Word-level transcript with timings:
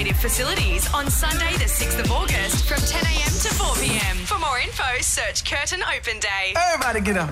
innovative 0.00 0.20
facilities 0.22 0.92
on 0.94 1.10
Sunday, 1.10 1.52
the 1.58 1.64
6th 1.64 2.00
of 2.00 2.10
August 2.10 2.64
from 2.64 2.78
10 2.78 3.04
a.m. 3.04 3.32
to 3.42 3.52
4 3.52 3.76
p.m. 3.76 4.16
For 4.24 4.38
more 4.38 4.58
info, 4.58 4.84
search 5.00 5.44
Curtin 5.44 5.82
Open 5.94 6.18
Day. 6.20 6.54
Everybody 6.56 7.00
get 7.00 7.18
up. 7.18 7.30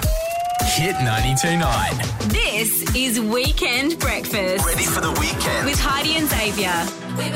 Hit 0.76 0.96
92.9. 0.96 2.30
This 2.30 2.94
is 2.94 3.20
Weekend 3.20 3.98
Breakfast 3.98 4.66
Ready 4.66 4.84
for 4.84 5.00
the 5.00 5.12
weekend. 5.12 5.64
with 5.64 5.80
Heidi 5.80 6.16
and 6.16 6.28
Xavier. 6.28 6.86
We've 7.16 7.34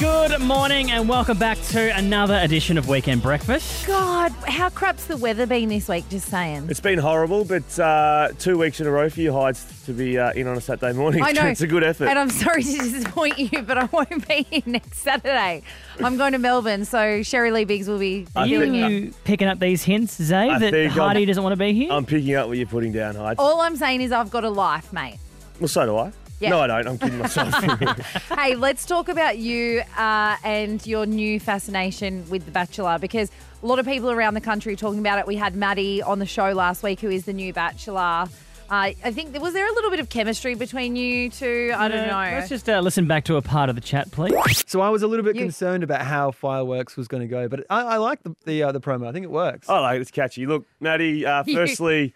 Good 0.00 0.40
morning 0.40 0.90
and 0.90 1.06
welcome 1.10 1.36
back 1.36 1.60
to 1.68 1.94
another 1.94 2.38
edition 2.42 2.78
of 2.78 2.88
Weekend 2.88 3.20
Breakfast. 3.22 3.86
God, 3.86 4.32
how 4.48 4.70
crap's 4.70 5.04
the 5.04 5.18
weather 5.18 5.46
been 5.46 5.68
this 5.68 5.88
week? 5.88 6.08
Just 6.08 6.28
saying. 6.28 6.68
It's 6.70 6.80
been 6.80 6.98
horrible, 6.98 7.44
but 7.44 7.78
uh, 7.78 8.30
two 8.38 8.56
weeks 8.56 8.80
in 8.80 8.86
a 8.86 8.90
row 8.90 9.10
for 9.10 9.20
you 9.20 9.30
Hides 9.30 9.84
to 9.84 9.92
be 9.92 10.18
uh, 10.18 10.32
in 10.32 10.46
on 10.46 10.56
a 10.56 10.60
Saturday 10.62 10.96
morning. 10.96 11.22
I 11.24 11.32
know. 11.32 11.44
it's 11.48 11.60
a 11.60 11.66
good 11.66 11.84
effort. 11.84 12.06
And 12.06 12.18
I'm 12.18 12.30
sorry 12.30 12.62
to 12.62 12.72
disappoint 12.78 13.38
you, 13.38 13.60
but 13.60 13.76
I 13.76 13.84
won't 13.92 14.26
be 14.26 14.46
here 14.50 14.62
next 14.64 15.00
Saturday. 15.00 15.62
I'm 16.02 16.16
going 16.16 16.32
to 16.32 16.38
Melbourne, 16.38 16.86
so 16.86 17.22
Sherry 17.22 17.50
Lee 17.50 17.66
Biggs 17.66 17.86
will 17.86 17.98
be 17.98 18.26
I 18.34 18.48
doing 18.48 18.72
think- 18.72 18.84
it. 18.90 18.90
You 19.04 19.14
picking 19.24 19.48
up 19.48 19.58
these 19.58 19.82
hints, 19.82 20.14
Zay, 20.16 20.48
I 20.48 20.58
that 20.60 20.70
think 20.70 20.92
I'm- 20.92 21.08
Heidi 21.08 21.26
doesn't 21.26 21.42
want 21.42 21.52
to 21.52 21.58
be 21.58 21.74
here? 21.74 21.92
I'm 21.92 22.06
picking 22.06 22.34
up 22.36 22.48
what 22.48 22.56
you're 22.56 22.66
putting 22.66 22.92
down, 22.92 23.16
Hides. 23.16 23.38
All 23.38 23.60
I'm 23.60 23.76
saying 23.76 24.00
is 24.00 24.12
I've 24.12 24.30
got 24.30 24.44
a 24.44 24.50
life, 24.50 24.94
mate. 24.94 25.18
Well, 25.60 25.68
so 25.68 25.84
do 25.84 25.96
I. 25.98 26.12
Yeah. 26.40 26.50
No, 26.50 26.60
I 26.60 26.66
don't. 26.66 26.86
I'm 26.88 26.98
kidding 26.98 27.18
myself. 27.18 27.54
hey, 28.38 28.54
let's 28.56 28.86
talk 28.86 29.10
about 29.10 29.36
you 29.36 29.82
uh, 29.98 30.36
and 30.42 30.84
your 30.86 31.04
new 31.04 31.38
fascination 31.38 32.28
with 32.30 32.46
The 32.46 32.50
Bachelor 32.50 32.98
because 32.98 33.30
a 33.62 33.66
lot 33.66 33.78
of 33.78 33.84
people 33.84 34.10
around 34.10 34.32
the 34.34 34.40
country 34.40 34.72
are 34.72 34.76
talking 34.76 35.00
about 35.00 35.18
it. 35.18 35.26
We 35.26 35.36
had 35.36 35.54
Maddie 35.54 36.02
on 36.02 36.18
the 36.18 36.24
show 36.24 36.52
last 36.52 36.82
week, 36.82 37.00
who 37.00 37.10
is 37.10 37.26
the 37.26 37.34
new 37.34 37.52
Bachelor. 37.52 38.26
Uh, 38.70 38.92
I 39.04 39.12
think 39.12 39.36
was 39.40 39.52
there 39.52 39.66
a 39.68 39.72
little 39.72 39.90
bit 39.90 39.98
of 39.98 40.08
chemistry 40.10 40.54
between 40.54 40.94
you 40.94 41.28
two? 41.30 41.72
I 41.76 41.88
don't 41.88 42.06
know. 42.06 42.12
Let's 42.14 42.48
just 42.48 42.68
uh, 42.68 42.78
listen 42.80 43.08
back 43.08 43.24
to 43.24 43.36
a 43.36 43.42
part 43.42 43.68
of 43.68 43.74
the 43.74 43.80
chat, 43.80 44.10
please. 44.12 44.64
So 44.68 44.80
I 44.80 44.88
was 44.90 45.02
a 45.02 45.08
little 45.08 45.24
bit 45.24 45.34
You- 45.34 45.42
concerned 45.42 45.82
about 45.82 46.02
how 46.02 46.30
fireworks 46.30 46.96
was 46.96 47.08
going 47.08 47.22
to 47.22 47.26
go, 47.26 47.48
but 47.48 47.66
I, 47.68 47.80
I 47.82 47.96
like 47.96 48.22
the 48.22 48.36
the, 48.44 48.62
uh, 48.62 48.72
the 48.72 48.80
promo. 48.80 49.08
I 49.08 49.12
think 49.12 49.24
it 49.24 49.30
works. 49.30 49.68
I 49.68 49.80
like 49.80 49.96
it. 49.98 50.02
It's 50.02 50.10
catchy. 50.12 50.46
Look, 50.46 50.66
Maddie, 50.78 51.26
uh, 51.26 51.42
You- 51.46 51.66
you're 51.66 52.08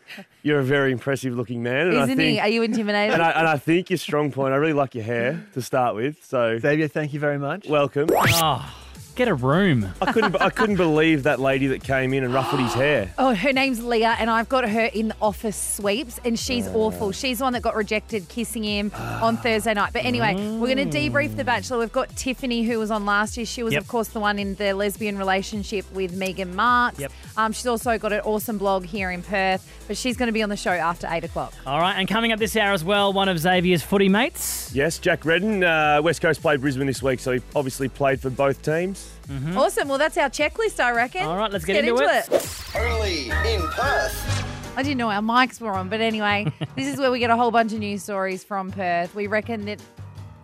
you're 0.44 0.60
a 0.60 0.64
very 0.64 0.92
impressive 0.92 1.34
looking 1.34 1.62
man. 1.62 1.88
And 1.88 1.98
I 1.98 2.02
Isn't 2.04 2.16
think, 2.18 2.34
he? 2.34 2.40
Are 2.40 2.48
you 2.48 2.62
intimidated? 2.62 3.14
and, 3.14 3.22
I, 3.22 3.30
and 3.30 3.48
I 3.48 3.56
think 3.56 3.90
your 3.90 3.96
strong 3.96 4.30
point, 4.30 4.52
I 4.54 4.56
really 4.56 4.74
like 4.74 4.94
your 4.94 5.04
hair 5.04 5.44
to 5.54 5.62
start 5.62 5.94
with. 5.96 6.24
So, 6.24 6.58
Xavier, 6.58 6.86
thank 6.86 7.12
you 7.12 7.18
very 7.20 7.38
much. 7.38 7.66
welcome. 7.68 8.08
Oh, 8.12 8.74
get 9.14 9.28
a 9.28 9.34
room. 9.34 9.88
I 10.00 10.12
couldn't, 10.12 10.40
I 10.40 10.50
couldn't 10.50 10.76
believe 10.76 11.22
that 11.24 11.40
lady 11.40 11.66
that 11.68 11.82
came 11.82 12.12
in 12.14 12.24
and 12.24 12.32
ruffled 12.34 12.60
his 12.60 12.74
hair. 12.74 13.12
Oh, 13.18 13.34
her 13.34 13.52
name's 13.52 13.82
Leah, 13.82 14.16
and 14.18 14.28
I've 14.28 14.48
got 14.48 14.68
her 14.68 14.84
in 14.86 15.08
the 15.08 15.16
office 15.22 15.56
sweeps, 15.56 16.20
and 16.24 16.38
she's 16.38 16.66
awful. 16.68 17.10
She's 17.12 17.38
the 17.38 17.44
one 17.44 17.52
that 17.54 17.62
got 17.62 17.74
rejected 17.74 18.28
kissing 18.28 18.64
him 18.64 18.92
on 18.94 19.36
Thursday 19.38 19.72
night. 19.72 19.92
But 19.92 20.04
anyway, 20.04 20.34
we're 20.34 20.74
going 20.74 20.90
to 20.90 20.98
debrief 20.98 21.36
The 21.36 21.44
Bachelor. 21.44 21.78
We've 21.78 21.92
got 21.92 22.14
Tiffany, 22.16 22.64
who 22.64 22.78
was 22.78 22.90
on 22.90 23.06
last 23.06 23.36
year. 23.36 23.46
She 23.46 23.62
was, 23.62 23.72
Yep. 23.72 23.82
of 23.82 23.88
course, 23.88 24.08
the 24.08 24.20
one 24.20 24.38
in 24.38 24.56
the 24.56 24.74
lesbian 24.74 25.16
relationship 25.16 25.90
with 25.92 26.12
Megan 26.12 26.54
Marx. 26.54 26.98
Yep. 26.98 27.12
Um, 27.36 27.52
she's 27.52 27.66
also 27.66 27.96
got 27.98 28.12
an 28.12 28.20
awesome 28.20 28.58
blog 28.58 28.84
here 28.84 29.10
in 29.10 29.22
Perth, 29.22 29.66
but 29.88 29.96
she's 29.96 30.16
going 30.16 30.28
to 30.28 30.32
be 30.32 30.42
on 30.42 30.48
the 30.50 30.56
show 30.56 30.70
after 30.72 31.06
8 31.10 31.24
o'clock. 31.24 31.54
All 31.66 31.80
right, 31.80 31.94
and 31.94 32.06
coming 32.08 32.32
up 32.32 32.38
this 32.38 32.56
hour 32.56 32.72
as 32.72 32.84
well, 32.84 33.12
one 33.12 33.28
of 33.28 33.38
Xavier's 33.38 33.82
footy 33.82 34.08
mates. 34.08 34.74
Yes, 34.74 34.98
Jack 34.98 35.24
Redden. 35.24 35.64
Uh, 35.64 36.00
West 36.02 36.20
Coast 36.20 36.42
played 36.42 36.60
Brisbane 36.60 36.86
this 36.86 37.02
week, 37.02 37.20
so 37.20 37.32
he 37.32 37.40
obviously 37.56 37.88
played 37.88 38.20
for 38.20 38.30
both 38.30 38.60
teams. 38.62 39.03
Awesome. 39.56 39.88
Well, 39.88 39.98
that's 39.98 40.16
our 40.16 40.28
checklist, 40.28 40.80
I 40.80 40.92
reckon. 40.92 41.22
All 41.22 41.36
right, 41.36 41.50
let's 41.50 41.64
get 41.64 41.84
into 41.84 41.96
it. 41.96 42.28
Only 42.76 43.30
in 43.30 43.62
Perth. 43.68 44.76
I 44.76 44.82
didn't 44.82 44.98
know 44.98 45.10
our 45.10 45.22
mics 45.22 45.60
were 45.60 45.70
on, 45.70 45.88
but 45.88 46.00
anyway, 46.00 46.52
this 46.76 46.92
is 46.92 46.98
where 46.98 47.10
we 47.10 47.20
get 47.20 47.30
a 47.30 47.36
whole 47.36 47.50
bunch 47.50 47.72
of 47.72 47.78
news 47.78 48.02
stories 48.02 48.42
from 48.42 48.72
Perth. 48.72 49.14
We 49.14 49.28
reckon 49.28 49.64
that 49.66 49.80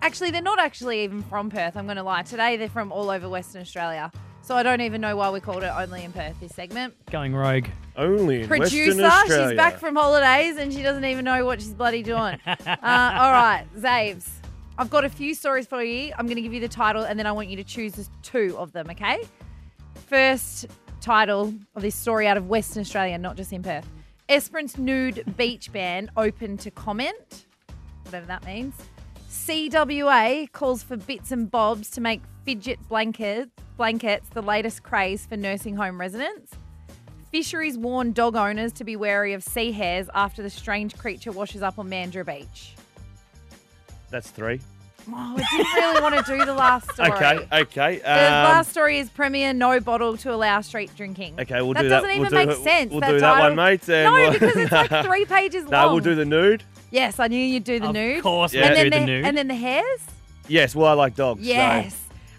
actually 0.03 0.31
they're 0.31 0.41
not 0.41 0.61
actually 0.61 1.03
even 1.03 1.23
from 1.25 1.51
Perth. 1.51 1.77
I'm 1.77 1.87
going 1.87 1.97
to 1.97 2.03
lie. 2.03 2.23
Today 2.23 2.57
they're 2.57 2.69
from 2.69 2.93
all 2.93 3.11
over 3.11 3.29
Western 3.29 3.61
Australia. 3.61 4.13
So 4.43 4.57
I 4.57 4.63
don't 4.63 4.81
even 4.81 5.01
know 5.01 5.17
why 5.17 5.31
we 5.31 5.41
called 5.41 5.63
it 5.63 5.73
only 5.77 6.05
in 6.05 6.13
Perth 6.13 6.39
this 6.41 6.53
segment. 6.53 6.95
Going 7.11 7.35
rogue. 7.35 7.67
Only 7.97 8.43
in 8.43 8.49
Producer, 8.49 9.03
Western 9.03 9.05
Australia. 9.05 9.49
she's 9.51 9.57
back 9.57 9.79
from 9.79 9.97
holidays 9.97 10.57
and 10.57 10.73
she 10.73 10.83
doesn't 10.83 11.05
even 11.05 11.25
know 11.25 11.45
what 11.45 11.61
she's 11.61 11.75
bloody 11.75 12.03
doing. 12.03 12.39
uh, 12.47 12.57
all 12.67 13.33
right, 13.33 13.67
Zaves. 13.77 14.40
I've 14.81 14.89
got 14.89 15.05
a 15.05 15.11
few 15.11 15.35
stories 15.35 15.67
for 15.67 15.83
you. 15.83 16.11
I'm 16.17 16.25
going 16.25 16.37
to 16.37 16.43
give 16.43 16.55
you 16.55 16.61
the 16.61 16.67
title 16.67 17.03
and 17.03 17.19
then 17.19 17.27
I 17.27 17.33
want 17.33 17.51
you 17.51 17.57
to 17.57 17.65
choose 17.65 18.09
two 18.23 18.55
of 18.57 18.73
them, 18.73 18.89
okay? 18.89 19.23
First 20.07 20.69
title 21.03 21.53
of 21.75 21.83
this 21.83 21.95
story 21.95 22.27
out 22.27 22.39
of 22.39 22.49
Western 22.49 22.81
Australia, 22.81 23.19
not 23.19 23.37
just 23.37 23.53
in 23.53 23.63
Perth. 23.63 23.87
Esperance 24.31 24.79
nude 24.79 25.35
beach 25.37 25.71
ban 25.71 26.11
open 26.17 26.57
to 26.57 26.71
comment, 26.71 27.45
whatever 28.05 28.25
that 28.25 28.43
means. 28.47 28.75
CWA 29.29 30.51
calls 30.53 30.83
for 30.83 30.97
bits 30.97 31.31
and 31.31 31.51
bobs 31.51 31.91
to 31.91 32.01
make 32.01 32.23
fidget 32.47 32.79
blankets, 32.89 33.51
blankets 33.77 34.31
the 34.31 34.41
latest 34.41 34.83
craze 34.83 35.27
for 35.27 35.37
nursing 35.37 35.77
home 35.77 36.01
residents. 36.01 36.53
Fisheries 37.31 37.77
warn 37.77 38.13
dog 38.13 38.35
owners 38.35 38.73
to 38.73 38.85
be 38.85 38.97
wary 38.97 39.35
of 39.35 39.45
sea 39.45 39.73
hares 39.73 40.09
after 40.15 40.43
the 40.43 40.49
strange 40.49 40.97
creature 40.97 41.33
washes 41.33 41.61
up 41.61 41.79
on 41.79 41.91
Mandurah 41.91 42.25
Beach. 42.25 42.77
That's 44.11 44.31
three. 44.31 44.61
Oh, 45.09 45.35
I 45.37 45.57
didn't 45.57 45.73
really 45.75 46.01
want 46.03 46.27
to 46.27 46.39
do 46.39 46.45
the 46.45 46.55
last 46.55 46.91
story. 46.95 47.11
Okay, 47.13 47.49
okay. 47.53 47.97
The 47.99 48.11
um, 48.11 48.31
last 48.45 48.71
story 48.71 48.99
is 48.99 49.09
Premier 49.11 49.53
no 49.53 49.81
bottle 49.81 50.17
to 50.19 50.33
allow 50.35 50.61
street 50.61 50.91
drinking. 50.97 51.39
Okay, 51.41 51.63
we'll 51.63 51.75
that 51.75 51.83
do 51.83 51.89
that. 51.89 52.03
doesn't 52.03 52.19
We'll 52.21 52.27
even 52.33 52.39
do 52.47 52.47
make 52.47 52.57
sense. 52.65 52.91
we'll 52.91 53.01
that 53.01 53.11
do 53.11 53.21
that 53.21 53.35
title. 53.35 53.49
one, 53.49 53.57
mate, 53.57 53.89
and 53.89 54.05
no, 54.05 54.13
we'll- 54.13 54.33
because 54.33 54.57
it's 54.57 54.73
like 54.73 55.05
three 55.07 55.25
pages 55.25 55.63
long. 55.65 55.71
No, 55.71 55.93
we'll 55.95 56.03
do 56.05 56.15
the 56.15 56.25
nude. 56.25 56.63
Yes, 56.91 57.19
I 57.21 57.29
knew 57.29 57.39
you'd 57.41 57.65
do 57.65 57.79
the 57.81 57.89
of 57.89 57.95
nude. 57.95 58.17
Of 58.19 58.23
course, 58.25 58.53
Yeah. 58.53 58.69
we'll 58.71 58.77
and 58.79 58.85
do 58.85 58.91
then 58.91 59.07
the 59.07 59.13
nude. 59.13 59.25
and 59.27 59.37
then 59.39 59.49
the 59.49 59.55
hares. 59.55 60.01
Yes, 60.49 60.75
well, 60.75 60.87
I 60.89 60.93
like 60.95 61.15
dogs. 61.15 61.43
so- 61.43 61.49
Yes. 61.49 61.97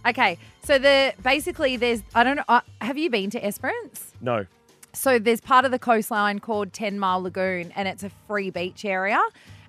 Okay. 0.07 0.37
So 0.63 0.77
the 0.77 1.13
basically 1.23 1.77
there's 1.77 2.01
I 2.13 2.23
don't 2.23 2.35
know. 2.35 2.43
Uh, 2.47 2.61
have 2.81 2.97
you 2.97 3.09
been 3.09 3.29
to 3.31 3.43
Esperance? 3.45 4.13
no. 4.21 4.45
So 4.93 5.19
there's 5.19 5.39
part 5.39 5.63
of 5.63 5.71
the 5.71 5.79
coastline 5.79 6.39
called 6.39 6.73
Ten 6.73 6.99
Mile 6.99 7.21
Lagoon, 7.23 7.71
and 7.77 7.87
it's 7.87 8.03
a 8.03 8.11
free 8.27 8.49
beach 8.49 8.83
area, 8.83 9.21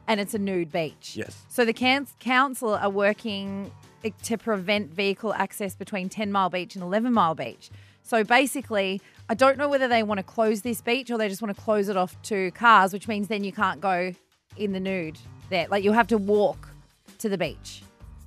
and 0.09 0.21
it's 0.21 0.35
a 0.35 0.39
nude 0.39 0.73
beach. 0.73 1.15
Yes. 1.17 1.43
So 1.49 1.65
the 1.65 1.73
can- 1.73 2.07
council 2.21 2.75
are 2.75 2.91
working 2.91 3.71
to 4.25 4.37
prevent 4.37 4.91
vehicle 4.93 5.33
access 5.35 5.75
between 5.75 6.09
Ten 6.09 6.33
Mile 6.33 6.51
Beach 6.51 6.75
and 6.75 6.83
Eleven 6.83 7.13
Mile 7.13 7.35
Beach. 7.35 7.71
So 8.03 8.25
basically, 8.25 9.01
I 9.29 9.35
don't 9.35 9.57
know 9.57 9.69
whether 9.69 9.87
they 9.87 10.03
want 10.03 10.19
to 10.19 10.25
close 10.25 10.63
this 10.63 10.81
beach 10.81 11.11
or 11.11 11.19
they 11.19 11.29
just 11.29 11.41
want 11.41 11.57
to 11.57 11.63
close 11.63 11.89
it 11.89 11.97
off 11.97 12.21
to 12.23 12.51
cars, 12.51 12.93
which 12.93 13.07
means 13.07 13.29
then 13.29 13.45
you 13.45 13.53
can't 13.53 13.81
go 13.81 14.13
in 14.57 14.73
the 14.73 14.81
nude 14.81 15.19
there. 15.51 15.69
Like 15.69 15.85
you'll 15.85 15.95
have 15.95 16.09
to 16.09 16.19
walk 16.19 16.69
to 17.19 17.29
the 17.29 17.39
beach. 17.39 17.83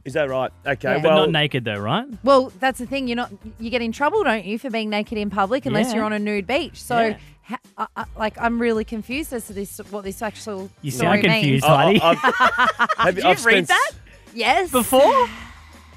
Is 0.05 0.13
that 0.13 0.29
right? 0.29 0.51
Okay. 0.65 0.87
Yeah. 0.93 0.99
but 0.99 1.09
Well, 1.09 1.17
not 1.21 1.31
naked 1.31 1.65
though, 1.65 1.79
right? 1.79 2.05
Well, 2.23 2.51
that's 2.59 2.77
the 2.79 2.85
thing. 2.85 3.07
You're 3.07 3.15
not. 3.15 3.31
You 3.59 3.69
get 3.71 3.81
in 3.81 3.91
trouble, 3.91 4.23
don't 4.23 4.45
you, 4.45 4.59
for 4.59 4.69
being 4.69 4.89
naked 4.89 5.17
in 5.17 5.29
public 5.31 5.65
unless 5.65 5.87
Yeah. 5.89 5.95
you're 5.95 6.05
on 6.05 6.13
a 6.13 6.19
nude 6.19 6.45
beach. 6.45 6.81
So, 6.81 6.99
Yeah. 6.99 7.17
ha, 7.43 7.57
I, 7.77 7.87
I, 7.97 8.05
like, 8.15 8.39
I'm 8.39 8.59
really 8.59 8.85
confused 8.85 9.33
as 9.33 9.47
to 9.47 9.53
this 9.53 9.79
what 9.89 10.03
this 10.03 10.21
actual 10.21 10.69
You 10.83 10.91
story 10.91 11.21
sound 11.23 11.23
confused, 11.23 11.51
means. 11.51 11.63
I- 11.63 11.75
Heidi. 11.83 12.01
I- 12.01 12.09
I've- 12.11 12.93
have 12.97 13.15
Did 13.15 13.25
I've 13.25 13.39
you 13.39 13.45
read 13.45 13.67
that 13.67 13.91
Yes. 14.35 14.69
before? 14.71 15.27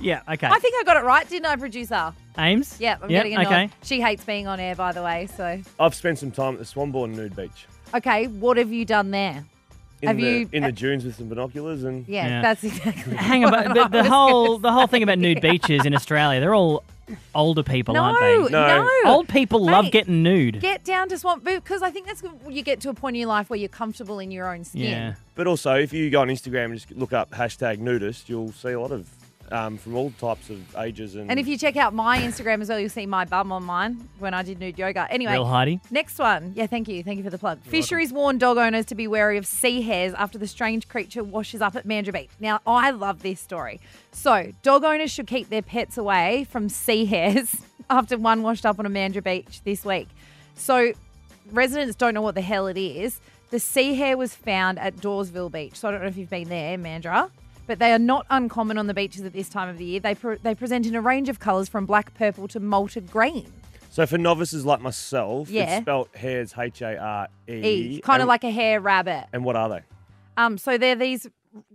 yeah, 0.00 0.22
okay. 0.32 0.46
I 0.46 0.58
think 0.58 0.74
I 0.80 0.82
got 0.84 0.96
it 0.96 1.04
right, 1.04 1.28
didn't 1.28 1.46
I, 1.46 1.56
producer? 1.56 2.14
Ames? 2.38 2.76
Yeah, 2.80 2.96
I'm 3.02 3.10
Yep, 3.10 3.24
getting 3.24 3.34
a 3.36 3.42
nod. 3.42 3.46
okay. 3.52 3.70
She 3.82 4.00
hates 4.00 4.24
being 4.24 4.46
on 4.46 4.58
air, 4.58 4.74
by 4.74 4.92
the 4.92 5.02
way. 5.02 5.28
So, 5.36 5.60
I've 5.78 5.94
spent 5.94 6.18
some 6.18 6.30
time 6.30 6.54
at 6.54 6.60
the 6.60 6.64
Swanbourne 6.64 7.14
Nude 7.14 7.36
Beach. 7.36 7.66
okay, 7.94 8.26
what 8.28 8.56
have 8.56 8.72
you 8.72 8.86
done 8.86 9.10
there? 9.10 9.44
In 10.00 10.08
Have 10.08 10.16
the, 10.16 10.22
you- 10.22 10.48
in 10.52 10.62
the 10.62 10.68
uh, 10.68 10.72
dunes 10.72 11.04
with 11.04 11.16
some 11.16 11.28
binoculars 11.28 11.82
and 11.84 12.06
Yeah, 12.08 12.26
Yeah. 12.26 12.42
that's 12.42 12.62
exactly. 12.64 13.16
Hang 13.30 13.44
on, 13.44 13.50
but 13.50 13.74
the, 13.74 14.02
the 14.02 14.08
whole 14.08 14.58
the 14.58 14.72
whole 14.72 14.86
thing 14.86 15.02
about 15.02 15.18
nude 15.18 15.40
beaches 15.40 15.84
in 15.84 15.94
Australia, 15.94 16.38
they're 16.40 16.54
all 16.54 16.84
older 17.34 17.62
people, 17.62 17.94
no, 17.94 18.02
aren't 18.02 18.20
they? 18.20 18.36
No. 18.52 18.82
no. 18.82 18.90
Old 19.06 19.28
people 19.28 19.64
love 19.64 19.90
getting 19.90 20.22
nude. 20.22 20.60
Get 20.60 20.84
down 20.84 21.08
to 21.08 21.18
swamp 21.18 21.42
boot 21.42 21.64
because 21.64 21.82
I 21.82 21.90
think 21.90 22.06
that's 22.06 22.22
you 22.48 22.62
get 22.62 22.80
to 22.82 22.90
a 22.90 22.94
point 22.94 23.16
in 23.16 23.20
your 23.20 23.28
life 23.28 23.48
where 23.50 23.58
you're 23.58 23.68
comfortable 23.70 24.18
in 24.18 24.30
your 24.30 24.52
own 24.52 24.62
skin. 24.64 24.82
yeah. 24.82 25.14
But 25.34 25.46
also, 25.46 25.74
if 25.74 25.92
you 25.92 26.10
go 26.10 26.20
on 26.20 26.28
Instagram 26.28 26.66
and 26.66 26.74
just 26.74 26.90
look 26.92 27.12
up 27.12 27.30
hashtag 27.30 27.78
nudist, 27.78 28.28
you'll 28.28 28.52
see 28.52 28.70
a 28.72 28.80
lot 28.80 28.92
of 28.92 29.08
um, 29.52 29.78
from 29.78 29.96
all 29.96 30.12
types 30.18 30.50
of 30.50 30.76
ages 30.76 31.14
and. 31.14 31.30
And 31.30 31.38
if 31.38 31.46
you 31.46 31.56
check 31.58 31.76
out 31.76 31.94
my 31.94 32.18
Instagram 32.18 32.60
as 32.60 32.68
well, 32.68 32.78
you'll 32.78 32.88
see 32.88 33.06
my 33.06 33.24
bum 33.24 33.52
on 33.52 33.64
mine 33.64 34.08
when 34.18 34.34
I 34.34 34.42
did 34.42 34.58
nude 34.60 34.78
yoga. 34.78 35.06
Anyway, 35.10 35.32
Real 35.32 35.46
Heidi. 35.46 35.80
next 35.90 36.18
one. 36.18 36.52
Yeah, 36.54 36.66
thank 36.66 36.88
you. 36.88 37.02
Thank 37.02 37.18
you 37.18 37.24
for 37.24 37.30
the 37.30 37.38
plug. 37.38 37.60
Fisheries 37.62 38.12
warn 38.12 38.38
dog 38.38 38.56
owners 38.58 38.86
to 38.86 38.94
be 38.94 39.06
wary 39.06 39.38
of 39.38 39.46
sea 39.46 39.82
hares 39.82 40.14
after 40.14 40.38
the 40.38 40.46
strange 40.46 40.88
creature 40.88 41.22
washes 41.24 41.60
up 41.60 41.76
at 41.76 41.86
Mandurah 41.86 42.12
Beach. 42.12 42.30
Now, 42.40 42.60
I 42.66 42.90
love 42.90 43.22
this 43.22 43.40
story. 43.40 43.80
So, 44.12 44.52
dog 44.62 44.84
owners 44.84 45.10
should 45.10 45.26
keep 45.26 45.48
their 45.48 45.62
pets 45.62 45.98
away 45.98 46.46
from 46.50 46.68
sea 46.68 47.04
hares 47.04 47.56
after 47.90 48.16
one 48.18 48.42
washed 48.42 48.66
up 48.66 48.78
on 48.78 48.86
a 48.86 48.90
Mandurah 48.90 49.24
Beach 49.24 49.62
this 49.64 49.84
week. 49.84 50.08
So, 50.54 50.92
residents 51.52 51.96
don't 51.96 52.14
know 52.14 52.22
what 52.22 52.34
the 52.34 52.42
hell 52.42 52.66
it 52.66 52.76
is. 52.76 53.20
The 53.50 53.60
sea 53.60 53.94
hare 53.94 54.16
was 54.16 54.34
found 54.34 54.78
at 54.78 54.96
Dawesville 54.96 55.50
Beach. 55.50 55.76
So, 55.76 55.88
I 55.88 55.92
don't 55.92 56.02
know 56.02 56.08
if 56.08 56.16
you've 56.16 56.30
been 56.30 56.48
there, 56.48 56.76
Mandurah 56.76 57.30
but 57.68 57.78
they 57.78 57.92
are 57.92 57.98
not 58.00 58.26
uncommon 58.30 58.76
on 58.78 58.88
the 58.88 58.94
beaches 58.94 59.22
at 59.22 59.32
this 59.32 59.48
time 59.48 59.68
of 59.68 59.78
the 59.78 59.84
year. 59.84 60.00
They, 60.00 60.16
pre- 60.16 60.38
they 60.42 60.56
present 60.56 60.86
in 60.86 60.96
a 60.96 61.00
range 61.00 61.28
of 61.28 61.38
colours 61.38 61.68
from 61.68 61.86
black, 61.86 62.12
purple 62.14 62.48
to 62.48 62.58
malted 62.58 63.08
green. 63.12 63.52
so 63.90 64.04
for 64.06 64.18
novices 64.18 64.66
like 64.66 64.80
myself, 64.80 65.48
Yeah. 65.50 65.76
it's 65.76 65.82
spelled 65.84 66.08
hares 66.16 66.52
H 66.58 66.82
A 66.82 66.96
R 66.98 67.28
E. 67.48 67.52
E, 67.52 68.00
kind 68.00 68.16
of 68.16 68.22
and- 68.22 68.28
like 68.28 68.42
a 68.42 68.50
hare 68.50 68.80
rabbit. 68.80 69.26
And 69.32 69.44
what 69.44 69.54
are 69.54 69.68
they? 69.68 69.80
Um, 70.36 70.58
so 70.58 70.76
they're 70.78 70.96
these 70.96 71.28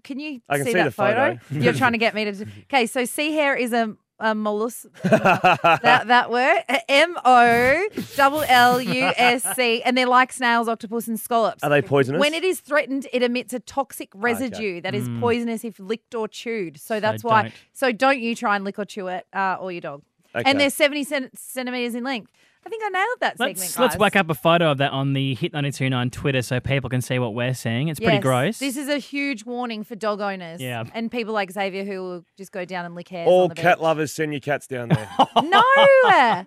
Can 0.04 0.20
you 0.20 0.42
I 0.50 0.58
can 0.58 0.66
see, 0.66 0.74
that 0.74 0.84
the 0.86 0.92
photo. 0.92 1.38
You're 1.52 1.74
trying 1.74 1.92
to 1.94 1.98
get 1.98 2.14
me 2.16 2.26
to. 2.26 2.46
Okay, 2.64 2.86
so 2.86 3.06
sea 3.06 3.32
hare 3.34 3.56
is 3.56 3.72
a. 3.74 3.96
Uh, 4.20 4.28
a 4.28 4.36
mollusk, 4.36 4.88
that 5.04 6.04
that 6.08 6.30
word, 6.30 6.64
uh, 6.70 6.80
M 6.88 7.18
O 7.26 7.88
double 8.16 8.44
L 8.48 8.80
U 8.80 9.12
S 9.18 9.44
C, 9.56 9.82
and 9.86 9.98
they're 9.98 10.08
like 10.08 10.32
snails, 10.32 10.68
octopus, 10.68 11.08
and 11.08 11.20
scallops. 11.20 11.64
Are 11.64 11.70
they 11.70 11.82
poisonous? 11.82 12.20
When 12.20 12.34
it 12.34 12.44
is 12.44 12.60
threatened, 12.60 13.08
it 13.12 13.24
emits 13.24 13.54
a 13.54 13.60
toxic 13.60 14.10
ah, 14.16 14.20
residue 14.22 14.82
that 14.82 14.94
is 14.94 15.08
hmm. 15.08 15.20
poisonous 15.20 15.66
if 15.66 15.80
licked 15.80 16.16
or 16.16 16.28
chewed. 16.28 16.80
So 16.80 17.00
that's 17.00 17.24
why. 17.24 17.44
don't. 17.44 17.54
So 17.74 17.92
don't 17.92 18.20
you 18.20 18.36
try 18.36 18.56
and 18.56 18.64
lick 18.64 18.78
or 18.80 18.86
chew 18.86 19.08
it, 19.08 19.26
uh, 19.34 19.58
or 19.60 19.72
your 19.72 19.82
dog. 19.82 20.04
Okay. 20.36 20.50
And 20.50 20.60
they're 20.60 20.70
70 20.70 21.04
cent- 21.04 21.38
centimeters 21.38 21.96
in 21.96 22.04
length. 22.04 22.32
I 22.66 22.70
think 22.70 22.82
I 22.86 22.90
nailed 22.90 23.08
that 23.20 23.38
segment. 23.38 23.60
Let's 23.60 23.78
let's 23.80 23.98
whack 23.98 24.16
up 24.16 24.30
a 24.30 24.34
photo 24.34 24.72
of 24.72 24.78
that 24.78 24.92
on 24.92 25.14
the 25.14 25.36
Hit 25.36 25.52
929 25.54 26.10
Twitter 26.12 26.42
so 26.42 26.60
people 26.60 26.90
can 26.90 27.02
see 27.02 27.20
what 27.20 27.34
we're 27.34 27.54
seeing. 27.54 27.90
It's 27.90 28.00
pretty 28.00 28.16
Yes. 28.16 28.22
gross. 28.24 28.60
This 28.60 28.78
is 28.78 28.88
a 28.88 28.98
huge 28.98 29.46
warning 29.46 29.84
for 29.84 29.96
dog 29.96 30.22
owners. 30.22 30.62
Yeah. 30.62 30.84
And 30.94 31.12
people 31.12 31.34
like 31.34 31.52
Xavier 31.52 31.84
who 31.84 32.02
will 32.02 32.26
just 32.38 32.52
go 32.52 32.64
down 32.66 32.86
and 32.86 32.96
lick 32.96 33.10
hares. 33.10 33.28
All 33.28 33.44
on 33.44 33.50
the 33.50 33.56
cat 33.56 33.78
beach. 33.78 33.84
lovers, 33.84 34.14
send 34.14 34.32
your 34.34 34.40
cats 34.40 34.68
down 34.68 34.90
there. 34.90 35.10
No. 35.44 35.62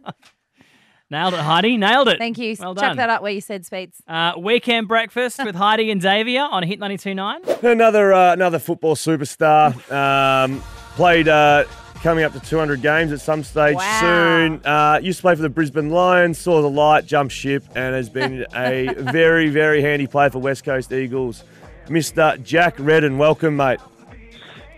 Nailed 1.08 1.34
it, 1.34 1.40
Heidi. 1.40 1.76
Nailed 1.76 2.08
it. 2.08 2.18
Thank 2.18 2.36
you. 2.38 2.56
Well 2.58 2.74
Chuck 2.74 2.82
done. 2.82 2.96
that 2.96 3.10
up 3.10 3.22
where 3.22 3.30
you 3.30 3.40
said 3.40 3.64
speeds. 3.64 4.02
Uh, 4.08 4.32
weekend 4.38 4.88
breakfast 4.88 5.38
with 5.44 5.54
Heidi 5.54 5.92
and 5.92 6.02
Xavier 6.02 6.42
on 6.42 6.64
Hit 6.64 6.80
929. 6.80 7.42
another 7.62 8.12
uh, 8.12 8.32
another 8.32 8.58
football 8.58 8.96
superstar. 8.96 9.72
Um, 9.92 10.60
played 10.96 11.28
uh, 11.28 11.64
coming 12.06 12.22
up 12.22 12.32
to 12.32 12.38
200 12.38 12.80
games 12.82 13.10
at 13.10 13.20
some 13.20 13.42
stage 13.42 13.74
Wow. 13.74 13.98
soon. 14.00 14.64
Uh, 14.64 15.00
used 15.02 15.18
to 15.18 15.22
play 15.22 15.34
for 15.34 15.42
the 15.42 15.48
Brisbane 15.48 15.90
Lions, 15.90 16.38
saw 16.38 16.62
the 16.62 16.70
light, 16.70 17.04
jumped 17.04 17.34
ship, 17.34 17.64
and 17.74 17.96
has 17.96 18.08
been 18.08 18.46
a 18.54 18.94
very, 18.96 19.48
very 19.48 19.82
handy 19.82 20.06
player 20.06 20.30
for 20.30 20.38
West 20.38 20.62
Coast 20.62 20.92
Eagles. 20.92 21.42
Mr. 21.88 22.40
Jack 22.44 22.76
Redden, 22.78 23.18
welcome, 23.18 23.56
mate. 23.56 23.80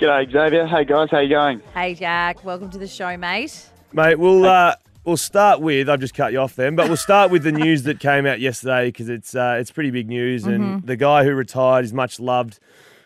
G'day, 0.01 0.33
Xavier. 0.33 0.67
Hey, 0.67 0.87
guys. 0.87 1.11
How 1.11 1.19
you 1.19 1.29
going? 1.29 1.61
Hey, 1.75 1.95
Jack. 1.95 2.43
Welcome 2.47 2.71
to 2.71 2.79
the 2.79 2.87
show, 2.87 3.15
mate. 3.19 3.67
Mate, 3.93 4.19
we'll 4.19 4.47
uh, 4.47 4.77
we'll 5.05 5.19
start 5.19 5.61
with. 5.61 5.91
I've 5.91 6.01
just 6.01 6.15
cut 6.15 6.33
you 6.33 6.39
off 6.39 6.57
then, 6.57 6.77
but 6.77 6.89
we'll 6.89 6.97
start 6.97 7.31
with 7.31 7.43
the 7.43 7.53
news 7.65 7.83
that 7.83 8.01
came 8.01 8.25
out 8.25 8.41
yesterday 8.41 8.87
because 8.87 9.11
it's 9.11 9.35
uh, 9.35 9.59
it's 9.61 9.71
pretty 9.71 9.91
big 9.91 10.09
news, 10.09 10.47
and 10.47 10.83
the 10.87 10.97
guy 10.97 11.25
who 11.25 11.35
retired 11.35 11.85
is 11.85 11.93
much 11.93 12.19
loved. 12.19 12.59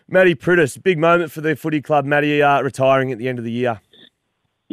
Matty 0.09 0.37
Priddis, 0.37 0.81
big 0.81 0.99
moment 0.99 1.33
for 1.33 1.41
the 1.41 1.57
footy 1.57 1.81
club. 1.83 2.05
Matty 2.05 2.41
uh, 2.41 2.63
retiring 2.63 3.11
at 3.11 3.19
the 3.19 3.29
end 3.29 3.41
of 3.41 3.45
the 3.45 3.51
year. 3.51 3.81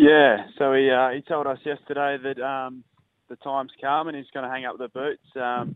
Yeah. 0.02 0.48
So 0.58 0.74
he 0.74 0.90
uh, 0.90 1.10
he 1.10 1.22
told 1.22 1.46
us 1.46 1.60
yesterday 1.66 2.18
that 2.24 2.40
um, 2.42 2.84
the 3.28 3.36
time's 3.38 3.72
come 3.82 4.08
and 4.08 4.16
he's 4.16 4.28
going 4.34 4.46
to 4.46 4.50
hang 4.50 4.66
up 4.66 4.78
the 4.78 4.88
boots. 4.88 5.22
Um, 5.36 5.76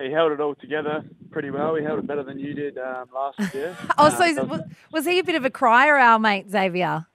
he 0.00 0.10
held 0.10 0.32
it 0.32 0.40
all 0.40 0.56
together 0.56 1.04
pretty 1.30 1.50
well. 1.50 1.76
He 1.76 1.84
held 1.84 2.00
it 2.00 2.06
better 2.08 2.24
than 2.24 2.40
you 2.40 2.54
did 2.54 2.76
um, 2.76 3.04
last 3.14 3.38
year. 3.54 3.76
Oh, 3.98 4.06
Um, 4.06 4.12
so 4.16 4.24
is- 4.24 4.48
was, 4.48 4.60
was 4.92 5.04
he 5.06 5.20
a 5.20 5.24
bit 5.24 5.36
of 5.36 5.44
a 5.44 5.50
crier, 5.50 5.96
our 5.96 6.18
mate 6.18 6.50
Xavier? 6.50 7.06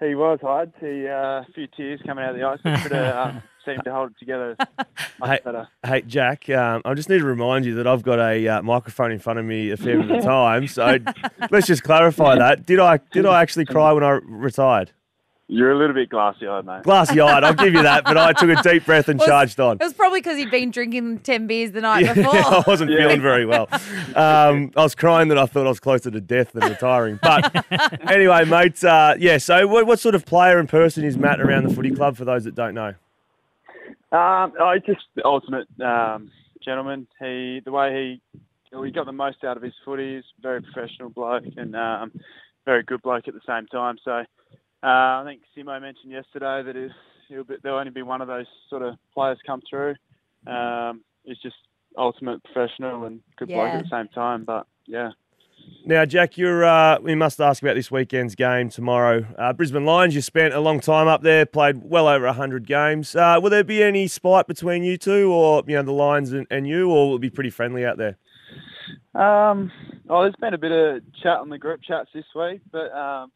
he 0.00 0.14
was 0.14 0.38
hard. 0.40 0.72
He 0.80 1.08
uh, 1.08 1.40
a 1.42 1.46
few 1.54 1.66
tears 1.76 2.00
coming 2.06 2.24
out 2.24 2.30
of 2.30 2.36
the 2.36 2.44
eyes, 2.46 2.58
but 2.62 2.78
Fritter, 2.78 3.12
um, 3.18 3.42
seemed 3.66 3.82
to 3.84 3.92
hold 3.92 4.12
it 4.12 4.18
together 4.20 4.56
Hey, 4.78 4.84
much 5.18 5.44
better. 5.44 5.68
hey, 5.84 6.02
Jack, 6.02 6.48
um, 6.50 6.80
I 6.84 6.94
just 6.94 7.08
need 7.10 7.18
to 7.18 7.24
remind 7.26 7.64
you 7.66 7.74
that 7.74 7.86
I've 7.88 8.02
got 8.04 8.18
a 8.20 8.46
uh, 8.48 8.62
microphone 8.62 9.10
in 9.12 9.18
front 9.18 9.38
of 9.40 9.44
me 9.44 9.70
a 9.72 9.76
fair 9.76 10.00
bit 10.00 10.10
of 10.10 10.16
the 10.22 10.26
time. 10.26 10.68
So 10.68 10.96
let's 11.50 11.66
just 11.66 11.82
clarify 11.82 12.36
that. 12.38 12.64
Did 12.64 12.78
I 12.78 12.98
did 13.12 13.26
I 13.26 13.42
actually 13.42 13.64
cry 13.66 13.90
when 13.92 14.04
I 14.04 14.20
retired? 14.24 14.92
You're 15.52 15.72
a 15.72 15.76
little 15.76 15.94
bit 15.94 16.08
glassy-eyed, 16.10 16.64
mate. 16.64 16.84
Glassy 16.84 17.20
eyed, 17.20 17.42
I'll 17.42 17.54
give 17.54 17.74
you 17.74 17.82
that. 17.82 18.04
But 18.04 18.16
I 18.16 18.32
took 18.32 18.50
a 18.50 18.62
deep 18.62 18.86
breath 18.86 19.08
and 19.08 19.18
Was- 19.18 19.26
charged 19.26 19.58
on. 19.58 19.78
It 19.80 19.82
was 19.82 19.92
probably 19.94 20.20
because 20.20 20.38
he'd 20.38 20.48
been 20.48 20.70
drinking 20.70 21.18
10 21.18 21.48
beers 21.48 21.72
the 21.72 21.80
night 21.80 22.04
Yeah, 22.04 22.14
before. 22.14 22.36
I 22.36 22.62
wasn't 22.68 22.92
feeling 22.92 23.20
very 23.20 23.44
well. 23.44 23.66
Um, 24.14 24.70
I 24.76 24.82
was 24.84 24.94
crying 24.94 25.26
that 25.26 25.38
I 25.38 25.46
thought 25.46 25.66
I 25.66 25.68
was 25.70 25.80
closer 25.80 26.08
to 26.08 26.20
death 26.20 26.52
than 26.52 26.70
retiring. 26.70 27.18
But 27.20 27.64
anyway, 28.08 28.44
mate, 28.44 28.84
uh, 28.84 29.16
yeah, 29.18 29.38
so 29.38 29.66
what, 29.66 29.88
what 29.88 29.98
sort 29.98 30.14
of 30.14 30.24
player 30.24 30.58
and 30.58 30.68
person 30.68 31.02
is 31.02 31.18
Matt 31.18 31.40
around 31.40 31.64
the 31.68 31.74
footy 31.74 31.90
club 31.90 32.16
for 32.16 32.24
those 32.24 32.44
that 32.44 32.54
don't 32.54 32.74
know? 32.74 32.94
Um, 34.12 34.52
oh, 34.60 34.74
just 34.86 35.02
the 35.16 35.24
ultimate 35.24 35.66
um, 35.80 36.30
gentleman. 36.64 37.08
He, 37.18 37.60
the 37.64 37.72
way 37.72 38.20
he, 38.32 38.40
well, 38.72 38.84
he 38.84 38.92
got 38.92 39.06
the 39.06 39.12
most 39.12 39.42
out 39.42 39.56
of 39.56 39.64
his 39.64 39.74
footy. 39.84 40.14
He's 40.14 40.24
a 40.38 40.42
very 40.42 40.62
professional 40.62 41.08
bloke 41.10 41.42
and 41.56 41.74
um, 41.74 42.12
very 42.64 42.84
good 42.84 43.02
bloke 43.02 43.26
at 43.26 43.34
the 43.34 43.40
same 43.48 43.66
time. 43.66 43.98
So 44.04 44.22
uh, 44.82 44.86
I 44.86 45.22
think 45.24 45.42
Simo 45.56 45.80
mentioned 45.80 46.12
yesterday 46.12 46.62
that 46.62 46.76
if 46.76 46.92
he'll 47.28 47.44
be, 47.44 47.56
there'll 47.62 47.78
only 47.78 47.90
be 47.90 48.02
one 48.02 48.20
of 48.20 48.28
those 48.28 48.46
sort 48.68 48.82
of 48.82 48.96
players 49.14 49.38
come 49.46 49.62
through. 49.68 49.94
Um, 50.46 51.02
he's 51.24 51.38
just 51.38 51.56
ultimate 51.96 52.42
professional 52.44 53.04
and 53.04 53.20
good 53.36 53.48
bloke 53.48 53.74
at 53.74 53.82
the 53.82 53.90
same 53.90 54.08
time. 54.08 54.44
But 54.44 54.66
yeah. 54.86 55.10
Now, 55.84 56.04
Jack, 56.04 56.38
you're, 56.38 56.64
uh, 56.64 56.98
we 57.00 57.14
must 57.14 57.40
ask 57.40 57.62
about 57.62 57.74
this 57.74 57.90
weekend's 57.90 58.34
game 58.34 58.70
tomorrow. 58.70 59.26
Uh, 59.38 59.52
Brisbane 59.52 59.84
Lions, 59.84 60.14
you 60.14 60.22
spent 60.22 60.54
a 60.54 60.60
long 60.60 60.80
time 60.80 61.08
up 61.08 61.22
there, 61.22 61.44
played 61.44 61.82
well 61.82 62.08
over 62.08 62.24
100 62.26 62.66
games. 62.66 63.14
Uh, 63.14 63.38
will 63.42 63.50
there 63.50 63.64
be 63.64 63.82
any 63.82 64.06
spite 64.06 64.46
between 64.46 64.82
you 64.82 64.96
two 64.96 65.30
or, 65.30 65.62
you 65.66 65.76
know, 65.76 65.82
the 65.82 65.92
Lions 65.92 66.32
and, 66.32 66.46
and 66.50 66.66
you, 66.66 66.90
or 66.90 67.10
will 67.10 67.16
it 67.16 67.20
be 67.20 67.30
pretty 67.30 67.50
friendly 67.50 67.84
out 67.84 67.98
there? 67.98 68.16
Um, 69.14 69.70
oh, 70.08 70.22
there's 70.22 70.34
been 70.40 70.54
a 70.54 70.58
bit 70.58 70.72
of 70.72 71.02
chat 71.22 71.38
on 71.38 71.48
the 71.48 71.58
group 71.58 71.80
chats 71.82 72.08
this 72.14 72.24
week, 72.34 72.60
but 72.70 72.92
um, 72.92 73.32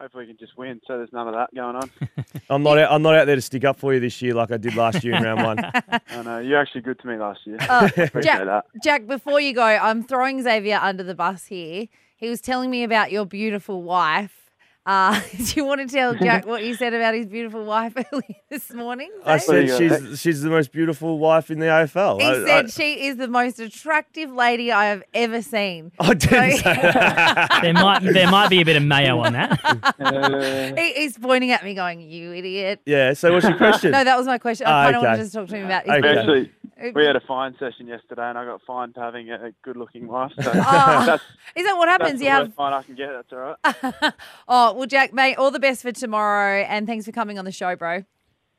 hopefully 0.00 0.24
we 0.24 0.28
can 0.28 0.38
just 0.38 0.56
win. 0.56 0.80
So 0.86 0.98
there's 0.98 1.12
none 1.12 1.28
of 1.28 1.34
that 1.34 1.54
going 1.54 1.76
on. 1.76 1.90
I'm 2.50 2.62
not, 2.62 2.78
out, 2.78 2.92
I'm 2.92 3.02
not 3.02 3.14
out 3.14 3.26
there 3.26 3.36
to 3.36 3.42
stick 3.42 3.64
up 3.64 3.78
for 3.78 3.94
you 3.94 4.00
this 4.00 4.20
year 4.22 4.34
like 4.34 4.50
I 4.50 4.56
did 4.56 4.74
last 4.74 5.04
year 5.04 5.14
in 5.14 5.22
round 5.22 5.42
one. 5.42 5.58
I 6.08 6.22
know 6.22 6.38
you're 6.38 6.60
actually 6.60 6.82
good 6.82 6.98
to 7.00 7.06
me 7.06 7.16
last 7.16 7.40
year. 7.44 7.58
Uh, 7.60 7.88
Appreciate 7.96 8.22
Jack, 8.22 8.44
that. 8.44 8.64
Jack, 8.82 9.06
before 9.06 9.40
you 9.40 9.54
go, 9.54 9.62
I'm 9.62 10.02
throwing 10.02 10.42
Xavier 10.42 10.78
under 10.80 11.02
the 11.02 11.14
bus 11.14 11.46
here. 11.46 11.86
He 12.16 12.28
was 12.28 12.40
telling 12.40 12.70
me 12.70 12.84
about 12.84 13.12
your 13.12 13.26
beautiful 13.26 13.82
wife. 13.82 14.43
Uh, 14.86 15.18
do 15.36 15.44
you 15.56 15.64
want 15.64 15.80
to 15.80 15.86
tell 15.94 16.14
Jack 16.26 16.46
what 16.46 16.62
you 16.62 16.74
said 16.74 16.92
about 16.92 17.14
his 17.14 17.26
beautiful 17.26 17.64
wife 17.64 17.94
earlier 18.12 18.36
this 18.50 18.72
morning? 18.72 19.10
I 19.24 19.38
said 19.38 19.68
she's, 19.70 20.20
she's 20.20 20.42
the 20.42 20.50
most 20.50 20.72
beautiful 20.72 21.18
wife 21.18 21.50
in 21.50 21.58
the 21.58 21.66
AFL. 21.66 22.20
He 22.20 22.26
I, 22.26 22.32
I- 22.32 22.44
said 22.44 22.70
she 22.70 23.06
is 23.06 23.16
the 23.16 23.28
most 23.28 23.58
attractive 23.60 24.30
lady 24.30 24.70
I 24.72 24.86
have 24.86 25.02
ever 25.14 25.40
seen. 25.40 25.92
I 25.98 26.14
didn't 26.14 26.58
say. 26.58 27.48
There 27.62 27.72
might 27.72 28.00
there 28.00 28.30
might 28.30 28.50
be 28.50 28.60
a 28.60 28.64
bit 28.64 28.76
of 28.76 28.82
mayo 28.82 29.18
on 29.20 29.32
that. 29.32 30.74
He, 30.78 30.92
he's 30.94 31.16
pointing 31.18 31.50
at 31.50 31.64
me, 31.64 31.74
going, 31.74 32.00
"You 32.00 32.32
idiot." 32.34 32.80
Yeah, 32.84 33.14
so 33.14 33.32
what's 33.32 33.46
your 33.46 33.56
question? 33.56 33.92
No, 33.92 34.04
that 34.04 34.16
was 34.18 34.26
my 34.26 34.38
question. 34.38 34.66
I 34.66 34.84
kind 34.92 34.96
of 34.96 35.00
okay. 35.02 35.06
wanted 35.06 35.16
to 35.18 35.22
just 35.24 35.34
talk 35.34 35.48
to 35.48 35.56
him 35.56 35.64
about. 35.66 35.84
his 35.84 35.92
Okay. 35.94 36.00
we 36.12 36.18
actually 36.18 36.50
we 36.94 37.04
had 37.06 37.16
a 37.16 37.20
fine 37.20 37.54
session 37.58 37.86
yesterday, 37.86 38.28
and 38.28 38.36
I 38.36 38.44
got 38.44 38.60
fined 38.66 38.94
for 38.94 39.00
having 39.00 39.30
a 39.30 39.52
good-looking 39.62 40.06
wife. 40.08 40.32
So 40.40 40.50
Oh, 40.54 41.06
that's, 41.06 41.22
is 41.54 41.64
that 41.64 41.76
what 41.76 41.86
that's 41.86 42.02
happens? 42.02 42.18
the 42.18 42.24
You 42.26 42.30
have 42.32 42.46
worst 42.48 42.56
fine 42.56 42.72
I 42.72 42.82
can 42.82 42.94
get. 42.96 43.10
That's 43.12 43.32
all 43.32 43.56
right. 44.02 44.12
Oh, 44.48 44.73
well, 44.74 44.86
Jack, 44.86 45.12
mate, 45.12 45.36
all 45.36 45.50
the 45.50 45.60
best 45.60 45.82
for 45.82 45.92
tomorrow, 45.92 46.62
and 46.62 46.86
thanks 46.86 47.04
for 47.06 47.12
coming 47.12 47.38
on 47.38 47.44
the 47.44 47.52
show, 47.52 47.76
bro. 47.76 48.04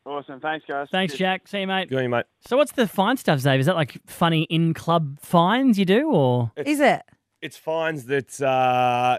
Awesome. 0.05 0.39
Thanks, 0.39 0.65
guys. 0.67 0.87
Thanks, 0.91 1.13
Cheers. 1.13 1.19
Jack. 1.19 1.47
See 1.47 1.61
you, 1.61 1.67
mate. 1.67 1.89
Go 1.89 1.97
on, 1.97 2.03
you, 2.03 2.09
mate. 2.09 2.25
So 2.47 2.57
what's 2.57 2.73
the 2.73 2.87
fine 2.87 3.17
stuff, 3.17 3.39
Xavier? 3.39 3.59
Is 3.59 3.65
that 3.65 3.75
like 3.75 3.97
funny 4.05 4.43
in 4.43 4.73
club 4.75 5.19
fines 5.19 5.79
you 5.79 5.85
do, 5.85 6.11
or 6.11 6.51
Is 6.57 6.79
it? 6.79 7.01
It's 7.41 7.57
fines 7.57 8.05
that 8.05 8.39
uh, 8.41 9.17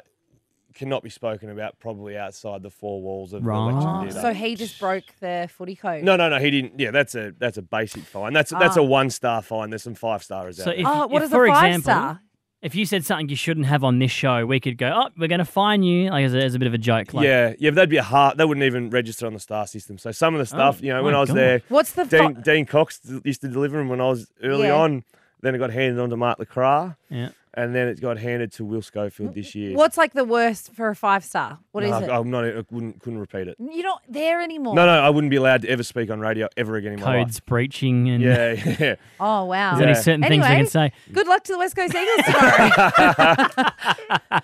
cannot 0.74 1.02
be 1.02 1.10
spoken 1.10 1.50
about 1.50 1.78
probably 1.80 2.16
outside 2.16 2.62
the 2.62 2.70
four 2.70 3.02
walls 3.02 3.32
of 3.32 3.44
Right. 3.44 3.56
the 3.56 3.76
lecture 3.76 4.00
theatre. 4.12 4.20
so 4.20 4.32
he 4.34 4.54
just 4.54 4.78
broke 4.78 5.04
the 5.20 5.48
footy 5.52 5.74
code. 5.74 6.04
No, 6.04 6.14
no, 6.16 6.28
no. 6.28 6.38
He 6.38 6.50
didn't. 6.52 6.78
Yeah, 6.78 6.92
that's 6.92 7.14
a 7.16 7.32
that's 7.36 7.56
a 7.58 7.62
basic 7.62 8.04
fine. 8.04 8.32
That's 8.32 8.50
that's 8.52 8.76
Ah. 8.76 8.80
a 8.80 8.84
one 8.84 9.10
star 9.10 9.42
fine. 9.42 9.70
There's 9.70 9.82
some 9.82 9.94
five 9.96 10.22
stars 10.22 10.58
so 10.58 10.70
out. 10.70 10.76
if, 10.76 10.84
there. 10.84 10.92
Oh, 10.94 11.06
what 11.08 11.22
if, 11.22 11.26
is 11.26 11.32
for 11.32 11.46
a 11.46 11.48
five 11.48 11.74
example, 11.76 11.82
star? 11.82 12.20
If 12.66 12.74
you 12.74 12.84
said 12.84 13.04
something 13.04 13.28
you 13.28 13.36
shouldn't 13.36 13.66
have 13.66 13.84
on 13.84 14.00
this 14.00 14.10
show, 14.10 14.44
we 14.44 14.58
could 14.58 14.76
go, 14.76 14.90
oh, 14.92 15.08
we're 15.16 15.28
going 15.28 15.38
to 15.38 15.44
fine 15.44 15.84
you, 15.84 16.10
like 16.10 16.24
as 16.24 16.34
a, 16.34 16.42
as 16.42 16.54
a 16.56 16.58
bit 16.58 16.66
of 16.66 16.74
a 16.74 16.78
joke. 16.78 17.14
Like, 17.14 17.24
yeah, 17.24 17.54
yeah. 17.60 17.70
But 17.70 17.76
that'd 17.76 17.90
be 17.90 17.96
a 17.98 18.02
hard. 18.02 18.38
That 18.38 18.48
wouldn't 18.48 18.64
even 18.64 18.90
register 18.90 19.24
on 19.26 19.34
the 19.34 19.38
star 19.40 19.68
system. 19.68 19.98
So 19.98 20.10
some 20.10 20.34
of 20.34 20.38
the 20.38 20.56
oh 20.56 20.58
stuff, 20.58 20.82
you 20.82 20.92
know, 20.92 21.02
when 21.04 21.14
I 21.14 21.20
was 21.20 21.28
God. 21.30 21.36
there, 21.36 21.62
What's 21.68 21.92
the 21.92 22.04
Dean 22.04 22.34
fi- 22.34 22.40
Dean 22.40 22.66
Cox 22.66 23.00
used 23.24 23.40
to 23.42 23.48
deliver 23.48 23.78
them 23.78 23.88
when 23.88 24.00
I 24.00 24.08
was 24.08 24.28
early 24.42 24.66
Yeah. 24.66 24.74
on. 24.76 25.04
Then 25.42 25.54
it 25.54 25.58
got 25.58 25.70
handed 25.70 26.00
on 26.00 26.10
to 26.10 26.16
Mark 26.16 26.38
LeCras, 26.38 26.96
yeah. 27.08 27.28
And 27.56 27.74
then 27.74 27.88
it 27.88 28.00
got 28.00 28.18
handed 28.18 28.52
to 28.52 28.64
Will 28.64 28.82
Schofield 28.82 29.34
this 29.34 29.54
year. 29.54 29.74
What's 29.76 29.96
like 29.96 30.12
the 30.12 30.24
worst 30.24 30.72
for 30.74 30.88
a 30.88 30.94
five 30.96 31.24
star? 31.24 31.58
What 31.72 31.84
is 31.84 31.90
No, 31.90 31.98
it? 31.98 32.10
I, 32.10 32.18
I'm 32.18 32.30
not. 32.30 32.44
I 32.44 32.62
couldn't 32.62 33.00
couldn't 33.00 33.18
repeat 33.18 33.48
it. 33.48 33.56
You're 33.58 33.82
not 33.84 34.02
there 34.08 34.40
anymore. 34.42 34.74
No, 34.74 34.84
no, 34.86 34.92
I 35.00 35.08
wouldn't 35.10 35.30
be 35.30 35.36
allowed 35.36 35.62
to 35.62 35.68
ever 35.68 35.82
speak 35.82 36.10
on 36.10 36.20
radio 36.20 36.48
ever 36.56 36.76
again 36.76 36.92
in 36.94 37.00
my 37.00 37.24
Codes 37.24 37.40
breaching 37.40 38.08
and 38.10 38.24
life. 38.24 38.66
Yeah, 38.66 38.76
yeah. 38.80 38.94
Oh 39.18 39.44
wow. 39.46 39.72
There's 39.72 39.82
only 39.82 39.92
Yeah. 39.94 40.00
certain 40.02 40.22
things 40.22 40.42
we 40.42 40.46
Anyway. 40.46 40.56
can 40.56 40.66
say. 40.66 40.92
Good 41.12 41.26
luck 41.26 41.44
to 41.44 41.52
the 41.52 41.58
West 41.58 41.74
Coast 41.76 41.94
Eagles 41.94 42.26
tomorrow. 42.26 43.70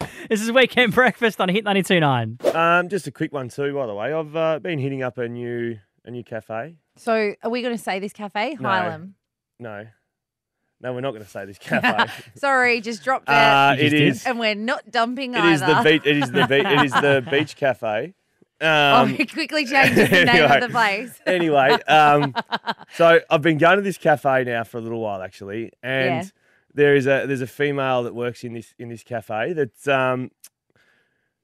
This 0.29 0.41
is 0.41 0.51
weekend 0.53 0.95
breakfast 0.95 1.41
on 1.41 1.49
Hit 1.51 1.65
92.9. 1.65 2.55
Um, 2.55 2.89
just 2.89 3.07
a 3.07 3.11
quick 3.11 3.33
one 3.33 3.49
too, 3.51 3.75
by 3.75 3.87
the 3.87 3.95
way. 3.95 4.13
I've 4.13 4.35
uh, 4.35 4.59
been 4.61 4.79
hitting 4.79 5.03
up 5.03 5.19
a 5.19 5.29
new 5.29 5.79
a 6.05 6.11
new 6.11 6.25
cafe. 6.25 6.77
so, 6.97 7.35
are 7.43 7.51
we 7.51 7.61
going 7.63 7.77
to 7.77 7.83
say 7.83 7.99
this 8.01 8.13
cafe, 8.13 8.57
No. 8.59 8.69
Hylam? 8.69 9.13
No, 9.61 9.87
no, 10.83 10.93
we're 10.93 11.01
not 11.01 11.13
going 11.13 11.23
to 11.25 11.31
say 11.31 11.45
this 11.45 11.59
cafe. 11.61 12.11
Sorry, 12.37 12.81
just 12.81 13.05
dropped 13.05 13.29
it. 13.29 13.33
uh, 13.33 13.75
You 13.79 13.85
it 13.87 13.91
just 13.91 13.91
did. 13.93 14.09
is. 14.09 14.27
and 14.27 14.39
we're 14.39 14.55
not 14.55 14.91
dumping 14.91 15.35
either. 15.37 15.49
It 15.49 15.53
is 15.55 15.61
the 15.61 15.67
either. 15.69 15.91
beach. 15.91 16.03
It 16.05 16.17
is 16.19 16.31
the 16.33 16.47
beach. 16.47 16.67
It 16.67 16.85
is 16.87 16.93
the 16.93 17.27
beach 17.31 17.57
cafe. 17.57 18.15
oh, 18.61 18.95
Um, 19.03 19.09
he 19.15 19.27
quickly 19.27 19.65
changes 19.67 20.09
the 20.11 20.25
name 20.25 20.29
anyway. 20.29 20.55
of 20.57 20.61
the 20.63 20.69
place. 20.69 21.21
anyway, 21.27 21.71
um, 21.89 22.35
so 22.95 23.21
I've 23.31 23.43
been 23.43 23.59
going 23.59 23.77
to 23.77 23.83
this 23.83 23.99
cafe 23.99 24.45
now 24.45 24.65
for 24.65 24.79
a 24.79 24.81
little 24.81 25.01
while 25.01 25.23
actually, 25.23 25.73
and 25.83 26.25
Yeah. 26.25 26.31
there 26.75 26.95
is 26.97 27.07
a 27.07 27.25
there's 27.27 27.41
a 27.43 27.47
female 27.47 28.03
that 28.05 28.15
works 28.15 28.45
in 28.45 28.53
this 28.55 28.75
in 28.79 28.89
this 28.89 29.03
cafe 29.03 29.53
that 29.53 29.89
um, 29.89 30.31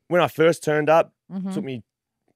when 0.08 0.20
I 0.20 0.28
first 0.28 0.62
turned 0.64 0.88
up, 0.90 1.12
Mm-hmm. 1.30 1.52
took 1.52 1.62
me 1.64 1.82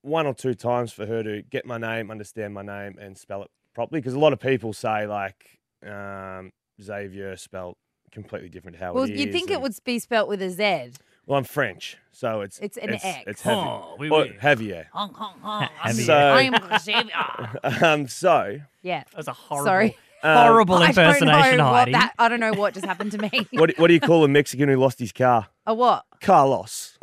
one 0.02 0.26
or 0.26 0.34
two 0.34 0.52
times 0.52 0.92
for 0.92 1.06
her 1.06 1.22
to 1.22 1.40
get 1.40 1.64
my 1.64 1.78
name, 1.78 2.10
understand 2.10 2.52
my 2.52 2.60
name, 2.60 2.98
and 3.00 3.16
spell 3.16 3.42
it 3.42 3.50
properly. 3.74 4.02
Because 4.02 4.12
a 4.12 4.18
lot 4.18 4.34
of 4.34 4.38
people 4.40 4.74
say 4.74 5.06
like 5.06 5.58
um, 5.82 6.52
Xavier 6.80 7.36
spelled 7.36 7.76
completely 8.10 8.48
different 8.48 8.76
to 8.78 8.84
how 8.84 8.92
Well, 8.92 9.04
it 9.04 9.10
is. 9.10 9.20
you'd 9.20 9.32
think 9.32 9.50
it 9.50 9.54
and- 9.54 9.62
would 9.62 9.74
be 9.84 9.98
spelt 9.98 10.28
with 10.28 10.42
a 10.42 10.50
Z. 10.50 10.92
Well, 11.24 11.38
I'm 11.38 11.44
French, 11.44 11.96
so 12.10 12.40
it's 12.40 12.58
It's 12.58 12.76
an 12.76 12.94
it's, 12.94 13.04
X. 13.04 13.24
It's 13.28 13.42
heavy. 13.42 13.56
Oh, 13.56 13.94
oui, 13.98 14.10
Or 14.10 14.22
oui. 14.22 14.36
Javier. 14.42 14.86
Hong 14.92 15.12
Kong, 15.12 15.34
Hong. 15.40 15.68
Javier. 15.84 16.06
So- 16.06 16.14
I'm 16.16 16.78
Xavier. 16.80 17.60
Um, 17.84 18.08
so 18.08 18.58
Yeah. 18.82 19.04
That 19.10 19.16
was 19.16 19.28
a 19.28 19.32
horrible, 19.32 19.66
Sorry. 19.66 19.96
horrible 20.22 20.74
I 20.76 20.88
impersonation, 20.88 21.28
don't 21.28 21.56
know 21.58 21.64
what 21.70 21.78
Heidi. 21.78 21.92
that. 21.92 22.12
I 22.18 22.28
don't 22.28 22.40
know 22.40 22.52
what 22.54 22.74
just 22.74 22.86
happened 22.86 23.12
to 23.12 23.18
me. 23.18 23.30
what 23.52 23.66
do- 23.70 23.74
what 23.80 23.86
do 23.86 23.94
you 23.94 24.00
call 24.00 24.24
a 24.24 24.28
Mexican 24.28 24.68
who 24.68 24.76
lost 24.76 24.98
his 24.98 25.12
car? 25.12 25.46
A 25.64 25.72
what? 25.74 26.04
Carlos. 26.20 26.98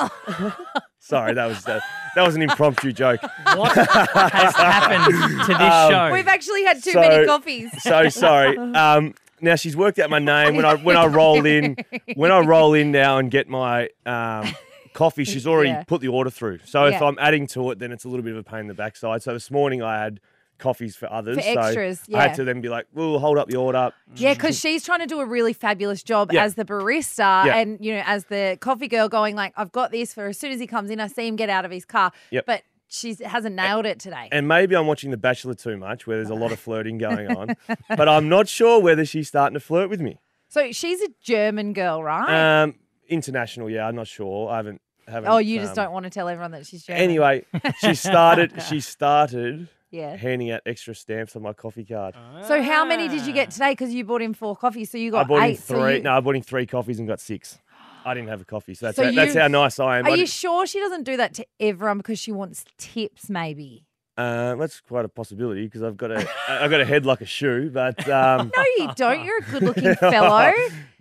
Sorry, 0.99 1.33
that 1.33 1.45
was 1.47 1.65
uh, 1.65 1.79
that 2.15 2.25
was 2.25 2.35
an 2.35 2.41
impromptu 2.41 2.91
joke. 2.91 3.21
What 3.55 3.71
has 3.75 4.55
happened 4.55 5.05
to 5.45 5.47
this 5.47 5.59
Um, 5.61 5.91
show? 5.91 6.11
We've 6.13 6.27
actually 6.27 6.63
had 6.65 6.83
too 6.83 6.91
So- 6.91 6.99
many 6.99 7.25
coffees. 7.25 7.71
So 7.81 8.09
sorry. 8.09 8.57
Um, 8.57 9.15
now 9.41 9.55
she's 9.55 9.75
worked 9.75 9.99
out 9.99 10.09
my 10.09 10.19
name 10.19 10.55
when 10.55 10.65
I 10.65 10.75
when 10.75 10.97
I 10.97 11.05
roll 11.07 11.45
in 11.45 11.77
when 12.15 12.31
I 12.31 12.39
roll 12.39 12.73
in 12.73 12.91
now 12.91 13.17
and 13.17 13.29
get 13.31 13.47
my 13.47 13.89
um, 14.05 14.47
coffee. 14.93 15.23
She's 15.23 15.47
already 15.47 15.69
Yeah. 15.69 15.83
put 15.83 16.01
the 16.01 16.07
order 16.09 16.29
through. 16.29 16.59
So 16.65 16.85
if 16.85 17.01
I'm 17.01 17.17
adding 17.19 17.47
to 17.47 17.71
it, 17.71 17.79
then 17.79 17.91
it's 17.91 18.03
a 18.05 18.09
little 18.09 18.23
bit 18.23 18.33
of 18.33 18.39
a 18.39 18.43
pain 18.43 18.61
in 18.61 18.67
the 18.67 18.73
backside. 18.73 19.21
So 19.23 19.33
this 19.33 19.49
morning 19.51 19.81
I 19.81 20.01
had 20.01 20.19
coffees 20.57 20.93
for 20.93 21.09
others. 21.09 21.37
For 21.37 21.41
so 21.43 21.59
extras, 21.61 22.01
I 22.13 22.21
had 22.27 22.35
to 22.35 22.43
then 22.43 22.59
be 22.59 22.67
like, 22.67 22.85
"Well, 22.93 23.17
hold 23.19 23.37
up 23.37 23.47
the 23.47 23.55
order." 23.55 23.91
Yeah, 24.15 24.33
because 24.33 24.59
she's 24.59 24.83
trying 24.83 24.99
to 24.99 25.05
do 25.05 25.21
a 25.21 25.25
really 25.25 25.53
fabulous 25.53 26.03
job 26.03 26.33
Yeah. 26.33 26.43
as 26.43 26.55
the 26.55 26.65
barista 26.65 27.45
Yeah. 27.45 27.55
and, 27.55 27.77
you 27.79 27.93
know, 27.93 28.03
as 28.05 28.25
the 28.25 28.57
coffee 28.59 28.89
girl 28.89 29.07
going 29.07 29.37
like, 29.37 29.53
I've 29.55 29.71
got 29.71 29.91
this 29.91 30.13
for 30.13 30.27
as 30.27 30.37
soon 30.37 30.51
as 30.51 30.59
he 30.59 30.67
comes 30.67 30.89
in, 30.89 30.99
I 30.99 31.07
see 31.07 31.25
him 31.27 31.37
get 31.37 31.49
out 31.49 31.63
of 31.63 31.71
his 31.71 31.85
car. 31.85 32.11
Yep. 32.31 32.45
But 32.45 32.63
she 32.89 33.15
hasn't 33.23 33.55
nailed 33.55 33.85
it 33.85 33.99
today. 33.99 34.27
And 34.31 34.47
maybe 34.47 34.75
I'm 34.75 34.87
watching 34.87 35.11
The 35.11 35.17
Bachelor 35.17 35.53
too 35.53 35.77
much, 35.77 36.07
where 36.07 36.17
there's 36.17 36.29
a 36.29 36.35
lot 36.35 36.51
of 36.51 36.59
flirting 36.65 36.97
going 36.97 37.27
on. 37.29 37.55
but 37.95 38.09
I'm 38.09 38.27
not 38.27 38.47
sure 38.47 38.81
whether 38.81 39.05
she's 39.05 39.27
starting 39.27 39.53
to 39.53 39.59
flirt 39.59 39.89
with 39.89 40.01
me. 40.01 40.19
So 40.47 40.71
she's 40.71 41.01
a 41.01 41.09
German 41.21 41.73
girl, 41.73 42.03
right? 42.03 42.63
Um, 42.63 42.75
international, 43.07 43.69
yeah, 43.69 43.87
I'm 43.87 43.95
not 43.95 44.07
sure. 44.07 44.49
I 44.49 44.57
haven't. 44.57 44.81
haven't 45.07 45.29
oh, 45.29 45.37
you 45.37 45.59
just 45.59 45.77
um, 45.77 45.85
don't 45.85 45.93
want 45.93 46.05
to 46.05 46.09
tell 46.09 46.27
everyone 46.27 46.51
that 46.51 46.65
she's 46.65 46.83
German. 46.83 47.03
Anyway, 47.03 47.45
she 47.79 47.93
started. 47.93 48.59
She 48.67 48.79
started 48.95 49.67
Yeah. 49.91 50.15
handing 50.15 50.49
out 50.51 50.61
extra 50.65 50.95
stamps 50.95 51.35
on 51.35 51.43
my 51.43 51.53
coffee 51.53 51.85
card. 51.85 52.15
So 52.47 52.61
how 52.63 52.83
many 52.85 53.07
did 53.07 53.27
you 53.27 53.33
get 53.33 53.51
today? 53.51 53.73
Because 53.73 53.93
you 53.93 54.03
bought 54.03 54.21
in 54.23 54.33
four 54.33 54.55
coffees, 54.55 54.89
so 54.89 54.97
you 54.97 55.11
got 55.11 55.25
I 55.25 55.27
bought 55.27 55.43
eight. 55.43 55.59
so 55.59 55.75
three. 55.79 55.97
you- 55.97 56.01
no, 56.03 56.13
I 56.13 56.19
bought 56.19 56.35
in 56.35 56.41
three 56.41 56.65
coffees 56.65 56.97
and 56.97 57.07
got 57.07 57.19
six. 57.19 57.59
I 58.05 58.13
didn't 58.13 58.29
have 58.29 58.41
a 58.41 58.45
coffee, 58.45 58.73
so 58.73 58.87
that's 58.87 58.95
So 58.97 59.03
how, 59.05 59.11
that's 59.11 59.35
you- 59.35 59.41
how 59.41 59.47
nice 59.47 59.79
I 59.79 59.99
am. 59.99 60.05
Are 60.05 60.09
I 60.09 60.11
you 60.11 60.17
did- 60.25 60.29
sure 60.29 60.65
she 60.65 60.79
doesn't 60.79 61.03
do 61.03 61.17
that 61.17 61.33
to 61.35 61.45
everyone 61.59 61.97
because 61.97 62.19
she 62.19 62.31
wants 62.31 62.63
tips? 62.77 63.29
Maybe. 63.29 63.85
uh, 64.17 64.55
that's 64.55 64.81
quite 64.81 65.05
a 65.05 65.09
possibility 65.09 65.63
because 65.65 65.81
I've 65.83 65.95
got 65.97 66.11
a 66.11 66.27
I've 66.49 66.69
got 66.69 66.81
a 66.81 66.85
head 66.85 67.05
like 67.05 67.21
a 67.21 67.25
shoe, 67.25 67.69
but 67.73 68.07
um, 68.09 68.51
No, 68.57 68.63
you 68.77 68.89
don't. 68.95 69.23
You're 69.23 69.37
a 69.39 69.41
good-looking 69.43 69.95
fellow. 69.99 70.51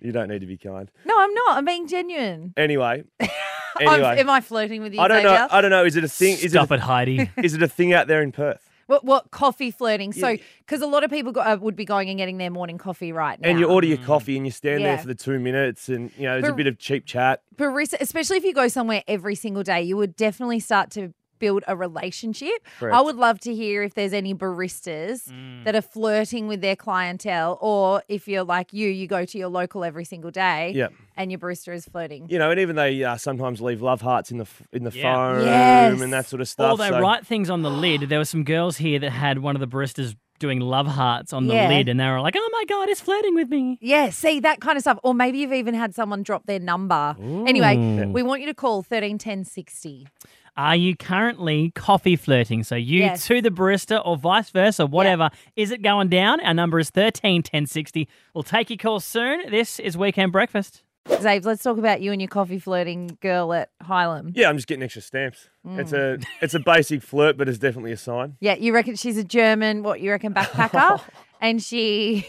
you 0.01 0.13
don't 0.13 0.29
need 0.29 0.41
to 0.41 0.47
be 0.47 0.57
kind. 0.57 0.91
No, 1.05 1.19
I'm 1.19 1.33
not. 1.35 1.57
I'm 1.59 1.65
being 1.65 1.89
genuine. 1.89 2.53
Anyway, 2.57 3.05
I'm, 3.21 3.29
anyway, 3.81 4.19
am 4.21 4.31
I 4.31 4.41
flirting 4.41 4.83
with 4.83 4.95
you, 4.95 5.01
I 5.01 5.09
don't 5.09 5.23
know. 5.23 5.31
Xavier? 5.31 5.49
I 5.51 5.61
don't 5.61 5.71
know. 5.71 5.85
Is 5.85 5.97
it 5.97 6.05
a 6.05 6.09
thing? 6.09 6.35
Is 6.35 6.45
it 6.45 6.51
Stop 6.51 6.71
a, 6.71 6.75
it, 6.75 6.81
Heidi. 6.81 7.31
is 7.43 7.55
it 7.55 7.63
a 7.63 7.69
thing 7.69 7.93
out 7.93 8.07
there 8.07 8.23
in 8.23 8.33
Perth? 8.33 8.68
What, 8.89 9.05
what 9.05 9.31
coffee 9.31 9.71
flirting? 9.71 10.13
So, 10.15 10.31
Yeah. 10.31 10.43
because 10.61 10.81
a 10.81 10.87
lot 10.87 11.05
of 11.05 11.11
people 11.11 11.31
go, 11.31 11.43
uh, 11.43 11.59
would 11.61 11.77
be 11.77 11.85
going 11.85 12.09
and 12.09 12.17
getting 12.17 12.39
their 12.39 12.51
morning 12.51 12.79
coffee 12.79 13.13
right 13.13 13.39
now. 13.39 13.47
And 13.51 13.61
you 13.61 13.67
order 13.67 13.87
your 13.87 13.99
coffee 13.99 14.35
and 14.39 14.47
you 14.47 14.51
stand 14.51 14.81
Yeah. 14.81 14.89
there 14.89 14.99
for 14.99 15.07
the 15.09 15.15
two 15.15 15.39
minutes, 15.39 15.91
and 15.91 16.11
you 16.17 16.23
know 16.25 16.41
there's 16.41 16.51
a 16.53 16.57
bit 16.57 16.67
of 16.67 16.79
cheap 16.79 17.05
chat. 17.05 17.43
barista, 17.55 18.01
especially 18.01 18.39
if 18.39 18.45
you 18.45 18.55
go 18.55 18.67
somewhere 18.67 19.03
every 19.07 19.35
single 19.35 19.63
day, 19.63 19.83
you 19.83 19.99
would 19.99 20.17
definitely 20.17 20.59
start 20.59 20.91
to 20.93 21.13
build 21.39 21.65
a 21.69 21.77
relationship. 21.77 22.53
I 22.81 23.01
would 23.01 23.17
love 23.17 23.41
to 23.41 23.55
hear 23.55 23.83
if 23.83 23.95
there's 23.95 24.13
any 24.13 24.35
baristas 24.35 25.33
that 25.65 25.75
are 25.75 25.83
flirting 25.83 26.49
with 26.49 26.61
their 26.61 26.77
clientele, 26.77 27.59
or 27.61 28.03
if 28.09 28.29
you're 28.29 28.45
like 28.45 28.73
you, 28.73 28.89
you 28.89 29.07
go 29.07 29.25
to 29.25 29.39
your 29.39 29.49
local 29.49 29.85
every 29.85 30.05
single 30.05 30.31
day, 30.31 30.73
Yep. 30.75 30.93
and 31.17 31.31
your 31.31 31.39
barista 31.39 31.73
is 31.75 31.85
flirting. 31.87 32.27
You 32.29 32.39
know, 32.39 32.51
and 32.51 32.61
even 32.61 32.77
they 32.77 33.03
uh, 33.05 33.17
sometimes 33.17 33.61
leave 33.61 33.83
love 33.83 34.01
hearts 34.01 34.31
in 34.31 34.39
the 34.39 34.47
in 34.73 34.85
the 34.85 34.91
Yeah. 34.93 35.03
phone 35.03 35.45
Yes. 35.45 36.01
and 36.01 36.13
that 36.13 36.27
sort 36.27 36.41
of 36.41 36.49
stuff. 36.49 36.75
Or 36.75 36.77
they 36.79 36.89
so- 36.89 37.01
write 37.01 37.27
things 37.27 37.51
on 37.51 37.63
the 37.63 37.71
lid. 37.71 38.03
There 38.09 38.19
were 38.19 38.25
some 38.25 38.45
girls 38.45 38.77
here 38.79 38.99
that 38.99 39.11
had 39.11 39.39
one 39.41 39.57
of 39.57 39.61
the 39.61 39.69
baristas 39.69 40.15
doing 40.41 40.61
love 40.61 40.87
hearts 40.87 41.33
on 41.33 41.49
the 41.49 41.55
Yeah. 41.55 41.69
lid, 41.69 41.89
and 41.89 41.99
they 41.99 42.07
were 42.07 42.21
like, 42.21 42.35
"Oh 42.39 42.49
my 42.53 42.65
god, 42.69 42.89
it's 42.89 43.01
flirting 43.01 43.35
with 43.35 43.49
me." 43.49 43.77
Yeah, 43.81 44.11
see 44.11 44.39
that 44.41 44.61
kind 44.61 44.77
of 44.77 44.83
stuff. 44.83 44.97
Or 45.03 45.13
maybe 45.13 45.39
you've 45.39 45.53
even 45.53 45.75
had 45.75 45.97
someone 45.97 46.23
drop 46.23 46.47
their 46.47 46.61
number. 46.61 47.17
Anyway, 47.21 48.07
we 48.07 48.23
want 48.23 48.41
you 48.41 48.47
to 48.47 48.55
call 48.55 48.83
13 48.85 49.19
10 49.19 49.45
60. 49.45 50.07
Are 50.59 50.75
you 50.75 50.97
currently 50.97 51.71
coffee 51.77 52.17
flirting? 52.17 52.65
So 52.65 52.75
you 52.75 52.99
Yes. 52.99 53.25
to 53.29 53.41
the 53.41 53.49
barista 53.51 54.03
or 54.05 54.17
vice 54.17 54.51
versa, 54.51 54.87
whatever. 54.87 55.31
Is 55.55 55.71
it 55.71 55.83
going 55.83 56.09
down? 56.09 56.41
Our 56.41 56.53
number 56.53 56.81
is 56.81 56.91
13 56.91 57.45
10 57.45 57.65
60. 57.67 58.09
We'll 58.35 58.43
take 58.43 58.69
your 58.69 58.77
call 58.77 58.99
soon. 58.99 59.51
This 59.51 59.79
is 59.79 59.97
Weekend 59.97 60.33
Breakfast. 60.33 60.83
Zaves, 61.09 61.45
let's 61.47 61.63
talk 61.63 61.79
about 61.79 62.03
you 62.03 62.11
and 62.13 62.21
your 62.21 62.29
coffee 62.29 62.59
flirting 62.59 63.17
girl 63.23 63.53
at 63.55 63.71
Hylam. 63.83 64.33
Yeah, 64.35 64.49
I'm 64.51 64.57
just 64.57 64.67
getting 64.67 64.83
extra 64.83 65.01
stamps. 65.01 65.49
It's 65.65 65.93
Mm. 65.93 66.23
a 66.23 66.27
it's 66.45 66.55
a 66.55 66.59
basic 66.61 67.03
flirt, 67.03 67.39
but 67.39 67.49
it's 67.49 67.59
definitely 67.59 67.93
a 67.93 67.97
sign. 67.97 68.35
Yeah, 68.41 68.57
you 68.57 68.75
reckon 68.75 68.97
she's 68.97 69.17
a 69.17 69.25
German, 69.25 69.85
what 69.85 70.01
you 70.01 70.11
reckon, 70.11 70.35
backpacker? 70.35 71.01
and 71.41 71.63
she 71.63 72.27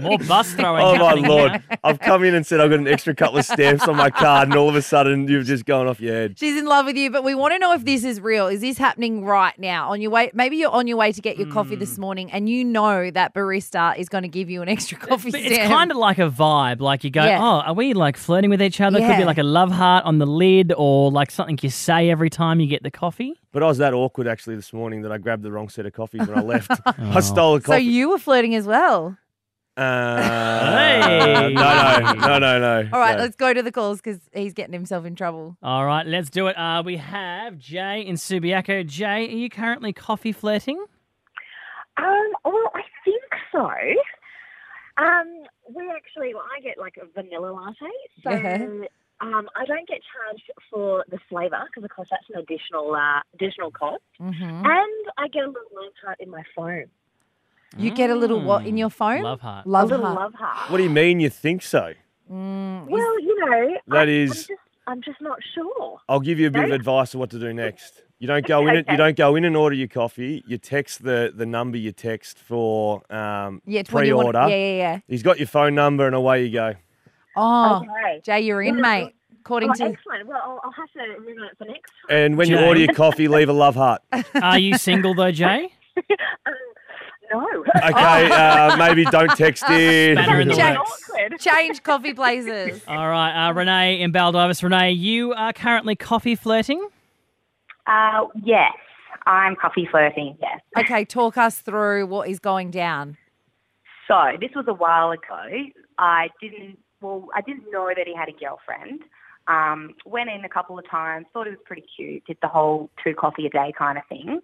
More 0.00 0.18
bus 0.18 0.52
throwing. 0.54 0.82
Oh 0.82 0.96
my 0.96 1.12
lord! 1.14 1.52
now. 1.52 1.76
I've 1.84 1.98
come 2.00 2.24
in 2.24 2.34
and 2.34 2.46
said 2.46 2.60
I've 2.60 2.70
got 2.70 2.78
an 2.80 2.88
extra 2.88 3.14
couple 3.14 3.38
of 3.38 3.44
stamps 3.44 3.86
on 3.88 3.96
my 3.96 4.10
card, 4.10 4.48
and 4.48 4.56
all 4.56 4.68
of 4.68 4.74
a 4.74 4.82
sudden 4.82 5.28
you've 5.28 5.46
just 5.46 5.64
gone 5.64 5.86
off 5.86 6.00
your 6.00 6.14
head. 6.14 6.38
she's 6.38 6.56
in 6.56 6.66
love 6.66 6.86
with 6.86 6.96
you, 6.96 7.10
but 7.10 7.24
we 7.24 7.34
want 7.34 7.52
to 7.52 7.58
know 7.58 7.72
if 7.72 7.84
this 7.84 8.04
is 8.04 8.20
real. 8.20 8.46
Is 8.46 8.60
this 8.60 8.78
happening 8.78 9.24
right 9.24 9.58
now? 9.58 9.90
On 9.90 10.00
your 10.00 10.10
way 10.10 10.30
maybe 10.34 10.56
you're 10.56 10.70
on 10.70 10.86
your 10.86 10.96
way 10.96 11.12
to 11.12 11.20
get 11.20 11.36
your 11.38 11.48
coffee 11.48 11.74
Hmm. 11.74 11.80
this 11.80 11.98
morning 11.98 12.30
and 12.30 12.48
you 12.48 12.64
know 12.64 13.10
that 13.10 13.34
barista 13.34 13.96
is 13.98 14.08
going 14.08 14.22
to 14.22 14.28
give 14.28 14.48
you 14.50 14.62
an 14.62 14.68
extra 14.68 14.98
coffee 14.98 15.30
But 15.30 15.40
stamp. 15.40 15.54
It's 15.54 15.68
kind 15.68 15.90
of 15.90 15.96
like 15.96 16.18
a 16.18 16.30
vibe. 16.30 16.80
Like 16.80 17.04
you 17.04 17.10
go, 17.10 17.24
Yeah. 17.24 17.38
oh, 17.40 17.60
are 17.60 17.74
we 17.74 17.94
like 17.94 18.16
flirting 18.16 18.50
with 18.50 18.62
each 18.62 18.80
other? 18.80 18.98
Could 18.98 19.16
be 19.16 19.24
like 19.24 19.38
a 19.38 19.42
love 19.42 19.70
heart 19.70 20.04
on 20.04 20.18
the 20.18 20.26
lid 20.26 20.72
or 20.76 21.10
like 21.10 21.30
something 21.30 21.58
you 21.62 21.70
say 21.70 22.10
every 22.10 22.30
time 22.30 22.60
you 22.60 22.66
get 22.66 22.82
the 22.82 22.90
coffee. 22.90 23.34
But 23.52 23.62
I 23.62 23.66
was 23.66 23.78
that 23.78 23.94
awkward 23.94 24.28
actually 24.28 24.56
this 24.56 24.72
morning 24.72 25.02
that 25.02 25.12
I 25.12 25.18
grabbed 25.18 25.42
the 25.42 25.50
wrong 25.50 25.68
set 25.68 25.86
of 25.86 25.92
coffees 25.92 26.26
when 26.28 26.38
I 26.38 26.42
left. 26.42 26.70
I 26.86 27.20
stole 27.20 27.56
a 27.56 27.62
so 27.62 27.74
you 27.76 28.10
were 28.10 28.18
flirting 28.18 28.54
as 28.54 28.66
well. 28.66 29.16
Uh, 29.78 30.76
Hey. 30.76 31.52
No, 31.54 32.00
no, 32.02 32.12
no, 32.14 32.38
no, 32.38 32.58
no. 32.82 32.88
All 32.92 33.00
right, 33.00 33.16
no. 33.16 33.22
let's 33.22 33.36
go 33.36 33.52
to 33.54 33.62
the 33.62 33.72
calls 33.72 34.00
because 34.00 34.20
he's 34.34 34.52
getting 34.52 34.72
himself 34.72 35.04
in 35.04 35.14
trouble. 35.14 35.56
All 35.62 35.86
right, 35.86 36.06
let's 36.06 36.30
do 36.30 36.46
it. 36.48 36.58
Uh, 36.58 36.82
we 36.84 36.96
have 36.96 37.58
Jay 37.58 38.00
in 38.00 38.16
Subiaco. 38.16 38.84
Jay, 38.86 39.06
are 39.06 39.20
you 39.22 39.48
currently 39.48 39.92
coffee 39.92 40.32
flirting? 40.32 40.84
Um, 41.96 42.28
well, 42.44 42.70
I 42.74 42.82
think 43.04 43.22
so. 43.52 43.68
Um, 45.02 45.26
we 45.74 45.90
actually, 45.94 46.34
well, 46.34 46.44
I 46.56 46.60
get 46.60 46.78
like 46.78 46.96
a 47.00 47.06
vanilla 47.20 47.52
latte, 47.52 47.92
so 48.22 48.30
Yeah. 48.30 48.86
um, 49.20 49.48
I 49.54 49.64
don't 49.64 49.86
get 49.88 50.00
charged 50.12 50.50
for 50.70 51.04
the 51.08 51.18
flavour 51.28 51.58
because, 51.66 51.84
of 51.84 51.90
course, 51.94 52.08
that's 52.10 52.24
an 52.34 52.40
additional 52.40 52.94
uh, 52.94 53.20
additional 53.34 53.70
cost. 53.70 54.02
hmm 54.18 54.32
And 54.42 55.04
I 55.18 55.28
get 55.32 55.44
a 55.44 55.46
little 55.46 55.70
love 55.74 56.14
in 56.20 56.30
my 56.30 56.42
phone, 56.56 56.86
You 57.76 57.90
get 57.90 58.10
a 58.10 58.14
little 58.14 58.40
what 58.40 58.66
in 58.66 58.76
your 58.76 58.90
phone? 58.90 59.22
Love 59.22 59.40
heart. 59.40 59.66
a 59.66 59.68
Love 59.68 59.90
little 59.90 60.06
heart. 60.06 60.18
love 60.18 60.34
heart. 60.34 60.70
What 60.70 60.78
do 60.78 60.82
you 60.84 60.90
mean 60.90 61.20
you 61.20 61.28
think 61.30 61.62
so? 61.62 61.92
Mm, 62.30 62.84
is- 62.84 62.88
Well, 62.90 63.20
you 63.20 63.44
know, 63.44 63.76
That 63.88 64.08
I, 64.08 64.10
is- 64.10 64.30
I'm 64.30 64.36
just, 64.36 64.50
I'm 64.86 65.02
just 65.02 65.20
not 65.20 65.38
sure. 65.54 65.98
I'll 66.08 66.20
give 66.20 66.38
you 66.38 66.46
a 66.48 66.50
bit 66.50 66.64
of 66.64 66.68
No. 66.70 66.74
advice 66.76 67.14
on 67.14 67.20
what 67.20 67.30
to 67.30 67.38
do 67.38 67.52
next. 67.52 68.02
You 68.20 68.26
don't 68.26 68.44
go 68.46 68.66
in. 68.66 68.78
Okay. 68.78 68.90
You 68.92 68.96
don't 68.96 69.16
go 69.16 69.36
in 69.36 69.44
and 69.44 69.56
order 69.56 69.76
your 69.76 69.86
coffee. 69.86 70.42
You 70.46 70.58
text 70.58 71.04
the 71.04 71.32
the 71.34 71.46
number 71.46 71.76
you 71.76 71.92
text 71.92 72.38
for 72.38 73.02
um, 73.14 73.62
yeah, 73.64 73.80
it's 73.80 73.92
when 73.92 74.06
you 74.06 74.16
want- 74.16 74.32
pre-order. 74.34 74.50
Yeah, 74.50 74.56
yeah, 74.56 74.76
yeah. 74.76 74.98
He's 75.06 75.22
got 75.22 75.38
your 75.38 75.46
phone 75.46 75.74
number, 75.76 76.04
and 76.06 76.16
away 76.16 76.44
you 76.44 76.50
go. 76.52 76.74
Oh, 77.36 77.76
Okay. 77.76 78.20
Jay, 78.24 78.40
you're 78.40 78.62
in, 78.62 78.80
Well, 78.80 78.82
mate. 79.04 79.14
According 79.40 79.70
Oh, 79.70 79.74
to 79.74 79.84
excellent. 79.84 80.26
Well, 80.26 80.40
I'll, 80.44 80.60
I'll 80.64 80.72
have 80.72 80.90
to 80.92 81.00
remember 81.20 81.44
it 81.44 81.56
for 81.58 81.64
next. 81.66 81.92
And 82.10 82.36
when 82.36 82.48
you 82.48 82.56
Jay. 82.56 82.66
order 82.66 82.80
your 82.80 82.92
coffee, 82.92 83.28
leave 83.28 83.48
a 83.48 83.52
love 83.52 83.76
heart. 83.76 84.02
Are 84.42 84.58
you 84.58 84.76
single 84.76 85.14
though, 85.14 85.30
Jay? 85.30 85.70
Um, 86.46 86.54
no. 87.32 87.64
Okay, 87.76 88.30
uh, 88.30 88.76
maybe 88.76 89.04
don't 89.04 89.30
text 89.36 89.64
it. 89.68 90.18
Spanner 90.18 90.40
in 90.40 90.48
the 90.48 90.54
Jay- 90.54 90.76
works. 90.76 91.44
Change 91.44 91.82
coffee 91.84 92.14
places. 92.14 92.82
All 92.88 93.08
right, 93.08 93.48
uh, 93.48 93.52
Renee 93.52 94.00
in 94.00 94.12
Baldivis. 94.12 94.62
Renee, 94.62 94.92
you 94.92 95.32
are 95.34 95.52
currently 95.52 95.94
coffee 95.96 96.34
flirting. 96.34 96.86
Uh, 97.86 98.26
yes, 98.44 98.72
I'm 99.26 99.56
coffee 99.56 99.86
flirting, 99.90 100.36
yes. 100.40 100.60
Okay, 100.76 101.04
talk 101.04 101.36
us 101.36 101.60
through 101.60 102.06
what 102.06 102.28
is 102.28 102.38
going 102.38 102.70
down. 102.70 103.16
So 104.06 104.16
this 104.40 104.50
was 104.56 104.64
a 104.68 104.74
while 104.74 105.10
ago. 105.10 105.66
I 105.98 106.28
didn't, 106.40 106.78
well, 107.00 107.28
I 107.34 107.40
didn't 107.42 107.64
know 107.70 107.88
that 107.94 108.06
he 108.06 108.14
had 108.14 108.28
a 108.28 108.32
girlfriend. 108.32 109.02
Um, 109.48 109.94
went 110.04 110.28
in 110.28 110.44
a 110.44 110.48
couple 110.48 110.78
of 110.78 110.88
times, 110.90 111.26
thought 111.32 111.46
it 111.46 111.50
was 111.50 111.58
pretty 111.64 111.84
cute, 111.96 112.24
did 112.26 112.36
the 112.42 112.48
whole 112.48 112.90
two 113.02 113.14
coffee 113.14 113.46
a 113.46 113.50
day 113.50 113.72
kind 113.76 113.96
of 113.96 114.04
thing. 114.08 114.40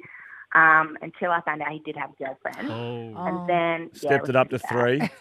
Um, 0.55 0.97
until 1.03 1.31
I 1.31 1.41
found 1.43 1.63
out 1.63 1.73
he 1.73 1.81
did 1.81 1.97
have 1.97 2.11
a 2.11 2.25
girlfriend. 2.25 2.71
Oh. 2.71 3.27
And 3.27 3.49
then 3.49 3.91
yeah, 3.93 3.99
Stepped 3.99 4.29
it 4.29 4.35
was 4.35 4.37
up 4.37 4.51
to 4.51 4.59
pretty 4.59 4.99
three. 4.99 5.11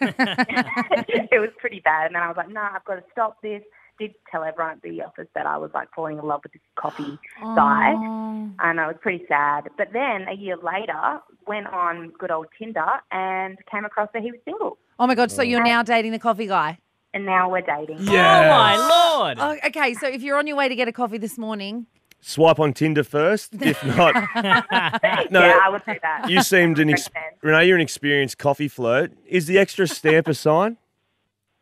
it 1.32 1.40
was 1.40 1.50
pretty 1.58 1.80
bad. 1.80 2.06
And 2.06 2.14
then 2.14 2.22
I 2.22 2.28
was 2.28 2.36
like, 2.36 2.50
no, 2.50 2.60
I've 2.60 2.84
got 2.84 2.96
to 2.96 3.04
stop 3.12 3.42
this. 3.42 3.62
Did 3.98 4.14
tell 4.30 4.42
everyone 4.42 4.72
at 4.72 4.82
the 4.82 5.02
office 5.02 5.28
that 5.36 5.46
I 5.46 5.56
was 5.56 5.70
like 5.72 5.88
falling 5.94 6.18
in 6.18 6.24
love 6.24 6.40
with 6.42 6.52
this 6.52 6.62
coffee 6.74 7.16
guy, 7.40 7.92
and 7.92 8.80
I 8.80 8.88
was 8.88 8.96
pretty 9.00 9.24
sad. 9.28 9.68
But 9.78 9.92
then 9.92 10.26
a 10.28 10.34
year 10.34 10.56
later, 10.56 11.20
went 11.46 11.68
on 11.68 12.10
good 12.18 12.32
old 12.32 12.46
Tinder 12.58 12.84
and 13.12 13.56
came 13.70 13.84
across 13.84 14.08
that 14.12 14.22
he 14.22 14.32
was 14.32 14.40
single, 14.44 14.78
Oh 14.98 15.06
my 15.06 15.14
god! 15.14 15.30
So 15.30 15.42
you're 15.42 15.62
now 15.62 15.84
dating 15.84 16.10
the 16.10 16.18
coffee 16.18 16.48
guy? 16.48 16.78
and 17.14 17.24
now 17.24 17.48
we're 17.48 17.60
dating. 17.60 17.98
Oh 18.00 18.12
my 18.12 18.76
lord! 18.76 19.38
Oh, 19.40 19.56
okay, 19.68 19.94
so 19.94 20.08
if 20.08 20.22
you're 20.22 20.36
on 20.36 20.46
your 20.48 20.56
way 20.56 20.68
to 20.68 20.74
get 20.74 20.88
a 20.88 20.92
coffee 20.92 21.18
this 21.18 21.38
morning, 21.38 21.86
Swipe 22.26 22.58
on 22.58 22.72
Tinder 22.72 23.04
first. 23.04 23.54
If 23.60 23.84
not, 23.96 24.14
no. 24.14 25.40
yeah, 25.40 25.58
I 25.62 25.68
would 25.70 25.84
do 25.84 25.94
that. 26.00 26.30
You 26.30 26.42
seemed 26.42 26.78
an 26.78 26.88
ex- 26.90 27.08
Renee. 27.42 27.66
You're 27.66 27.76
an 27.76 27.82
experienced 27.82 28.38
coffee 28.38 28.66
flirt. 28.68 29.12
Is 29.26 29.46
the 29.46 29.58
extra 29.58 29.86
stamp 29.86 30.26
a 30.28 30.34
sign? 30.34 30.78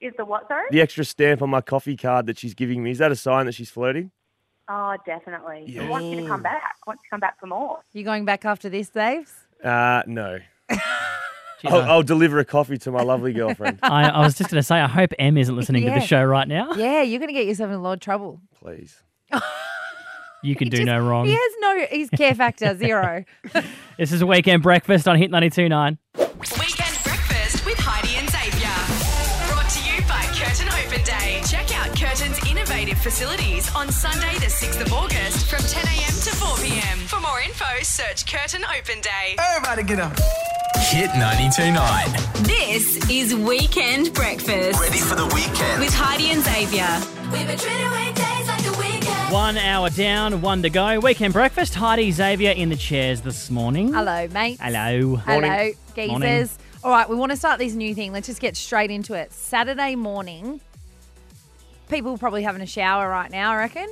Is 0.01 0.13
the 0.17 0.25
what, 0.25 0.47
sorry? 0.47 0.67
The 0.71 0.81
extra 0.81 1.05
stamp 1.05 1.43
on 1.43 1.51
my 1.51 1.63
coffee 1.63 1.97
card 1.97 2.27
that 2.27 2.39
she's 2.39 2.55
giving 2.55 2.83
me 2.83 2.93
is 2.93 2.99
that 2.99 3.11
a 3.11 3.17
sign 3.17 3.47
that 3.47 3.57
she's 3.57 3.71
flirting? 3.71 4.13
Oh, 4.69 4.97
definitely. 5.05 5.77
I 5.81 5.89
want 5.89 6.05
you 6.05 6.21
to 6.21 6.27
come 6.29 6.43
back. 6.43 6.77
I 6.87 6.91
want 6.91 7.01
you 7.01 7.07
to 7.07 7.11
come 7.11 7.21
back 7.21 7.41
for 7.41 7.47
more. 7.47 7.81
you 7.93 8.05
going 8.05 8.25
back 8.25 8.45
after 8.45 8.69
this, 8.69 8.89
Daves? 8.91 9.33
Uh, 9.65 10.03
no. 10.07 10.39
I'll, 11.65 11.75
I, 11.75 11.89
I'll 11.89 12.03
deliver 12.05 12.39
a 12.39 12.45
coffee 12.45 12.79
to 12.79 12.91
my 12.93 13.03
lovely 13.03 13.33
girlfriend, 13.33 13.81
I, 13.83 14.09
I 14.09 14.21
was 14.21 14.37
just 14.37 14.51
going 14.51 14.61
to 14.61 14.67
say, 14.67 14.77
I 14.77 14.87
hope 14.89 15.13
Em 15.19 15.37
isn't 15.37 15.55
listening 15.55 15.85
to 15.85 15.91
the 15.91 16.01
show 16.01 16.23
right 16.25 16.47
now. 16.47 16.73
Yeah, 16.75 17.03
you're 17.03 17.19
going 17.19 17.29
to 17.29 17.35
get 17.35 17.47
yourself 17.47 17.69
in 17.71 17.77
a 17.77 17.83
lot 17.83 17.95
of 17.95 18.01
trouble. 18.01 18.41
please. 18.61 19.03
You 20.43 20.57
can 20.57 20.67
He 20.67 20.71
do 20.71 20.77
just- 20.79 20.87
no 20.87 20.99
wrong. 21.01 21.27
He 21.27 21.33
has 21.33 21.53
no, 21.61 21.87
his 21.91 22.11
care 22.11 22.35
factor 22.35 22.77
zero. 22.79 23.25
This 23.99 24.13
is 24.13 24.23
a 24.23 24.27
weekend 24.27 24.63
breakfast 24.63 25.07
on 25.09 25.17
Hit 25.17 25.31
92.9. 25.31 25.99
Weekend 26.19 26.99
breakfast 27.05 27.65
with 27.65 27.79
Heidi 27.79 28.17
and 28.19 28.29
Xavier. 28.29 28.75
Brought 29.55 29.71
to 29.71 29.81
you 29.87 30.01
by 30.09 30.23
Curtin 30.35 30.69
Open 30.83 31.03
Day. 31.05 31.41
Check 31.47 31.71
out 31.79 31.95
Curtin's 31.97 32.39
innovative 32.51 32.99
facilities 32.99 33.73
on 33.77 33.91
Sunday, 33.93 34.35
the 34.41 34.51
6th 34.51 34.81
of 34.85 34.93
August 34.93 35.47
from 35.49 35.61
10 35.63 35.87
a.m. 35.87 36.15
to 36.27 36.35
4 36.35 36.57
p.m. 36.59 36.99
For 37.07 37.21
more 37.21 37.41
info, 37.41 37.65
search 37.83 38.27
Curtin 38.27 38.65
Open 38.65 39.01
Day. 39.01 39.37
Everybody 39.39 39.85
get 39.85 40.01
up. 40.01 40.19
Hit 40.91 41.11
92.9. 41.11 42.45
This 42.47 43.09
is 43.09 43.35
Weekend 43.37 44.13
Breakfast 44.15 44.81
Ready 44.81 44.99
for 44.99 45.15
the 45.15 45.27
weekend. 45.27 45.79
with 45.81 45.95
Heidi 45.95 46.31
and 46.31 46.43
Xavier. 46.43 46.89
We've 47.31 47.47
been 47.47 47.59
One 49.33 49.57
hour 49.57 49.89
down, 49.89 50.43
one 50.43 50.61
to 50.61 50.69
go. 50.69 51.01
Weekend 51.01 51.33
breakfast. 51.33 51.75
Heidi 51.75 52.11
Xavier 52.11 52.51
in 52.51 52.69
the 52.69 52.77
chairs 52.77 53.23
this 53.23 53.51
morning. 53.51 53.91
Hello, 53.91 54.29
mate. 54.29 54.59
Hello. 54.61 55.17
Hello, 55.17 55.71
geezers. 55.95 56.11
Morning. 56.11 56.49
All 56.85 56.91
right, 56.91 57.09
we 57.09 57.17
want 57.17 57.33
to 57.33 57.37
start 57.39 57.59
this 57.59 57.73
new 57.73 57.95
thing. 57.95 58.13
Let's 58.13 58.27
just 58.27 58.43
get 58.43 58.59
straight 58.59 58.91
into 58.91 59.15
it. 59.15 59.33
Saturday 59.33 59.97
morning, 59.97 60.61
people 61.89 62.19
probably 62.19 62.43
having 62.43 62.61
a 62.61 62.67
shower 62.67 63.09
right 63.09 63.31
now, 63.31 63.53
I 63.53 63.57
reckon. 63.57 63.89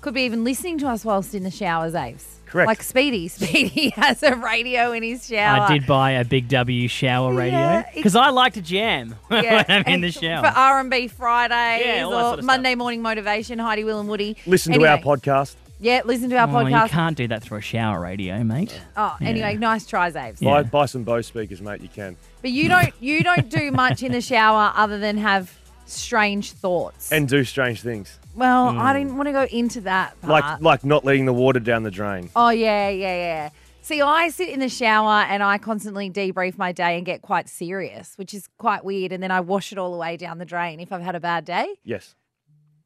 Could 0.00 0.14
be 0.14 0.22
even 0.22 0.42
listening 0.42 0.78
to 0.78 0.88
us 0.88 1.04
whilst 1.04 1.32
in 1.32 1.44
the 1.44 1.50
shower, 1.52 1.88
Zaves. 1.88 2.24
Correct. 2.52 2.66
Like 2.68 2.82
Speedy. 2.82 3.28
Speedy 3.28 3.90
has 3.96 4.22
a 4.22 4.36
radio 4.36 4.92
in 4.92 5.02
his 5.02 5.26
shower. 5.26 5.60
I 5.62 5.72
did 5.72 5.86
buy 5.86 6.10
a 6.12 6.24
Big 6.24 6.48
W 6.48 6.86
shower 6.86 7.32
radio 7.34 7.58
Yeah, 7.58 7.78
it's- 7.80 7.94
because 7.94 8.14
I 8.14 8.28
like 8.28 8.52
to 8.54 8.60
jam 8.62 9.16
when 9.28 9.44
I'm 9.46 9.64
in 9.68 9.82
and 9.86 10.04
the 10.04 10.12
For 10.12 10.20
shower. 10.20 10.46
R&B 10.46 11.08
Fridays 11.08 11.84
Yeah, 11.86 12.02
all 12.04 12.10
that 12.10 12.16
or 12.16 12.22
sort 12.28 12.38
of 12.40 12.44
Monday 12.44 12.74
morning 12.74 13.00
motivation, 13.02 13.58
Heidi, 13.58 13.84
Will 13.84 14.00
and 14.00 14.08
Woody. 14.08 14.36
Listen 14.46 14.74
Anyway, 14.74 14.88
to 14.88 14.92
our 14.92 15.16
podcast. 15.16 15.56
Yeah, 15.80 16.02
listen 16.04 16.30
to 16.30 16.36
our 16.36 16.46
Oh, 16.48 16.60
you 16.66 16.74
podcast. 16.74 16.88
can't 16.90 17.16
do 17.16 17.26
that 17.28 17.42
through 17.42 17.58
a 17.58 17.62
shower 17.62 17.98
radio, 18.00 18.44
mate. 18.44 18.78
Oh, 18.96 19.16
anyway, 19.20 19.56
nice 19.56 19.84
try, 19.84 20.12
Zaves. 20.12 20.40
Yeah. 20.40 20.62
Buy, 20.62 20.62
buy 20.62 20.86
some 20.86 21.02
Bose 21.02 21.26
speakers, 21.26 21.60
mate. 21.60 21.80
You 21.80 21.88
can. 21.88 22.16
But 22.40 22.50
you 22.52 22.68
don't 22.68 22.92
you 23.00 23.24
don't 23.24 23.48
do 23.48 23.70
much 23.72 24.02
in 24.04 24.12
the 24.12 24.20
shower 24.20 24.72
other 24.76 24.98
than 24.98 25.16
have 25.16 25.58
strange 25.86 26.52
thoughts. 26.52 27.10
And 27.12 27.28
do 27.28 27.44
strange 27.44 27.80
things. 27.82 28.18
well, 28.34 28.68
I 28.78 28.92
didn't 28.92 29.16
want 29.16 29.26
to 29.28 29.32
go 29.32 29.44
into 29.44 29.80
that 29.82 30.20
part. 30.20 30.30
Like 30.44 30.60
like 30.60 30.84
not 30.84 31.04
letting 31.04 31.26
the 31.26 31.32
water 31.32 31.60
down 31.60 31.82
the 31.82 31.90
drain. 31.90 32.30
oh 32.36 32.50
yeah, 32.50 32.88
yeah, 32.88 33.14
yeah. 33.16 33.50
See, 33.84 34.00
I 34.00 34.28
sit 34.28 34.48
in 34.48 34.60
the 34.60 34.68
shower 34.68 35.22
and 35.28 35.42
I 35.42 35.58
constantly 35.58 36.08
debrief 36.08 36.56
my 36.56 36.70
day 36.70 36.96
and 36.96 37.04
get 37.04 37.20
quite 37.20 37.48
serious, 37.48 38.12
which 38.16 38.32
is 38.32 38.46
quite 38.56 38.84
weird. 38.84 39.10
And 39.10 39.20
then 39.20 39.32
I 39.32 39.40
wash 39.40 39.72
it 39.72 39.78
all 39.78 39.92
away 39.92 40.16
down 40.16 40.38
the 40.38 40.44
drain 40.44 40.78
if 40.78 40.92
I've 40.92 41.02
had 41.02 41.16
a 41.16 41.20
bad 41.20 41.44
day. 41.44 41.66
Yes. 41.82 42.14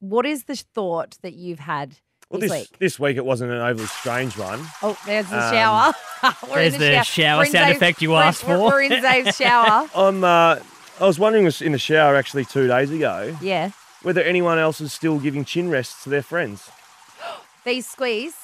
What 0.00 0.24
is 0.24 0.44
the 0.44 0.56
thought 0.56 1.18
that 1.20 1.34
you've 1.34 1.58
had 1.58 1.96
Well, 2.30 2.40
this, 2.40 2.50
this 2.50 2.60
week? 2.60 2.78
this 2.78 2.98
week 2.98 3.16
it 3.18 3.26
wasn't 3.26 3.52
an 3.52 3.58
overly 3.60 3.86
strange 3.88 4.38
one. 4.38 4.60
Oh, 4.82 4.98
there's 5.04 5.28
the 5.28 5.36
Um, 5.44 5.52
shower. 5.52 5.92
We're 6.50 6.60
in 6.62 6.72
There's 6.72 6.78
the 6.78 7.02
shower 7.02 7.40
We're 7.40 7.46
sound 7.46 7.66
Zave's- 7.66 7.76
effect 7.76 8.00
you 8.02 8.14
asked 8.14 8.46
we're- 8.46 8.58
for. 8.58 8.64
We're 8.70 8.82
in 8.82 9.02
Zave's 9.02 9.36
shower. 9.36 9.88
I'm. 9.94 10.24
Uh, 10.24 10.56
I 11.00 11.04
was 11.06 11.18
wondering 11.18 11.44
was 11.44 11.60
in 11.60 11.72
the 11.72 11.78
shower 11.78 12.16
actually 12.16 12.44
two 12.46 12.66
days 12.68 12.90
ago 12.90 13.36
Yeah. 13.40 13.70
whether 14.02 14.22
anyone 14.22 14.58
else 14.58 14.80
is 14.80 14.92
still 14.92 15.18
giving 15.18 15.44
chin 15.44 15.68
rests 15.68 16.02
to 16.04 16.10
their 16.10 16.22
friends. 16.22 16.70
These 17.64 17.86
squeeze. 17.86 18.34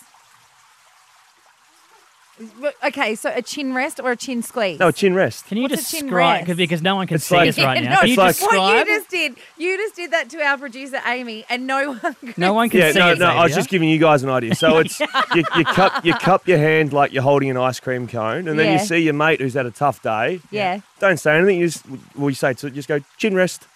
Okay, 2.84 3.14
so 3.14 3.32
a 3.34 3.42
chin 3.42 3.74
rest 3.74 4.00
or 4.00 4.10
a 4.12 4.16
chin 4.16 4.42
squeeze? 4.42 4.78
No, 4.78 4.88
a 4.88 4.92
chin 4.92 5.14
rest. 5.14 5.46
Can 5.46 5.56
you 5.58 5.64
What's 5.64 5.74
a 5.74 5.96
chin 5.96 6.06
describe 6.06 6.12
rest? 6.34 6.40
because 6.44 6.56
because 6.56 6.82
no 6.82 6.96
one 6.96 7.06
can 7.06 7.16
It's 7.16 7.24
see 7.26 7.36
like- 7.36 7.48
us 7.50 7.58
right 7.58 7.82
Yeah, 7.82 7.88
now? 7.88 7.94
no, 7.94 8.00
Can 8.00 8.08
you 8.08 8.12
it's 8.14 8.18
like- 8.42 8.52
What 8.52 8.52
you 8.52 8.84
describe? 8.84 8.86
just 8.86 9.10
did, 9.10 9.34
you 9.58 9.76
just 9.76 9.96
did 9.96 10.10
that 10.12 10.28
to 10.30 10.40
our 10.42 10.58
producer 10.58 11.00
Amy, 11.06 11.44
and 11.48 11.66
no 11.66 11.92
one. 11.92 12.14
Could 12.14 12.38
No 12.38 12.52
one 12.52 12.68
can 12.70 12.80
Yeah, 12.80 12.92
see 12.92 12.98
no, 12.98 13.10
it, 13.12 13.18
no. 13.18 13.26
I 13.26 13.34
was 13.44 13.52
Xavier. 13.52 13.56
just 13.56 13.68
giving 13.70 13.88
you 13.88 13.98
guys 13.98 14.22
an 14.22 14.30
idea. 14.30 14.54
So 14.54 14.78
it's 14.78 14.98
you, 15.34 15.44
you 15.56 15.64
cup 15.64 16.04
you 16.04 16.14
cup 16.14 16.46
your 16.48 16.58
hand 16.58 16.92
like 16.92 17.12
you're 17.12 17.22
holding 17.22 17.50
an 17.50 17.56
ice 17.56 17.80
cream 17.80 18.06
cone, 18.08 18.48
and 18.48 18.58
then 18.58 18.66
Yeah. 18.66 18.80
you 18.80 18.86
see 18.86 18.98
your 18.98 19.14
mate 19.14 19.40
who's 19.40 19.54
had 19.54 19.66
a 19.66 19.70
tough 19.70 20.02
day. 20.02 20.40
Yeah, 20.50 20.80
Don't 21.00 21.18
say 21.18 21.36
anything. 21.36 21.58
You 21.60 21.66
just 21.68 21.84
well, 22.16 22.30
you 22.30 22.34
say 22.34 22.54
to 22.54 22.70
just 22.70 22.88
go 22.88 23.00
chin 23.18 23.34
rest, 23.34 23.66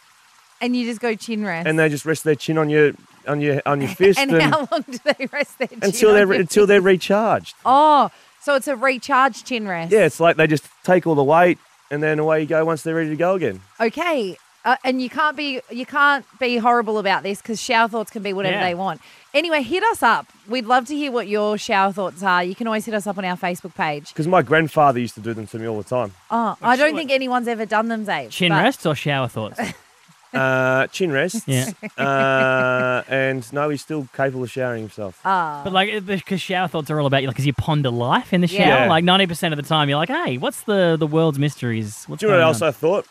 and 0.60 0.76
you 0.76 0.84
just 0.84 1.00
go 1.00 1.14
chin 1.14 1.44
rest. 1.44 1.66
and 1.68 1.78
they 1.78 1.88
just 1.88 2.04
rest 2.04 2.24
their 2.24 2.34
chin 2.34 2.58
on 2.58 2.68
your 2.70 2.92
on 3.28 3.40
your 3.40 3.60
on 3.66 3.80
your 3.80 3.90
fist, 4.00 4.18
and 4.18 4.32
and, 4.32 4.42
how 4.42 4.68
long 4.70 4.84
do 4.90 4.98
they 5.04 5.26
rest 5.32 5.58
their 5.58 5.68
chin? 5.68 5.80
until 5.82 6.10
on 6.10 6.14
they're 6.14 6.26
your 6.26 6.40
until 6.40 6.62
fist? 6.62 6.68
they're 6.68 6.80
recharged. 6.80 7.54
Oh, 7.64 8.10
so 8.46 8.54
it's 8.54 8.68
a 8.68 8.76
recharge 8.76 9.42
chin 9.42 9.66
rest. 9.66 9.90
Yeah, 9.92 10.04
it's 10.06 10.20
like 10.20 10.36
they 10.36 10.46
just 10.46 10.64
take 10.84 11.04
all 11.06 11.16
the 11.16 11.24
weight, 11.24 11.58
and 11.90 12.00
then 12.00 12.20
away 12.20 12.40
you 12.42 12.46
go 12.46 12.64
once 12.64 12.82
they're 12.82 12.94
ready 12.94 13.10
to 13.10 13.16
go 13.16 13.34
again. 13.34 13.60
Okay. 13.80 14.36
Uh, 14.64 14.76
and 14.84 15.00
you 15.02 15.08
can't 15.08 15.36
be 15.36 15.60
you 15.70 15.84
can't 15.86 16.24
be 16.40 16.56
horrible 16.56 16.98
about 16.98 17.22
this 17.22 17.40
because 17.42 17.60
shower 17.60 17.86
thoughts 17.88 18.10
can 18.10 18.22
be 18.22 18.32
whatever 18.32 18.56
Yeah. 18.56 18.64
they 18.68 18.74
want. 18.74 19.00
Anyway, 19.34 19.62
hit 19.62 19.82
us 19.84 20.02
up. 20.02 20.26
We'd 20.48 20.66
love 20.66 20.86
to 20.86 20.96
hear 20.96 21.12
what 21.12 21.28
your 21.28 21.58
shower 21.58 21.92
thoughts 21.92 22.22
are. 22.22 22.42
You 22.42 22.54
can 22.54 22.66
always 22.66 22.84
hit 22.84 22.94
us 22.94 23.06
up 23.06 23.18
on 23.18 23.24
our 23.24 23.36
Facebook 23.36 23.74
page. 23.74 24.08
Because 24.08 24.26
my 24.28 24.42
grandfather 24.42 24.98
used 24.98 25.14
to 25.16 25.20
do 25.20 25.34
them 25.34 25.46
to 25.48 25.58
me 25.58 25.66
all 25.68 25.76
the 25.78 25.88
time. 25.88 26.12
Oh, 26.30 26.56
I 26.62 26.76
don't 26.76 26.96
think 26.96 27.10
anyone's 27.12 27.46
ever 27.48 27.66
done 27.66 27.88
them, 27.88 28.06
Zave. 28.06 28.30
Chin 28.30 28.50
but- 28.50 28.62
rests 28.64 28.86
or 28.86 28.94
shower 28.94 29.28
thoughts? 29.28 29.60
Uh, 30.36 30.86
chin 30.88 31.10
rests. 31.12 31.42
Yeah. 31.46 31.70
Uh, 31.96 33.02
and 33.08 33.50
no, 33.52 33.70
he's 33.70 33.80
still 33.80 34.06
capable 34.14 34.42
of 34.42 34.50
showering 34.50 34.82
himself. 34.82 35.18
Ah. 35.24 35.62
But 35.64 35.72
like, 35.72 36.04
because 36.04 36.42
shower 36.42 36.68
thoughts 36.68 36.90
are 36.90 37.00
all 37.00 37.06
about 37.06 37.22
you, 37.22 37.28
like, 37.28 37.36
because 37.36 37.46
you 37.46 37.54
ponder 37.54 37.90
life 37.90 38.32
in 38.34 38.42
the 38.42 38.46
shower. 38.48 38.66
Yeah. 38.66 38.82
Yeah. 38.84 38.88
Like 38.90 39.04
ninety 39.04 39.26
percent 39.26 39.54
of 39.54 39.56
the 39.56 39.62
time, 39.66 39.88
you're 39.88 39.96
like, 39.98 40.10
"Hey, 40.10 40.36
what's 40.36 40.62
the 40.64 40.96
the 40.98 41.06
world's 41.06 41.38
mysteries? 41.38 42.04
What's 42.06 42.20
Do 42.20 42.26
you 42.26 42.32
know 42.32 42.38
what 42.38 42.44
else 42.44 42.60
on?" 42.60 42.68
I 42.68 42.72
thought? 42.72 43.06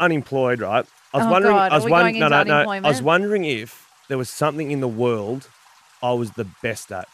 Unemployed, 0.00 0.60
right? 0.60 0.84
I 1.14 1.16
was 1.18 1.26
Oh, 1.26 1.30
wondering. 1.30 1.54
God, 1.54 1.72
I 1.72 1.74
was 1.76 1.86
wondering. 1.88 2.18
No, 2.18 2.28
no, 2.28 2.42
no. 2.42 2.70
I 2.70 2.80
was 2.80 3.02
wondering 3.02 3.44
if 3.44 3.86
there 4.08 4.18
was 4.18 4.28
something 4.28 4.70
in 4.70 4.80
the 4.80 4.88
world 4.88 5.48
I 6.02 6.12
was 6.12 6.32
the 6.32 6.46
best 6.62 6.92
at, 6.92 7.08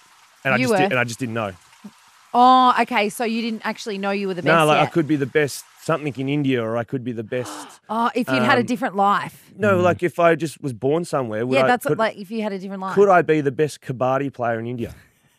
and 0.44 0.54
I 0.54 0.56
You 0.56 0.64
just 0.64 0.72
were? 0.72 0.78
did, 0.78 0.90
and 0.92 0.98
I 0.98 1.04
just 1.04 1.18
didn't 1.20 1.34
know. 1.34 1.52
Oh, 2.34 2.74
okay. 2.80 3.08
So 3.08 3.24
you 3.24 3.42
didn't 3.42 3.62
actually 3.64 3.98
know 3.98 4.10
you 4.10 4.26
were 4.28 4.34
the 4.34 4.42
best 4.42 4.52
no, 4.58 4.66
like 4.66 4.78
I 4.80 4.90
could 4.90 5.06
be 5.06 5.16
the 5.16 5.26
best 5.26 5.64
something 5.86 6.14
in 6.18 6.28
India, 6.28 6.62
or 6.62 6.76
I 6.76 6.84
could 6.84 7.04
be 7.04 7.12
the 7.12 7.24
best. 7.24 7.80
Oh, 7.88 8.10
if 8.16 8.28
you'd 8.28 8.42
had 8.42 8.58
a 8.58 8.62
Um, 8.62 8.66
different 8.66 8.96
life. 8.96 9.52
No, 9.56 9.78
like 9.78 10.02
if 10.02 10.18
I 10.18 10.34
just 10.34 10.60
was 10.60 10.72
born 10.72 11.04
somewhere, 11.04 11.46
would 11.46 11.54
yeah, 11.54 11.64
I, 11.64 11.68
that's 11.68 11.86
could, 11.86 11.98
like 11.98 12.16
if 12.16 12.32
you 12.32 12.42
had 12.42 12.52
a 12.52 12.58
different 12.58 12.82
life. 12.82 12.94
could 12.96 13.08
I 13.08 13.22
be 13.22 13.40
the 13.40 13.52
best 13.52 13.80
kabaddi 13.80 14.32
player 14.32 14.58
in 14.58 14.66
India? 14.66 14.92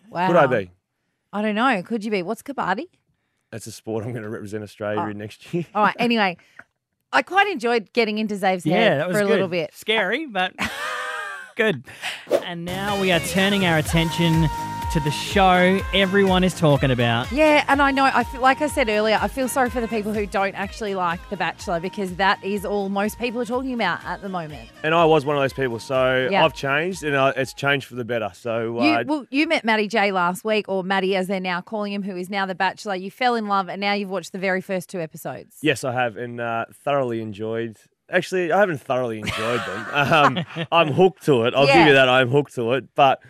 Wow. 0.10 0.28
Could 0.28 0.38
I 0.38 0.48
be? 0.48 0.72
I 1.34 1.42
don't 1.42 1.56
know. 1.56 1.84
Could 1.84 2.06
you 2.06 2.12
be? 2.12 2.24
What's 2.24 2.42
kabaddi? 2.42 2.86
That's 3.52 3.68
a 3.68 3.72
sport 3.74 4.06
I'm 4.06 4.12
going 4.14 4.24
to 4.24 4.30
represent 4.30 4.64
Australia 4.64 5.02
Oh. 5.02 5.10
in 5.10 5.18
next 5.18 5.54
year. 5.54 5.66
All 5.76 5.84
right. 5.84 5.96
Anyway, 6.08 6.38
I 7.12 7.22
quite 7.22 7.48
enjoyed 7.48 7.92
getting 7.92 8.18
into 8.18 8.38
Zave's 8.38 8.64
head 8.64 9.02
that 9.02 9.08
was 9.10 9.18
for 9.18 9.24
a 9.24 9.26
good. 9.26 9.32
little 9.34 9.48
bit. 9.50 9.74
Scary, 9.74 10.26
but 10.26 10.54
good. 11.58 11.84
And 12.46 12.64
now 12.64 13.00
we 13.02 13.12
are 13.12 13.20
turning 13.20 13.66
our 13.66 13.78
attention 13.78 14.48
to 14.98 15.04
the 15.04 15.12
show 15.12 15.80
everyone 15.94 16.44
is 16.44 16.56
talking 16.56 16.90
about. 16.90 17.32
Yeah, 17.32 17.64
and 17.68 17.84
I 17.84 17.92
know. 17.92 18.06
I 18.06 18.24
feel 18.24 18.42
like 18.42 18.62
I 18.62 18.68
said 18.68 18.90
earlier. 18.90 19.20
I 19.22 19.28
feel 19.28 19.48
sorry 19.48 19.70
for 19.70 19.80
the 19.80 19.88
people 19.88 20.12
who 20.12 20.26
don't 20.26 20.56
actually 20.56 20.96
like 20.96 21.20
The 21.30 21.38
Bachelor 21.38 21.80
because 21.80 22.16
that 22.16 22.44
is 22.44 22.66
all 22.66 22.90
most 22.90 23.20
people 23.20 23.40
are 23.40 23.46
talking 23.46 23.74
about 23.74 24.04
at 24.06 24.22
the 24.24 24.30
moment. 24.30 24.70
And 24.84 24.96
I 24.96 25.06
was 25.06 25.24
one 25.24 25.36
of 25.36 25.44
those 25.44 25.54
people, 25.54 25.78
so 25.78 26.28
Yeah. 26.32 26.44
I've 26.44 26.56
changed, 26.56 27.04
and 27.04 27.16
uh, 27.16 27.34
it's 27.36 27.54
changed 27.54 27.86
for 27.86 27.94
the 27.94 28.06
better. 28.06 28.32
So 28.34 28.82
You, 28.84 28.90
uh, 28.92 29.04
well, 29.06 29.26
you 29.30 29.46
met 29.46 29.64
Maddie 29.64 29.88
J 29.88 30.12
last 30.12 30.44
week, 30.44 30.68
or 30.68 30.84
Maddie 30.84 31.16
as 31.16 31.28
they're 31.28 31.40
now 31.40 31.62
calling 31.62 31.94
him, 31.94 32.02
who 32.02 32.16
is 32.16 32.30
now 32.32 32.48
The 32.48 32.56
Bachelor. 32.56 32.96
You 32.96 33.12
fell 33.12 33.36
in 33.36 33.48
love, 33.48 33.70
and 33.70 33.80
now 33.80 33.94
you've 33.94 34.10
watched 34.10 34.32
the 34.32 34.40
very 34.40 34.62
first 34.62 34.90
two 34.90 35.00
episodes. 35.00 35.58
yes, 35.62 35.84
I 35.84 35.94
have, 35.94 36.18
and 36.18 36.42
uh, 36.42 36.66
thoroughly 36.74 37.22
enjoyed. 37.22 37.78
Actually, 38.10 38.52
I 38.52 38.60
haven't 38.62 38.82
thoroughly 38.82 39.20
enjoyed 39.20 39.60
them. 39.60 39.86
Um, 39.94 40.66
I'm 40.72 40.92
hooked 40.94 41.24
to 41.26 41.44
it. 41.44 41.54
I'll 41.54 41.68
Yeah. 41.68 41.78
give 41.80 41.88
you 41.90 41.94
that. 41.94 42.10
I'm 42.10 42.30
hooked 42.30 42.56
to 42.56 42.74
it, 42.74 42.96
but 42.96 43.22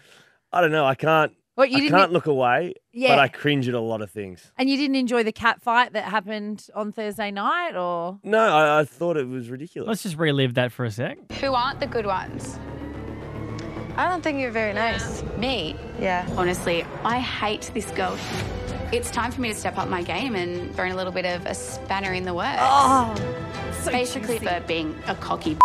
I 0.53 0.62
don't 0.62 0.71
know. 0.71 0.86
I 0.86 0.95
can't. 0.95 1.34
What 1.57 1.71
you 1.71 1.77
I 1.77 1.79
didn't 1.81 1.97
can't 1.97 2.11
look 2.13 2.27
away, 2.27 2.75
Yeah. 2.93 3.09
but 3.15 3.19
I 3.19 3.29
cringe 3.29 3.67
at 3.67 3.73
a 3.73 3.79
lot 3.79 4.03
of 4.03 4.11
things. 4.11 4.51
and 4.59 4.69
you 4.69 4.77
didn't 4.77 4.95
enjoy 4.95 5.23
the 5.23 5.31
cat 5.31 5.59
fight 5.59 5.93
that 5.93 6.03
happened 6.03 6.67
on 6.75 6.91
Thursday 6.91 7.31
night, 7.31 7.75
or 7.75 8.19
No, 8.23 8.37
I, 8.39 8.81
I 8.81 8.85
thought 8.85 9.17
it 9.17 9.27
was 9.27 9.49
ridiculous. 9.49 9.87
Let's 9.87 10.03
just 10.03 10.17
relive 10.17 10.53
that 10.53 10.71
for 10.71 10.85
a 10.85 10.91
sec. 10.91 11.17
Who 11.41 11.55
aren't 11.55 11.79
the 11.79 11.87
good 11.87 12.05
ones? 12.05 12.59
I 13.95 14.07
don't 14.07 14.21
think 14.23 14.39
you're 14.39 14.51
very 14.51 14.73
nice. 14.73 15.23
Uh, 15.23 15.37
me? 15.39 15.75
Yeah. 15.99 16.27
Honestly, 16.37 16.85
I 17.03 17.17
hate 17.17 17.71
this 17.73 17.89
girl. 17.91 18.15
It's 18.93 19.09
time 19.09 19.31
for 19.31 19.41
me 19.41 19.49
to 19.49 19.55
step 19.55 19.79
up 19.79 19.87
my 19.89 20.03
game 20.03 20.35
and 20.35 20.75
throw 20.75 20.85
in 20.85 20.91
a 20.91 20.95
little 20.95 21.11
bit 21.11 21.25
of 21.25 21.43
a 21.47 21.55
spanner 21.55 22.13
in 22.13 22.23
the 22.23 22.35
works. 22.35 22.59
Oh, 22.61 23.15
so 23.81 23.91
Basically, 23.91 24.37
for 24.37 24.61
being 24.67 24.95
a 25.07 25.15
cocky. 25.15 25.57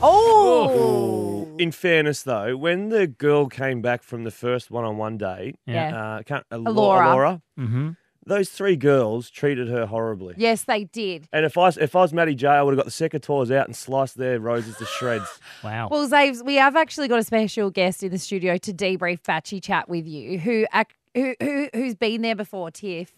Oh, 0.00 1.46
In 1.58 1.72
fairness, 1.72 2.22
though, 2.22 2.56
when 2.56 2.88
the 2.88 3.06
girl 3.06 3.46
came 3.48 3.82
back 3.82 4.02
from 4.02 4.24
the 4.24 4.30
first 4.30 4.70
one-on-one 4.70 5.18
date, 5.18 5.56
Yeah. 5.66 5.96
uh, 6.18 6.22
can't, 6.22 6.44
Alo- 6.50 6.70
Alora. 6.70 7.06
Alora, 7.08 7.42
Mm-hmm. 7.58 7.90
those 8.26 8.50
three 8.50 8.76
girls 8.76 9.30
treated 9.30 9.68
her 9.68 9.86
horribly. 9.86 10.34
yes, 10.36 10.64
they 10.64 10.84
did. 10.84 11.26
And 11.32 11.44
if 11.44 11.56
I 11.58 11.68
if 11.80 11.96
I 11.96 12.00
was 12.02 12.12
Matty 12.12 12.34
J, 12.34 12.46
I 12.46 12.62
would 12.62 12.72
have 12.76 12.84
got 12.84 12.92
the 12.92 13.08
secateurs 13.08 13.50
out 13.54 13.66
and 13.66 13.74
sliced 13.74 14.16
their 14.16 14.38
roses 14.38 14.76
to 14.76 14.84
shreds. 14.86 15.40
Wow. 15.64 15.88
Well, 15.90 16.08
Zaves, 16.08 16.44
we 16.44 16.54
have 16.56 16.76
actually 16.76 17.08
got 17.08 17.18
a 17.18 17.24
special 17.24 17.70
guest 17.70 18.02
in 18.04 18.12
the 18.12 18.18
studio 18.18 18.56
to 18.58 18.72
debrief 18.72 19.22
Batchy 19.22 19.60
chat 19.62 19.88
with 19.88 20.06
you, 20.06 20.38
who 20.38 20.66
ac- 20.72 20.86
who, 21.14 21.34
who 21.40 21.68
who's 21.74 21.94
been 21.96 22.22
there 22.22 22.36
before. 22.36 22.70
Tiff, 22.70 23.12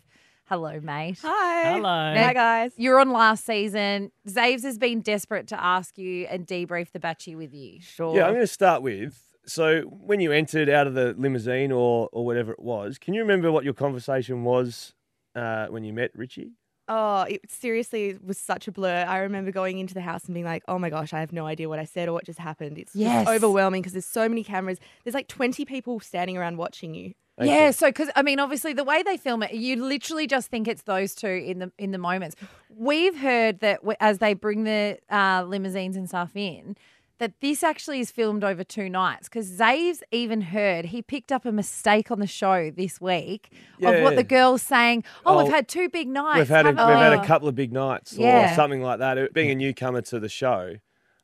hello, 0.51 0.81
mate. 0.81 1.19
Hi. 1.23 1.73
Hello. 1.73 2.15
Hi, 2.17 2.33
guys. 2.35 2.73
You're 2.77 2.99
on 3.01 3.11
last 3.13 3.47
season. 3.47 4.11
Zaves 4.29 4.63
has 4.65 4.77
been 4.79 5.01
desperate 5.01 5.47
to 5.49 5.63
ask 5.63 5.97
you 5.97 6.27
and 6.27 6.47
debrief 6.47 6.91
the 6.91 6.99
Batchy 6.99 7.37
with 7.37 7.55
you. 7.55 7.81
Sure. 7.81 8.17
Yeah, 8.17 8.25
I'm 8.27 8.33
going 8.35 8.43
to 8.43 8.47
start 8.49 8.83
with. 8.83 9.23
So 9.47 9.83
when 9.83 10.21
you 10.21 10.33
entered 10.33 10.69
out 10.69 10.87
of 10.87 10.95
the 10.95 11.15
limousine 11.17 11.73
or 11.73 12.09
or 12.13 12.27
whatever 12.27 12.53
it 12.53 12.61
was, 12.61 12.99
can 12.99 13.15
you 13.15 13.23
remember 13.23 13.51
what 13.51 13.65
your 13.65 13.73
conversation 13.75 14.45
was 14.45 14.93
uh, 15.35 15.67
when 15.69 15.83
you 15.85 15.93
met 15.93 16.11
Richie? 16.15 16.53
Oh, 16.89 17.23
it 17.23 17.49
seriously 17.49 18.19
was 18.23 18.37
such 18.37 18.67
a 18.67 18.73
blur. 18.73 19.05
I 19.09 19.19
remember 19.19 19.53
going 19.53 19.79
into 19.79 19.95
the 19.95 20.01
house 20.01 20.25
and 20.25 20.35
being 20.35 20.45
like, 20.45 20.63
"Oh 20.69 20.79
my 20.79 20.91
gosh, 20.91 21.13
I 21.15 21.21
have 21.21 21.33
no 21.33 21.47
idea 21.47 21.69
what 21.69 21.79
I 21.79 21.85
said 21.85 22.09
or 22.09 22.13
what 22.13 22.25
just 22.25 22.39
happened." 22.41 22.79
It's 22.79 22.95
Yes. 22.95 23.25
just 23.27 23.37
overwhelming 23.37 23.81
because 23.83 23.93
there's 23.93 24.05
so 24.07 24.29
many 24.29 24.43
cameras. 24.45 24.79
There's 25.05 25.15
like 25.15 25.29
20 25.29 25.65
people 25.65 26.01
standing 26.01 26.37
around 26.37 26.57
watching 26.59 26.95
you. 26.95 27.15
Yeah, 27.47 27.71
so 27.71 27.89
because 27.89 28.11
I 28.17 28.23
mean, 28.23 28.39
obviously, 28.41 28.73
the 28.73 28.85
way 28.85 29.03
they 29.03 29.17
film 29.17 29.43
it, 29.43 29.53
you 29.55 29.77
literally 29.83 30.27
just 30.27 30.49
think 30.51 30.69
it's 30.69 30.83
those 30.83 31.15
two 31.15 31.29
in 31.29 31.59
the 31.59 31.73
in 31.79 31.91
the 31.91 31.99
moments. 31.99 32.37
We've 32.69 33.17
heard 33.19 33.61
that 33.61 33.81
as 34.01 34.19
they 34.19 34.35
bring 34.35 34.65
the 34.65 34.99
uh, 35.11 35.45
limousines 35.47 35.97
and 35.97 36.09
stuff 36.09 36.33
in, 36.35 36.77
that 37.19 37.33
this 37.41 37.63
actually 37.63 38.01
is 38.01 38.11
filmed 38.11 38.43
over 38.45 38.65
two 38.65 38.89
nights. 38.89 39.29
Because 39.29 39.51
Zaves 39.51 40.01
even 40.11 40.41
heard 40.41 40.87
he 40.87 41.03
picked 41.03 41.31
up 41.33 41.45
a 41.45 41.53
mistake 41.53 42.11
on 42.11 42.19
the 42.21 42.27
show 42.27 42.71
this 42.71 43.01
week 43.01 43.51
of 43.83 44.03
what 44.03 44.17
the 44.17 44.25
girls 44.25 44.63
saying. 44.63 45.05
Oh, 45.27 45.39
Oh, 45.39 45.43
we've 45.45 45.53
had 45.53 45.69
two 45.69 45.89
big 45.89 46.09
nights. 46.09 46.39
We've 46.39 46.49
had 46.49 46.67
a, 46.67 46.71
we've 46.71 46.77
had 46.79 47.13
a 47.13 47.27
couple 47.27 47.49
of 47.49 47.55
big 47.55 47.73
nights 47.73 48.17
or 48.17 48.55
something 48.55 48.83
like 48.83 48.99
that. 49.01 49.33
Being 49.35 49.51
a 49.51 49.55
newcomer 49.55 50.01
to 50.03 50.19
the 50.21 50.29
show, 50.29 50.77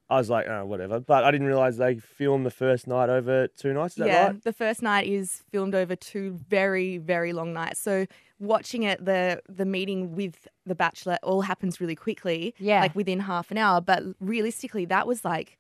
I 0.09 0.19
was 0.19 0.31
like, 0.31 0.47
oh, 0.49 0.65
whatever. 0.65 1.01
But 1.01 1.25
I 1.25 1.33
didn't 1.33 1.49
realize 1.49 1.79
they 1.79 1.97
filmed 1.97 2.47
the 2.47 2.51
first 2.51 2.87
night 2.87 3.09
over 3.09 3.49
two 3.49 3.73
nights. 3.73 3.95
Is 3.95 3.99
that 3.99 4.07
yeah, 4.07 4.27
right? 4.27 4.45
the 4.45 4.53
first 4.53 4.81
night 4.81 5.09
is 5.09 5.43
filmed 5.51 5.75
over 5.75 5.97
two 5.97 6.39
very, 6.49 6.99
very 6.99 7.33
long 7.33 7.53
nights. 7.53 7.81
So 7.81 8.07
watching 8.39 8.85
it, 8.85 9.05
the 9.05 9.43
the 9.49 9.65
meeting 9.65 10.15
with 10.15 10.47
the 10.65 10.77
Bachelor 10.77 11.19
all 11.25 11.41
happens 11.43 11.81
really 11.81 11.97
quickly. 11.97 12.55
Yeah. 12.59 12.83
like 12.83 12.95
within 12.95 13.21
half 13.21 13.51
an 13.51 13.59
hour. 13.59 13.81
But 13.81 14.05
realistically, 14.21 14.85
that 14.87 15.09
was 15.09 15.25
like 15.25 15.59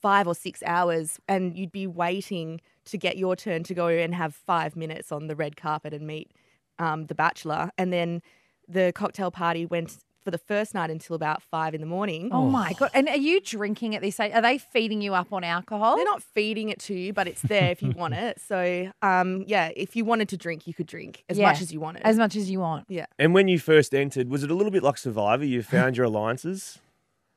five 0.00 0.28
or 0.28 0.34
six 0.36 0.62
hours, 0.64 1.18
and 1.26 1.56
you'd 1.58 1.72
be 1.72 1.88
waiting 1.88 2.60
to 2.86 2.96
get 2.96 3.18
your 3.18 3.34
turn 3.34 3.64
to 3.64 3.74
go 3.74 3.88
and 3.88 4.14
have 4.14 4.34
five 4.34 4.76
minutes 4.76 5.10
on 5.10 5.26
the 5.26 5.36
red 5.36 5.56
carpet 5.56 5.92
and 5.92 6.06
meet 6.06 6.30
um, 6.78 7.06
the 7.06 7.14
Bachelor, 7.14 7.70
and 7.76 7.92
then 7.92 8.22
the 8.68 8.92
cocktail 8.94 9.32
party 9.32 9.66
went 9.66 9.98
for 10.30 10.36
the 10.38 10.44
first 10.44 10.74
night 10.74 10.90
until 10.90 11.16
about 11.16 11.42
five 11.42 11.74
in 11.74 11.80
the 11.80 11.86
morning. 11.86 12.28
Oh 12.32 12.46
my 12.46 12.72
god! 12.74 12.90
And 12.94 13.08
are 13.08 13.16
you 13.16 13.40
drinking 13.40 13.96
at 13.96 14.02
this 14.02 14.20
age? 14.20 14.32
Are 14.32 14.40
they 14.42 14.58
feeding 14.58 15.00
you 15.02 15.14
up 15.14 15.32
on 15.32 15.42
alcohol? 15.42 15.96
They're 15.96 16.04
not 16.04 16.22
feeding 16.22 16.68
it 16.68 16.78
to 16.80 16.94
you, 16.94 17.12
but 17.12 17.26
it's 17.26 17.42
there 17.42 17.70
if 17.72 17.82
you 17.82 17.90
want 17.90 18.14
it. 18.26 18.40
So, 18.40 18.90
um, 19.02 19.44
yeah, 19.48 19.70
if 19.74 19.96
you 19.96 20.04
wanted 20.04 20.28
to 20.30 20.36
drink, 20.36 20.66
you 20.66 20.74
could 20.74 20.86
drink 20.86 21.24
as 21.28 21.36
Yeah, 21.38 21.48
much 21.48 21.60
as 21.60 21.72
you 21.72 21.80
wanted. 21.80 22.02
As 22.04 22.16
much 22.16 22.36
as 22.36 22.48
you 22.50 22.60
want. 22.60 22.86
yeah. 22.88 23.06
And 23.18 23.34
when 23.34 23.48
you 23.48 23.58
first 23.58 23.94
entered, 23.94 24.28
was 24.30 24.44
it 24.44 24.50
a 24.50 24.54
little 24.54 24.70
bit 24.72 24.82
like 24.82 24.98
Survivor? 24.98 25.44
You 25.44 25.62
found 25.76 25.96
your 25.96 26.06
alliances. 26.06 26.78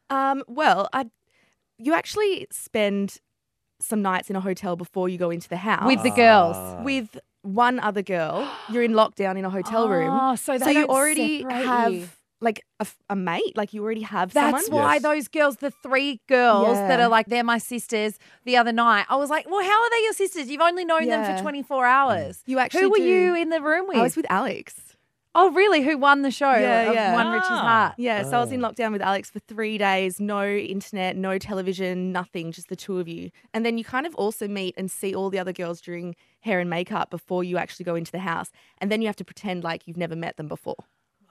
Um, 0.10 0.43
well, 0.47 0.88
I, 0.93 1.06
you 1.77 1.93
actually 1.93 2.45
spend 2.51 3.17
some 3.79 4.01
nights 4.01 4.29
in 4.29 4.36
a 4.36 4.41
hotel 4.41 4.75
before 4.75 5.10
you 5.10 5.17
go 5.17 5.29
into 5.32 5.49
the 5.49 5.58
house 5.58 5.86
With 5.88 6.03
the 6.03 6.12
girls. 6.12 6.56
Ah. 6.58 6.84
with 6.84 7.17
one 7.41 7.79
other 7.82 8.01
girl. 8.01 8.49
You're 8.69 8.84
in 8.84 8.93
lockdown 8.93 9.38
in 9.38 9.43
a 9.45 9.49
hotel 9.49 9.89
room. 9.89 10.10
Oh, 10.21 10.36
so 10.36 10.53
they 10.58 10.63
so 10.65 10.69
you 10.69 10.73
don't 10.82 10.89
already 10.89 11.41
separate 11.41 11.65
have 11.65 11.93
you. 11.93 12.08
Like 12.43 12.63
a 13.10 13.15
mate. 13.15 13.56
Like 13.56 13.73
you 13.73 13.84
already 13.84 14.01
have 14.01 14.34
that. 14.34 14.51
That's 14.51 14.65
someone. 14.65 14.84
why 14.84 14.93
Yes. 14.95 15.01
those 15.03 15.27
girls, 15.29 15.56
the 15.58 15.71
three 15.71 16.19
girls 16.27 16.77
that 16.77 16.99
Yeah. 16.99 17.06
are 17.06 17.10
like, 17.10 17.27
they're 17.27 17.43
my 17.43 17.58
sisters 17.58 18.19
the 18.45 18.58
other 18.58 18.71
night, 18.73 19.06
I 19.10 19.15
was 19.15 19.29
like, 19.29 19.49
well, 19.49 19.63
how 19.63 19.82
are 19.84 19.89
they 19.89 20.01
your 20.03 20.13
sisters? 20.13 20.49
You've 20.49 20.62
only 20.62 20.86
known 20.86 21.08
them 21.08 21.21
Yeah. 21.23 21.36
for 21.38 21.41
24 21.41 21.86
hours. 21.86 22.43
You 22.45 22.60
actually 22.60 22.82
Who 22.84 22.89
were 22.91 22.97
do. 22.97 23.03
you 23.03 23.36
in 23.36 23.49
the 23.49 23.62
room 23.62 23.88
with? 23.88 23.97
I 23.97 24.01
was 24.01 24.15
with 24.15 24.25
Alex. 24.29 24.75
oh, 25.36 25.49
really? 25.49 25.82
Who 25.82 25.97
won 25.97 26.21
the 26.21 26.29
show? 26.29 26.51
Yeah, 26.51 26.82
of 26.89 26.93
yeah. 26.93 27.13
Won 27.15 27.32
Richie's 27.34 27.47
Ah. 27.49 27.62
heart. 27.62 27.93
Yeah, 27.97 28.21
so 28.21 28.38
I 28.38 28.39
was 28.41 28.51
in 28.51 28.63
Oh. 28.63 28.69
lockdown 28.69 28.91
with 28.91 29.01
Alex 29.01 29.32
for 29.32 29.39
three 29.39 29.79
days, 29.79 30.19
no 30.19 30.45
internet, 30.45 31.15
no 31.17 31.39
television, 31.39 32.12
nothing, 32.12 32.51
just 32.51 32.67
the 32.69 32.75
two 32.75 32.99
of 32.99 33.08
you. 33.08 33.32
And 33.51 33.65
then 33.65 33.79
you 33.79 33.84
kind 33.84 34.06
of 34.06 34.13
also 34.13 34.47
meet 34.47 34.75
and 34.77 34.91
see 34.91 35.15
all 35.15 35.32
the 35.32 35.39
other 35.39 35.51
girls 35.51 35.82
during 35.82 36.15
hair 36.41 36.60
and 36.60 36.69
makeup 36.69 37.10
before 37.10 37.43
you 37.43 37.58
actually 37.58 37.84
go 37.86 37.95
into 37.95 38.12
the 38.12 38.19
house. 38.19 38.51
And 38.77 38.91
then 38.91 39.01
you 39.01 39.08
have 39.08 39.15
to 39.15 39.25
pretend 39.25 39.63
like 39.63 39.88
you've 39.88 39.97
never 39.97 40.15
met 40.15 40.38
them 40.38 40.47
before. 40.47 40.75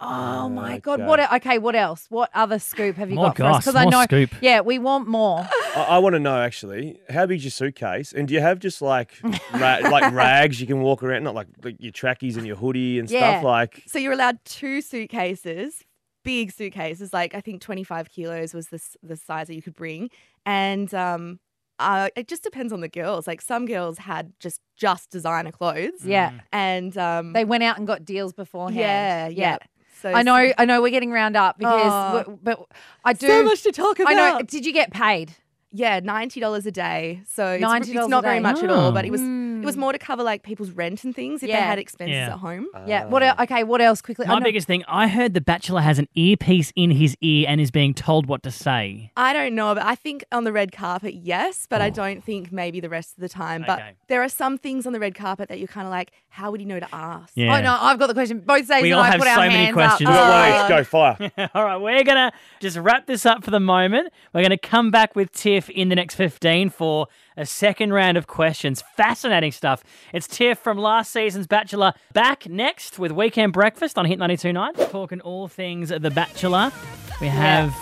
Oh 0.01 0.49
my 0.49 0.79
God. 0.79 1.01
okay. 1.01 1.09
What? 1.09 1.33
Okay, 1.35 1.59
what 1.59 1.75
else? 1.77 2.07
What 2.09 2.31
other 2.35 2.59
scoop 2.59 2.97
have 2.97 3.11
you 3.11 3.17
got 3.17 3.37
for 3.37 3.45
us? 3.45 3.65
goss, 3.67 3.75
I 3.75 3.83
more 3.85 3.91
know. 3.93 4.03
scoop. 4.05 4.31
Yeah, 4.41 4.61
we 4.61 4.79
want 4.79 5.07
more. 5.07 5.47
I, 5.77 5.87
I 5.91 5.99
want 5.99 6.15
to 6.15 6.19
know 6.21 6.41
actually, 6.41 6.99
how 7.09 7.27
big's 7.27 7.45
your 7.45 7.51
suitcase? 7.53 8.13
And 8.13 8.27
do 8.27 8.35
you 8.35 8.41
have 8.41 8.59
just 8.59 8.83
like 8.83 9.13
ra- 9.55 9.79
like 9.83 10.13
rags 10.13 10.61
you 10.61 10.67
can 10.67 10.81
walk 10.81 11.03
around, 11.03 11.23
not 11.25 11.35
like, 11.35 11.47
like 11.63 11.77
your 11.79 11.93
trackies 11.93 12.37
and 12.37 12.47
your 12.47 12.57
hoodie 12.57 12.99
and 12.99 13.09
Yeah. 13.11 13.19
stuff 13.39 13.45
like? 13.45 13.83
So 13.87 13.99
you're 13.99 14.13
allowed 14.13 14.39
two 14.45 14.81
suitcases, 14.81 15.85
big 16.25 16.51
suitcases, 16.53 17.13
like 17.13 17.35
I 17.35 17.41
think 17.41 17.61
25 17.63 18.11
kilos 18.11 18.55
was 18.55 18.69
the, 18.69 18.77
s- 18.77 18.97
the 19.03 19.17
size 19.17 19.47
that 19.49 19.55
you 19.55 19.63
could 19.63 19.75
bring. 19.77 20.11
And 20.45 20.93
um, 20.95 21.39
uh, 21.79 22.09
it 22.17 22.29
just 22.29 22.43
depends 22.43 22.73
on 22.73 22.81
the 22.81 22.89
girls. 22.89 23.27
Like 23.27 23.41
some 23.41 23.67
girls 23.67 23.99
had 23.99 24.33
just 24.41 24.61
just 24.77 25.11
designer 25.11 25.53
clothes. 25.53 26.05
Yeah. 26.05 26.33
And 26.53 26.97
um, 26.99 27.33
They 27.35 27.45
went 27.45 27.63
out 27.63 27.79
and 27.79 27.87
got 27.87 28.05
deals 28.05 28.33
beforehand. 28.33 28.77
yeah, 28.81 29.29
yeah. 29.29 29.59
So 30.03 30.13
I 30.13 30.23
know, 30.23 30.53
I 30.59 30.65
know 30.65 30.83
we're 30.83 30.91
getting 30.91 31.13
round 31.13 31.37
up 31.37 31.59
because, 31.59 32.27
Oh. 32.27 32.39
but 32.43 32.67
I 33.05 33.13
do. 33.13 33.29
So 33.29 33.45
much 33.45 33.63
to 33.63 33.73
talk 33.73 34.01
about. 34.01 34.13
I 34.13 34.15
know. 34.15 34.43
Did 34.43 34.67
you 34.67 34.73
get 34.73 34.93
paid? 34.93 35.37
Yeah, 35.71 36.01
ninety 36.01 36.39
dollars 36.41 36.67
a 36.67 36.71
day. 36.73 37.23
So 37.27 37.53
it's, 37.53 37.65
$90 37.65 37.97
it's 37.97 38.09
not 38.09 38.23
very 38.23 38.41
much 38.41 38.63
at 38.63 38.69
all, 38.71 38.93
but 38.93 39.05
Oh. 39.05 39.09
it 39.09 39.11
was 39.11 39.23
oh. 39.23 39.25
It 39.63 39.67
was 39.67 39.77
mm. 39.77 39.81
more 39.81 39.93
to 39.93 39.99
cover 39.99 40.23
like 40.23 40.43
people's 40.43 40.71
rent 40.71 41.05
and 41.05 41.15
things 41.15 41.43
if 41.43 41.49
they 41.49 41.55
had 41.57 41.79
expenses 41.79 42.15
Yeah. 42.17 42.33
at 42.35 42.39
home. 42.39 42.67
Ah. 42.75 42.83
Yeah. 42.87 43.05
What? 43.07 43.23
el- 43.23 43.37
Okay. 43.41 43.65
What 43.65 43.81
else? 43.81 44.03
Quickly. 44.03 44.27
My 44.27 44.35
I 44.35 44.39
know- 44.39 44.45
biggest 44.45 44.67
thing, 44.67 44.85
I 44.89 45.09
heard 45.09 45.35
The 45.35 45.41
Bachelor 45.41 45.81
has 45.81 45.99
an 45.99 46.09
earpiece 46.15 46.73
in 46.77 46.91
his 46.91 47.17
ear 47.21 47.47
and 47.49 47.61
is 47.61 47.71
being 47.71 47.95
told 47.95 48.27
what 48.27 48.43
to 48.43 48.51
say. 48.51 49.11
I 49.17 49.33
don't 49.33 49.55
know, 49.55 49.75
but 49.75 49.85
I 49.85 49.95
think 49.95 50.25
on 50.33 50.45
the 50.45 50.53
red 50.53 50.73
carpet, 50.73 51.15
yes, 51.15 51.67
but 51.69 51.81
I 51.81 51.87
Oh. 51.87 51.91
don't 51.91 52.23
think 52.25 52.53
maybe 52.53 52.81
the 52.81 52.89
rest 52.89 53.17
of 53.17 53.23
the 53.23 53.29
time. 53.29 53.65
But 53.67 53.79
Okay. 53.79 53.93
there 54.09 54.23
are 54.23 54.29
some 54.29 54.59
things 54.59 54.87
on 54.87 54.93
the 54.93 55.01
red 55.01 55.15
carpet 55.15 55.49
that 55.49 55.59
you're 55.59 55.69
kind 55.69 55.87
of 55.87 55.91
like, 55.91 56.13
how 56.29 56.51
would 56.51 56.61
he 56.61 56.67
know 56.67 56.81
to 56.81 56.89
ask? 56.95 57.33
Yeah. 57.35 57.57
Oh 57.57 57.61
no, 57.63 57.77
I've 57.81 57.99
got 57.99 58.07
the 58.09 58.15
question. 58.15 58.41
Both 58.41 58.69
Zaves 58.69 58.83
We 58.83 58.91
and 58.91 58.99
all 58.99 59.05
I 59.05 59.11
have 59.11 59.19
put 59.19 59.29
our 59.29 59.35
so 59.37 59.41
many 59.43 59.55
hands 59.55 59.75
questions. 59.75 60.09
Up. 60.09 60.15
We've 60.15 60.17
got 60.17 60.29
one 60.31 60.53
Oh. 60.53 60.65
each. 60.65 60.69
Go 60.69 60.77
oh. 60.79 60.85
fire. 60.85 61.51
All 61.55 61.65
right, 61.65 61.77
we're 61.77 62.05
going 62.05 62.17
to 62.17 62.33
just 62.61 62.77
wrap 62.79 63.07
this 63.07 63.27
up 63.27 63.45
for 63.45 63.51
the 63.51 63.61
moment. 63.61 64.13
We're 64.33 64.41
going 64.41 64.51
to 64.51 64.57
come 64.57 64.91
back 64.91 65.15
with 65.15 65.33
Tiff 65.33 65.69
in 65.71 65.89
the 65.91 65.95
next 65.95 66.15
15 66.15 66.71
for 66.71 67.07
a 67.37 67.47
second 67.47 67.93
round 67.93 68.17
of 68.17 68.27
questions. 68.27 68.83
Fascinating 68.97 69.53
stuff. 69.53 69.83
It's 70.13 70.27
Tiff 70.27 70.59
from 70.59 70.79
last 70.79 71.13
season's 71.13 71.47
Bachelor 71.47 71.95
back 72.13 72.49
next 72.49 72.99
with 72.99 73.13
Weekend 73.13 73.53
Breakfast 73.53 73.99
on 73.99 74.05
Hit 74.05 74.19
92.9. 74.19 74.91
Talking 74.91 75.21
all 75.21 75.49
things 75.49 75.89
The 75.89 76.11
Bachelor. 76.11 76.73
We 77.21 77.29
have 77.29 77.75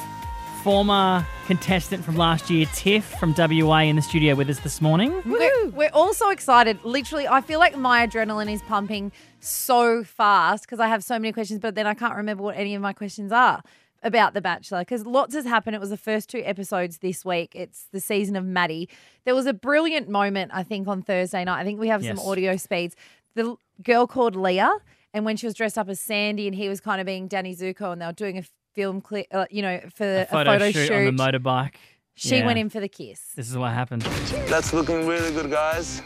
former 0.63 1.27
contestant 1.47 2.05
from 2.05 2.17
last 2.17 2.51
year, 2.51 2.67
Tiff 2.75 3.05
from 3.19 3.35
WA, 3.37 3.79
in 3.81 3.97
the 3.97 4.03
studio 4.03 4.35
with 4.35 4.51
us 4.51 4.61
this 4.61 4.81
morning. 4.81 5.23
We're, 5.25 5.69
we're 5.69 5.91
all 5.93 6.13
so 6.13 6.31
excited. 6.31 6.79
Literally, 6.85 7.27
I 7.27 7.41
feel 7.41 7.59
like 7.59 7.77
my 7.77 8.07
adrenaline 8.07 8.53
is 8.53 8.61
pumping 8.63 9.11
so 9.41 10.05
fast 10.05 10.65
because 10.65 10.79
I 10.79 10.89
have 10.89 11.03
so 11.03 11.15
many 11.19 11.33
questions, 11.33 11.61
but 11.61 11.75
then 11.75 11.87
I 11.87 11.95
can't 11.95 12.15
remember 12.15 12.43
what 12.43 12.57
any 12.57 12.75
of 12.75 12.83
my 12.83 12.93
questions 12.93 13.33
are 13.33 13.63
about 14.03 14.35
The 14.35 14.41
Bachelor 14.41 14.81
because 14.81 15.05
lots 15.07 15.35
has 15.35 15.45
happened. 15.45 15.77
It 15.77 15.81
was 15.81 15.91
the 15.91 15.97
first 15.97 16.29
two 16.31 16.43
episodes 16.45 16.99
this 16.99 17.25
week. 17.25 17.55
It's 17.55 17.87
the 17.93 18.01
season 18.01 18.37
of 18.37 18.45
Maddie. 18.45 18.89
There 19.25 19.35
was 19.35 19.47
a 19.47 19.53
brilliant 19.53 20.09
moment, 20.09 20.51
I 20.55 20.63
think, 20.63 20.89
on 20.89 21.03
Thursday 21.03 21.45
night. 21.45 21.61
I 21.61 21.65
think 21.65 21.79
we 21.81 21.89
have 21.89 22.05
some 22.05 22.19
audio 22.19 22.57
speeds. 22.57 22.97
The 23.35 23.57
girl 23.83 24.07
called 24.07 24.35
Leah, 24.37 24.73
and 25.15 25.25
when 25.25 25.37
she 25.37 25.47
was 25.47 25.55
dressed 25.55 25.77
up 25.79 25.89
as 25.89 26.01
Sandy 26.01 26.47
and 26.47 26.55
he 26.57 26.69
was 26.69 26.81
kind 26.81 27.01
of 27.01 27.07
being 27.07 27.29
Danny 27.29 27.55
Zuko, 27.55 27.93
and 27.93 28.01
they 28.01 28.07
were 28.07 28.13
doing 28.13 28.39
a 28.39 28.43
film 28.75 29.01
clip, 29.01 29.27
uh, 29.33 29.47
you 29.51 29.63
know, 29.63 29.81
for 29.95 30.05
A 30.05 30.23
a 30.23 30.27
photo, 30.27 30.53
photo 30.53 30.71
shoot, 30.71 30.87
shoot. 30.89 30.93
on 31.09 31.17
the 31.17 31.23
motorbike. 31.23 31.75
she 32.15 32.37
Yeah. 32.39 32.47
went 32.47 32.59
in 32.59 32.69
for 32.71 32.81
the 32.81 32.89
kiss. 32.89 33.21
This 33.37 33.51
is 33.51 33.57
what 33.57 33.73
happened. 33.73 34.03
That's 34.49 34.73
looking 34.73 35.07
really 35.07 35.33
good, 35.33 35.51
guys. 35.51 36.03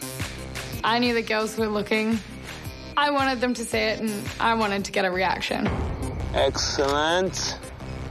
I 0.83 0.98
knew 0.98 1.14
the 1.14 1.22
girls 1.22 1.57
were 1.57 1.66
looking. 1.66 2.18
I 2.96 3.11
wanted 3.11 3.40
them 3.40 3.54
to 3.54 3.64
see 3.64 3.78
it 3.78 4.00
and 4.00 4.12
I 4.38 4.54
wanted 4.54 4.85
to 4.85 4.92
get 4.92 5.04
a 5.04 5.11
reaction. 5.11 5.66
Excellent. 6.35 7.59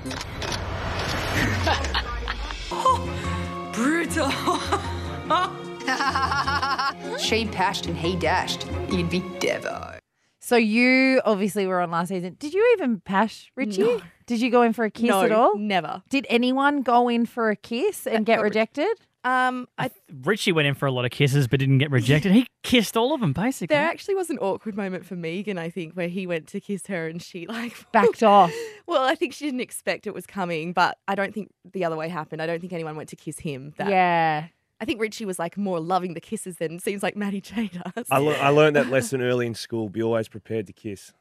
Brutal. 3.74 4.30
she 7.20 7.46
pashed 7.46 7.86
and 7.88 7.98
he 7.98 8.16
dashed. 8.16 8.66
You'd 8.90 9.10
be 9.10 9.22
Devo. 9.22 9.98
So 10.40 10.56
you 10.58 11.22
obviously 11.26 11.66
were 11.68 11.80
on 11.80 11.90
last 11.90 12.10
season. 12.10 12.36
Did 12.38 12.54
you 12.54 12.76
even 12.78 13.00
pash 13.00 13.52
Richie? 13.56 13.82
No. 13.82 14.02
Did 14.26 14.42
you 14.42 14.52
go 14.52 14.62
in 14.62 14.74
for 14.74 14.86
a 14.86 14.92
kiss 14.92 15.10
No, 15.10 15.24
at 15.24 15.32
all? 15.32 15.58
never. 15.58 16.04
Did 16.10 16.28
anyone 16.30 16.82
go 16.82 17.10
in 17.10 17.26
for 17.26 17.50
a 17.50 17.56
kiss 17.56 18.06
and 18.06 18.26
get 18.26 18.42
rejected? 18.42 18.90
Um, 19.24 19.68
I 19.78 19.90
Richie 20.24 20.52
went 20.52 20.68
in 20.68 20.74
for 20.76 20.86
a 20.86 20.92
lot 20.92 21.06
of 21.06 21.12
kisses 21.12 21.48
but 21.48 21.60
didn't 21.60 21.78
get 21.78 21.92
rejected. 21.92 22.32
He 22.34 22.46
kissed 22.64 22.98
all 22.98 23.14
of 23.14 23.22
them, 23.22 23.32
basically. 23.34 23.76
There 23.76 23.86
actually 23.86 24.16
was 24.16 24.30
an 24.30 24.38
awkward 24.40 24.76
moment 24.76 25.06
for 25.06 25.16
Megan, 25.16 25.58
I 25.58 25.70
think, 25.70 25.94
where 25.94 26.08
he 26.10 26.28
went 26.28 26.48
to 26.48 26.60
kiss 26.60 26.88
her 26.88 27.08
and 27.08 27.22
she 27.22 27.48
like 27.48 27.90
Backed 27.92 28.24
off. 28.24 28.54
Well, 28.86 29.04
I 29.04 29.16
think 29.16 29.34
she 29.34 29.46
didn't 29.46 29.62
expect 29.62 30.08
it 30.08 30.14
was 30.14 30.26
coming, 30.26 30.74
but 30.74 30.98
I 31.08 31.16
don't 31.16 31.34
think 31.34 31.52
the 31.72 31.86
other 31.86 31.96
way 31.96 32.10
happened. 32.10 32.42
I 32.42 32.46
don't 32.46 32.60
think 32.60 32.74
anyone 32.74 32.98
went 32.98 33.08
to 33.10 33.16
kiss 33.16 33.40
him. 33.40 33.74
That, 33.78 33.90
Yeah. 33.90 34.48
I 34.82 34.86
think 34.86 35.00
Richie 35.00 35.24
was 35.24 35.40
like 35.40 35.58
more 35.58 35.80
loving 35.80 36.14
the 36.14 36.20
kisses 36.20 36.58
than 36.58 36.78
seems 36.80 37.02
like 37.02 37.16
Maddie 37.16 37.40
J 37.40 37.70
does. 37.96 38.06
I, 38.12 38.18
le- 38.18 38.34
I 38.34 38.50
learned 38.50 38.76
that 38.76 38.90
lesson 38.90 39.22
early 39.22 39.48
in 39.48 39.54
school. 39.56 39.88
Be 39.88 40.04
always 40.04 40.28
prepared 40.28 40.68
to 40.68 40.74
kiss. 40.74 41.14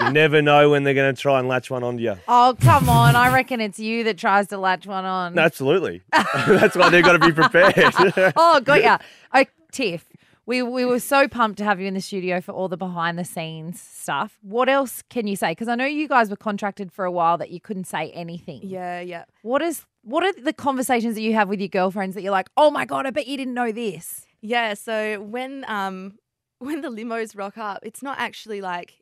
You 0.00 0.10
never 0.12 0.42
know 0.42 0.70
when 0.70 0.84
they're 0.84 0.94
going 0.94 1.14
to 1.14 1.20
try 1.20 1.38
and 1.38 1.48
latch 1.48 1.70
one 1.70 1.82
onto 1.82 2.02
you. 2.02 2.16
Oh, 2.28 2.56
come 2.60 2.88
on. 2.88 3.16
I 3.16 3.32
reckon 3.32 3.60
it's 3.60 3.78
you 3.78 4.04
that 4.04 4.18
tries 4.18 4.48
to 4.48 4.58
latch 4.58 4.86
one 4.86 5.04
on. 5.04 5.34
No, 5.34 5.42
absolutely. 5.42 6.02
That's 6.46 6.76
why 6.76 6.90
they've 6.90 7.04
got 7.04 7.12
to 7.12 7.18
be 7.18 7.32
prepared. 7.32 7.74
oh, 8.36 8.60
got 8.60 8.82
ya. 8.82 8.98
Oh, 9.32 9.44
Tiff, 9.72 10.08
we, 10.46 10.62
we 10.62 10.84
were 10.84 11.00
so 11.00 11.26
pumped 11.26 11.58
to 11.58 11.64
have 11.64 11.80
you 11.80 11.86
in 11.86 11.94
the 11.94 12.00
studio 12.00 12.40
for 12.40 12.52
all 12.52 12.68
the 12.68 12.76
behind 12.76 13.18
the 13.18 13.24
scenes 13.24 13.80
stuff. 13.80 14.38
What 14.42 14.68
else 14.68 15.02
can 15.08 15.26
you 15.26 15.36
say? 15.36 15.52
Because 15.52 15.68
I 15.68 15.74
know 15.74 15.86
you 15.86 16.06
guys 16.06 16.28
were 16.30 16.36
contracted 16.36 16.92
for 16.92 17.04
a 17.04 17.10
while 17.10 17.38
that 17.38 17.50
you 17.50 17.60
couldn't 17.60 17.84
say 17.84 18.10
anything. 18.10 18.60
Yeah, 18.62 19.00
yeah. 19.00 19.24
What 19.42 19.62
is 19.62 19.86
what 20.02 20.22
are 20.22 20.32
the 20.34 20.52
conversations 20.52 21.14
that 21.14 21.22
you 21.22 21.32
have 21.32 21.48
with 21.48 21.60
your 21.60 21.68
girlfriends 21.68 22.14
that 22.14 22.22
you're 22.22 22.30
like, 22.32 22.50
oh 22.56 22.70
my 22.70 22.84
god, 22.84 23.06
I 23.06 23.10
bet 23.10 23.26
you 23.26 23.38
didn't 23.38 23.54
know 23.54 23.72
this. 23.72 24.26
Yeah, 24.42 24.74
so 24.74 25.20
when 25.22 25.64
um 25.66 26.18
when 26.58 26.82
the 26.82 26.90
limos 26.90 27.36
rock 27.36 27.56
up, 27.58 27.80
it's 27.82 28.02
not 28.02 28.18
actually 28.18 28.60
like 28.60 28.94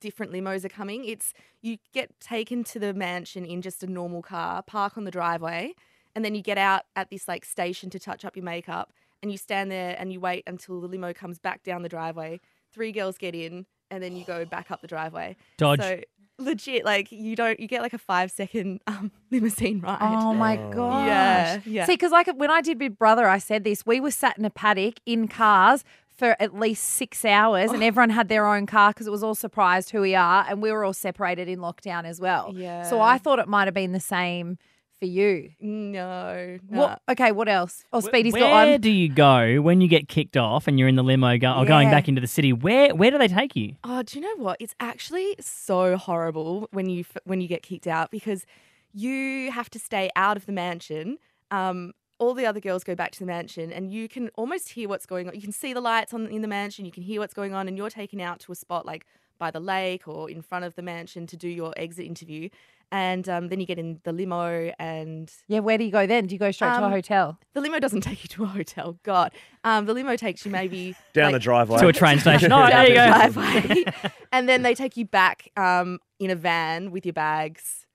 different 0.00 0.32
limos 0.32 0.64
are 0.64 0.70
coming. 0.70 1.04
It's 1.04 1.32
you 1.62 1.78
get 1.92 2.18
taken 2.20 2.64
to 2.64 2.78
the 2.78 2.94
mansion 2.94 3.44
in 3.44 3.62
just 3.62 3.82
a 3.82 3.86
normal 3.86 4.22
car, 4.22 4.62
park 4.62 4.96
on 4.96 5.04
the 5.04 5.10
driveway, 5.10 5.74
and 6.14 6.24
then 6.24 6.34
you 6.34 6.42
get 6.42 6.58
out 6.58 6.82
at 6.96 7.10
this 7.10 7.28
like 7.28 7.44
station 7.44 7.90
to 7.90 7.98
touch 7.98 8.24
up 8.24 8.36
your 8.36 8.44
makeup 8.44 8.92
and 9.22 9.30
you 9.30 9.38
stand 9.38 9.70
there 9.70 9.96
and 9.98 10.12
you 10.12 10.20
wait 10.20 10.44
until 10.46 10.80
the 10.80 10.86
limo 10.86 11.12
comes 11.12 11.38
back 11.38 11.62
down 11.62 11.82
the 11.82 11.88
driveway. 11.88 12.40
Three 12.72 12.92
girls 12.92 13.18
get 13.18 13.34
in 13.34 13.66
and 13.90 14.02
then 14.02 14.16
you 14.16 14.24
go 14.24 14.44
back 14.44 14.70
up 14.70 14.80
the 14.80 14.86
driveway. 14.86 15.36
Dodge. 15.58 15.80
So 15.80 16.00
legit, 16.38 16.84
like 16.84 17.12
you 17.12 17.36
don't 17.36 17.60
you 17.60 17.68
get 17.68 17.82
like 17.82 17.92
a 17.92 17.98
five 17.98 18.30
second 18.30 18.80
um, 18.86 19.12
limousine 19.30 19.80
ride. 19.80 19.98
Oh 20.00 20.32
my 20.34 20.56
god. 20.56 21.06
Yeah, 21.06 21.60
yeah. 21.64 21.86
See, 21.86 21.92
because 21.92 22.12
like 22.12 22.28
when 22.36 22.50
I 22.50 22.60
did 22.60 22.78
Big 22.78 22.98
Brother, 22.98 23.28
I 23.28 23.38
said 23.38 23.64
this. 23.64 23.84
We 23.84 24.00
were 24.00 24.10
sat 24.10 24.38
in 24.38 24.44
a 24.44 24.50
paddock 24.50 24.94
in 25.06 25.28
cars 25.28 25.84
for 26.20 26.36
at 26.38 26.54
least 26.54 26.84
six 26.84 27.24
hours, 27.24 27.70
Oh. 27.70 27.74
and 27.74 27.82
everyone 27.82 28.10
had 28.10 28.28
their 28.28 28.46
own 28.46 28.66
car 28.66 28.90
because 28.90 29.08
it 29.08 29.10
was 29.10 29.24
all 29.24 29.34
surprised 29.34 29.90
who 29.90 30.00
we 30.02 30.14
are, 30.14 30.44
and 30.48 30.62
we 30.62 30.70
were 30.70 30.84
all 30.84 30.92
separated 30.92 31.48
in 31.48 31.58
lockdown 31.58 32.04
as 32.04 32.20
well. 32.20 32.52
Yeah. 32.54 32.84
So 32.84 33.00
I 33.00 33.18
thought 33.18 33.38
it 33.40 33.48
might 33.48 33.66
have 33.66 33.74
been 33.74 33.90
the 33.92 33.98
same 34.00 34.56
for 35.00 35.06
you. 35.06 35.50
No. 35.60 36.58
What? 36.68 37.00
Okay. 37.08 37.32
What 37.32 37.48
else? 37.48 37.84
Oh, 37.92 38.00
Speedy's 38.00 38.34
Where 38.34 38.42
got 38.42 38.68
one. 38.68 38.80
do 38.82 38.90
you 38.90 39.08
go 39.08 39.60
when 39.62 39.80
you 39.80 39.88
get 39.88 40.08
kicked 40.08 40.36
off 40.36 40.68
and 40.68 40.78
you're 40.78 40.88
in 40.88 40.96
the 40.96 41.02
limo 41.02 41.38
go- 41.38 41.54
or 41.54 41.64
going 41.64 41.90
back 41.90 42.06
into 42.06 42.20
the 42.20 42.26
city? 42.26 42.52
Where 42.52 42.94
where 42.94 43.10
do 43.10 43.16
they 43.18 43.28
take 43.28 43.56
you? 43.56 43.76
Oh, 43.82 44.02
do 44.02 44.18
you 44.18 44.24
know 44.24 44.36
what? 44.44 44.58
It's 44.60 44.74
actually 44.78 45.36
so 45.40 45.96
horrible 45.96 46.68
when 46.72 46.88
you 46.90 47.04
when 47.24 47.40
you 47.40 47.48
get 47.48 47.62
kicked 47.62 47.86
out 47.86 48.10
because 48.10 48.44
you 48.92 49.50
have 49.52 49.70
to 49.70 49.78
stay 49.78 50.10
out 50.16 50.36
of 50.36 50.44
the 50.46 50.52
mansion. 50.52 51.16
Um, 51.50 51.92
all 52.20 52.34
the 52.34 52.46
other 52.46 52.60
girls 52.60 52.84
go 52.84 52.94
back 52.94 53.10
to 53.12 53.18
the 53.18 53.26
mansion, 53.26 53.72
and 53.72 53.92
you 53.92 54.08
can 54.08 54.28
almost 54.36 54.68
hear 54.70 54.88
what's 54.88 55.06
going 55.06 55.26
on. 55.28 55.34
You 55.34 55.40
can 55.42 55.52
see 55.52 55.72
the 55.72 55.80
lights 55.80 56.14
on 56.14 56.26
in 56.28 56.42
the 56.42 56.48
mansion. 56.48 56.84
You 56.84 56.92
can 56.92 57.02
hear 57.02 57.20
what's 57.20 57.34
going 57.34 57.54
on, 57.54 57.66
and 57.66 57.76
you're 57.76 57.90
taken 57.90 58.20
out 58.20 58.38
to 58.40 58.52
a 58.52 58.54
spot 58.54 58.86
like 58.86 59.06
by 59.38 59.50
the 59.50 59.58
lake 59.60 60.06
or 60.06 60.30
in 60.30 60.42
front 60.42 60.64
of 60.66 60.74
the 60.74 60.82
mansion 60.82 61.26
to 61.26 61.36
do 61.36 61.48
your 61.48 61.72
exit 61.76 62.04
interview. 62.06 62.48
And 62.92 63.28
um, 63.28 63.48
then 63.48 63.60
you 63.60 63.66
get 63.66 63.78
in 63.78 64.00
the 64.02 64.12
limo, 64.12 64.72
and 64.78 65.32
Yeah. 65.46 65.60
Where 65.60 65.78
do 65.78 65.84
you 65.84 65.92
go 65.92 66.06
then? 66.08 66.26
Do 66.26 66.34
you 66.34 66.38
go 66.40 66.50
straight 66.50 66.70
to 66.74 66.80
a 66.82 66.86
Um, 66.86 66.90
hotel? 66.90 67.38
the 67.54 67.60
limo 67.60 67.78
doesn't 67.78 68.00
take 68.10 68.22
you 68.24 68.28
to 68.28 68.44
a 68.44 68.46
hotel. 68.48 68.98
God, 69.04 69.32
um, 69.64 69.86
the 69.86 69.94
limo 69.94 70.16
takes 70.16 70.44
you 70.44 70.50
maybe 70.50 70.94
Down 71.14 71.26
like- 71.26 71.34
the 71.34 71.38
driveway. 71.38 71.78
To 71.78 71.88
a 71.88 71.92
train 71.92 72.18
station. 72.26 72.52
Oh, 72.52 72.66
there 72.66 72.88
you 72.88 72.94
go. 72.94 73.06
driveway. 73.06 73.84
and 74.32 74.48
then 74.48 74.62
they 74.62 74.74
take 74.74 74.96
you 74.96 75.04
back 75.06 75.50
um, 75.56 76.00
in 76.18 76.30
a 76.30 76.36
van 76.36 76.90
with 76.90 77.06
your 77.06 77.12
bags. 77.14 77.86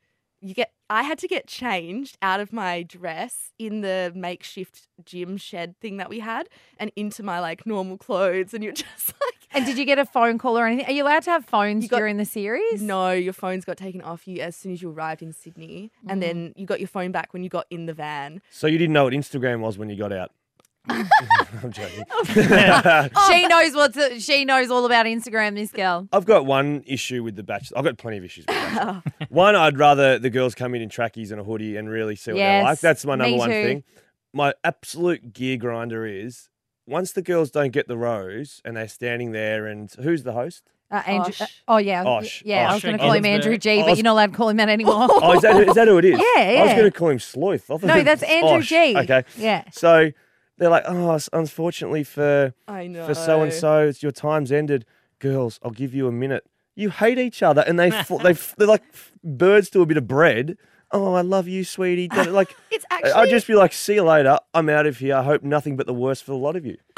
You 0.41 0.53
get. 0.53 0.71
I 0.89 1.03
had 1.03 1.17
to 1.19 1.27
get 1.27 1.47
changed 1.47 2.17
out 2.21 2.39
of 2.39 2.53
my 2.53 2.83
dress 2.83 3.51
in 3.57 3.81
the 3.81 4.11
makeshift 4.15 4.87
gym 5.03 5.37
shed 5.37 5.75
thing 5.79 5.97
that 5.97 6.09
we 6.09 6.19
had, 6.19 6.47
and 6.77 6.91
into 6.95 7.23
my 7.23 7.39
like 7.39 7.65
normal 7.65 7.97
clothes. 7.97 8.53
And 8.53 8.63
you're 8.63 8.73
just 8.85 9.13
like, 9.19 9.47
And 9.51 9.65
did 9.65 9.77
you 9.77 9.85
get 9.85 9.97
a 9.97 10.05
phone 10.05 10.37
call 10.37 10.57
or 10.57 10.67
anything? 10.67 10.85
Are 10.85 10.91
you 10.91 11.03
allowed 11.03 11.23
to 11.23 11.31
have 11.31 11.45
phones 11.45 11.87
got- 11.87 11.97
during 11.97 12.17
the 12.17 12.25
series? 12.25 12.81
no, 12.81 13.11
your 13.11 13.33
phone's 13.33 13.65
got 13.65 13.77
taken 13.77 14.01
off 14.01 14.27
you 14.27 14.41
as 14.41 14.55
soon 14.55 14.73
as 14.73 14.81
you 14.81 14.89
arrived 14.91 15.21
in 15.21 15.33
Sydney, 15.33 15.91
and 16.07 16.21
mm. 16.21 16.25
then 16.25 16.53
you 16.55 16.65
got 16.65 16.79
your 16.79 16.87
phone 16.87 17.11
back 17.11 17.33
when 17.33 17.43
you 17.43 17.49
got 17.49 17.65
in 17.69 17.85
the 17.87 17.93
van. 17.93 18.41
so 18.49 18.67
you 18.67 18.77
didn't 18.77 18.93
know 18.93 19.05
what 19.05 19.13
Instagram 19.13 19.61
was 19.61 19.77
when 19.77 19.89
you 19.89 19.95
got 19.95 20.13
out? 20.13 20.31
I'm 20.89 21.71
joking. 21.71 22.03
She 23.27 23.47
knows 23.47 23.73
what's. 23.73 24.23
She 24.23 24.45
knows 24.45 24.69
all 24.69 24.85
about 24.85 25.05
Instagram. 25.05 25.55
This 25.55 25.71
girl. 25.71 26.07
I've 26.11 26.25
got 26.25 26.45
one 26.45 26.83
issue 26.85 27.23
with 27.23 27.35
the 27.35 27.43
Bachelor. 27.43 27.77
I've 27.79 27.85
got 27.85 27.97
plenty 27.97 28.17
of 28.17 28.23
issues 28.23 28.45
with 28.47 28.55
the 28.55 28.61
Bachelor. 28.75 29.03
one, 29.29 29.55
I'd 29.55 29.77
rather 29.77 30.19
the 30.19 30.29
girls 30.29 30.53
come 30.55 30.75
in 30.75 30.81
in 30.81 30.89
trackies 30.89 31.31
and 31.31 31.39
a 31.39 31.43
hoodie 31.43 31.77
and 31.77 31.89
really 31.89 32.15
see 32.15 32.31
what 32.31 32.37
Yes, 32.37 32.59
they're 32.59 32.63
like. 32.71 32.79
That's 32.79 33.05
my 33.05 33.15
me 33.15 33.23
number 33.31 33.37
one 33.37 33.49
too. 33.49 33.63
thing. 33.63 33.83
My 34.33 34.53
absolute 34.63 35.33
gear 35.33 35.57
grinder 35.57 36.05
is 36.05 36.49
once 36.85 37.11
the 37.13 37.21
girls 37.21 37.51
don't 37.51 37.71
get 37.71 37.87
the 37.87 37.97
rose 37.97 38.61
and 38.65 38.75
they're 38.77 38.87
standing 38.87 39.31
there 39.31 39.65
and 39.65 39.89
who's 40.01 40.23
the 40.23 40.33
host? 40.33 40.63
Uh, 40.91 41.01
Andrew, 41.07 41.29
Osh. 41.31 41.41
uh, 41.41 41.45
oh 41.67 41.77
yeah, 41.77 42.03
Osh. 42.05 42.43
yeah. 42.45 42.69
I 42.69 42.73
was 42.73 42.75
Osh. 42.77 42.83
going 42.83 42.97
to 42.97 42.99
call 43.03 43.11
him 43.13 43.23
Ginsberg. 43.23 43.45
Andrew 43.45 43.57
G, 43.57 43.71
I 43.71 43.81
but 43.81 43.89
was- 43.89 43.97
you're 43.99 44.03
not 44.03 44.11
allowed 44.13 44.31
to 44.31 44.37
call 44.37 44.49
him 44.49 44.57
that 44.57 44.69
anymore. 44.69 45.07
Oh, 45.09 45.33
is 45.33 45.41
that, 45.41 45.67
is 45.67 45.73
that 45.73 45.87
who 45.87 45.97
it 45.97 46.05
is? 46.05 46.11
Yeah, 46.19 46.23
I 46.37 46.61
was 46.61 46.69
yeah. 46.69 46.75
going 46.77 46.91
to 46.91 46.97
call 46.97 47.09
him 47.09 47.19
Sloth. 47.19 47.71
I 47.71 47.77
thought 47.77 47.83
No, 47.83 47.97
it 47.97 48.03
that's 48.03 48.21
was 48.21 48.29
Andrew 48.29 48.49
Osh. 48.57 48.69
G. 48.69 48.97
Okay. 48.97 49.23
Yeah. 49.37 49.63
So 49.71 50.11
they're 50.57 50.69
like, 50.69 50.83
oh, 50.87 51.19
unfortunately 51.33 52.03
for 52.03 52.53
I 52.67 52.87
know. 52.87 53.05
for 53.07 53.13
so 53.13 53.41
and 53.41 53.51
so, 53.53 53.91
your 53.99 54.11
time's 54.11 54.51
ended. 54.51 54.85
Girls, 55.19 55.59
I'll 55.63 55.71
give 55.71 55.93
you 55.93 56.07
a 56.07 56.11
minute. 56.11 56.45
You 56.75 56.89
hate 56.89 57.17
each 57.17 57.41
other, 57.41 57.63
and 57.65 57.79
they 57.79 57.89
f- 57.89 58.11
they 58.21 58.31
f- 58.31 58.55
they're 58.57 58.67
like 58.67 58.83
f- 58.93 59.11
birds 59.23 59.69
to 59.71 59.81
a 59.81 59.85
bit 59.85 59.97
of 59.97 60.07
bread. 60.07 60.57
Oh, 60.91 61.13
I 61.13 61.21
love 61.21 61.47
you, 61.47 61.63
sweetie. 61.63 62.09
Like 62.09 62.55
It's 62.71 62.85
actually, 62.91 63.11
I'd 63.13 63.29
just 63.29 63.47
be 63.47 63.55
like, 63.55 63.73
see 63.73 63.95
you 63.95 64.03
later. 64.03 64.37
I'm 64.53 64.69
out 64.69 64.85
of 64.85 64.97
here. 64.97 65.15
I 65.15 65.23
hope 65.23 65.41
nothing 65.43 65.77
but 65.77 65.87
the 65.87 65.93
worst 65.93 66.23
for 66.23 66.33
a 66.33 66.37
lot 66.37 66.55
of 66.55 66.65
you. 66.65 66.77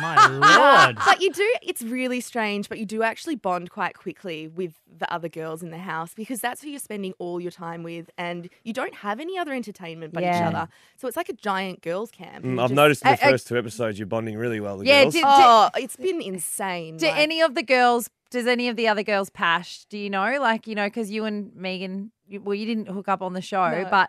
My 0.00 0.26
lord. 0.28 0.96
But 1.04 1.20
you 1.20 1.32
do, 1.32 1.54
it's 1.62 1.82
really 1.82 2.20
strange, 2.20 2.68
but 2.68 2.78
you 2.78 2.86
do 2.86 3.02
actually 3.02 3.36
bond 3.36 3.70
quite 3.70 3.96
quickly 3.96 4.48
with 4.48 4.74
the 4.98 5.10
other 5.12 5.28
girls 5.28 5.62
in 5.62 5.70
the 5.70 5.78
house 5.78 6.12
because 6.14 6.40
that's 6.40 6.62
who 6.62 6.68
you're 6.68 6.78
spending 6.78 7.12
all 7.18 7.40
your 7.40 7.50
time 7.50 7.82
with 7.82 8.10
and 8.18 8.48
you 8.64 8.72
don't 8.72 8.94
have 8.96 9.18
any 9.20 9.38
other 9.38 9.52
entertainment 9.52 10.12
but 10.12 10.22
each 10.22 10.28
other. 10.42 10.68
So 10.96 11.08
it's 11.08 11.16
like 11.16 11.28
a 11.28 11.34
giant 11.34 11.82
girls' 11.82 12.10
camp. 12.10 12.44
Mm, 12.44 12.54
You 12.54 12.60
I've 12.60 12.68
just- 12.68 12.74
noticed 12.74 13.02
in 13.04 13.12
the 13.12 13.24
I- 13.24 13.28
I- 13.28 13.30
first 13.32 13.46
two 13.48 13.56
episodes 13.58 13.98
you're 13.98 14.06
bonding 14.06 14.36
really 14.36 14.60
well. 14.60 14.78
The 14.78 14.86
Yeah, 14.86 15.02
girls. 15.04 15.14
did- 15.14 15.24
Oh, 15.26 15.70
it's 15.76 15.96
been 15.96 16.20
insane. 16.20 16.96
Do 16.98 17.06
like- 17.06 17.16
any 17.16 17.40
of 17.40 17.54
the 17.54 17.62
girls? 17.62 18.10
Does 18.30 18.46
any 18.46 18.68
of 18.68 18.76
the 18.76 18.86
other 18.86 19.02
girls 19.02 19.28
pash? 19.30 19.84
Do 19.86 19.98
you 19.98 20.08
know? 20.10 20.36
Like 20.40 20.66
you 20.68 20.74
know, 20.76 20.86
because 20.86 21.10
you 21.10 21.24
and 21.24 21.54
Megan, 21.56 22.12
you, 22.28 22.40
well, 22.40 22.54
you 22.54 22.64
didn't 22.66 22.86
hook 22.88 23.08
up 23.08 23.22
on 23.22 23.32
the 23.32 23.40
show, 23.42 23.68
No. 23.70 23.88
but. 23.90 24.08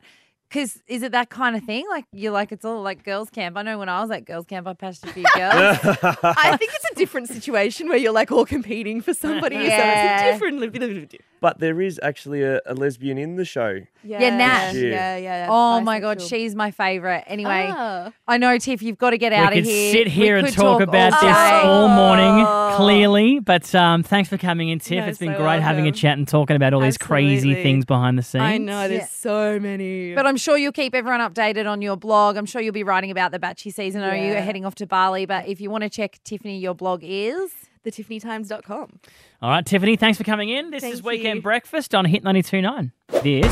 Because 0.52 0.82
is 0.86 1.02
it 1.02 1.14
that 1.14 1.30
kind 1.30 1.56
of 1.56 1.64
thing? 1.64 1.86
Like 1.90 2.04
you're 2.12 2.34
like 2.34 2.52
it's 2.52 2.66
all 2.66 2.82
like 2.82 3.06
girls 3.06 3.30
camp. 3.30 3.56
I 3.56 3.62
know 3.62 3.78
when 3.80 3.88
I 3.88 4.02
was 4.02 4.12
at 4.12 4.26
girls 4.26 4.46
camp, 4.46 4.68
I 4.68 4.74
passed 4.74 5.06
a 5.06 5.08
few 5.14 5.24
girls. 5.36 5.78
I 6.24 6.58
think 6.58 6.72
it's 6.74 6.92
a 6.92 6.96
different 6.96 7.30
situation 7.30 7.88
where 7.88 7.98
you're 7.98 8.12
like 8.12 8.34
all 8.34 8.46
competing 8.46 9.00
for 9.02 9.14
somebody. 9.14 9.56
So 9.56 9.62
Yeah. 9.62 10.34
it's 10.36 10.42
a 10.44 10.50
different. 10.50 11.16
but 11.40 11.60
there 11.60 11.80
is 11.82 12.00
actually 12.04 12.44
a, 12.44 12.60
a 12.66 12.74
lesbian 12.74 13.18
in 13.18 13.38
the 13.38 13.46
show. 13.46 13.80
Yeah, 14.04 14.36
Nat. 14.36 14.74
Yeah, 14.74 15.16
yeah. 15.18 15.48
oh 15.50 15.80
my 15.80 16.00
god, 16.02 16.18
bisexual. 16.20 16.30
she's 16.30 16.54
my 16.56 16.72
favorite. 16.72 17.24
Anyway, 17.28 17.70
Ah. 17.72 18.12
I 18.28 18.38
know 18.38 18.58
Tiff, 18.58 18.82
you've 18.82 18.98
got 18.98 19.12
to 19.12 19.18
get 19.18 19.32
We 19.32 19.38
out 19.38 19.54
could 19.54 19.60
of 19.60 19.66
here. 19.66 19.92
sit 19.94 20.08
here 20.08 20.34
We 20.36 20.40
and 20.40 20.48
could 20.50 20.56
talk 20.56 20.82
about 20.82 21.14
all 21.14 21.22
this 21.22 21.32
day. 21.38 21.62
all 21.64 21.88
morning, 21.88 22.46
Oh. 22.46 22.61
Clearly. 22.78 23.40
But 23.40 23.74
um, 23.76 24.04
thanks 24.04 24.30
for 24.30 24.38
coming 24.38 24.70
in, 24.70 24.80
Tiff. 24.80 25.00
No, 25.04 25.08
it's 25.10 25.18
been 25.20 25.34
so 25.34 25.38
great 25.40 25.62
having 25.62 25.88
a 25.88 25.92
chat 25.92 26.18
and 26.18 26.28
talking 26.28 26.56
about 26.56 26.74
all 26.74 26.82
these 26.82 26.98
crazy 26.98 27.54
things 27.56 27.86
behind 27.86 28.18
the 28.18 28.24
scenes. 28.24 28.42
I 28.44 28.58
know, 28.58 28.88
there's 28.88 29.02
Yeah. 29.02 29.06
so 29.08 29.60
many. 29.60 30.14
But 30.16 30.26
I'm 30.26 30.38
sure 30.38 30.58
you'll 30.58 30.72
keep 30.72 30.94
everyone 30.96 31.20
updated 31.22 31.70
on 31.70 31.82
your 31.82 31.98
blog. 31.98 32.38
I'm 32.38 32.46
sure 32.46 32.62
you'll 32.62 32.74
be 32.74 32.84
writing 32.84 33.12
about 33.12 33.32
the 33.32 33.40
Batchy 33.40 33.74
season. 33.74 34.02
I 34.04 34.18
know 34.20 34.26
you're 34.28 34.42
heading 34.42 34.66
off 34.66 34.76
to 34.76 34.88
Bali, 34.88 35.26
but 35.26 35.48
if 35.48 35.60
you 35.62 35.70
want 35.70 35.84
to 35.84 35.90
check 35.90 36.20
Tiffany, 36.24 36.58
your 36.58 36.74
blog 36.74 37.02
is. 37.04 37.52
thetiffanytimes.com. 37.86 39.00
All 39.42 39.50
right, 39.50 39.66
Tiffany, 39.66 39.96
thanks 39.96 40.18
for 40.18 40.24
coming 40.24 40.50
in. 40.50 40.70
This 40.70 40.84
is 40.84 41.02
Weekend 41.02 41.38
you. 41.38 41.42
Breakfast 41.42 41.96
on 41.96 42.06
Hit 42.06 42.24
92.9. 42.24 42.92
This. 43.24 43.46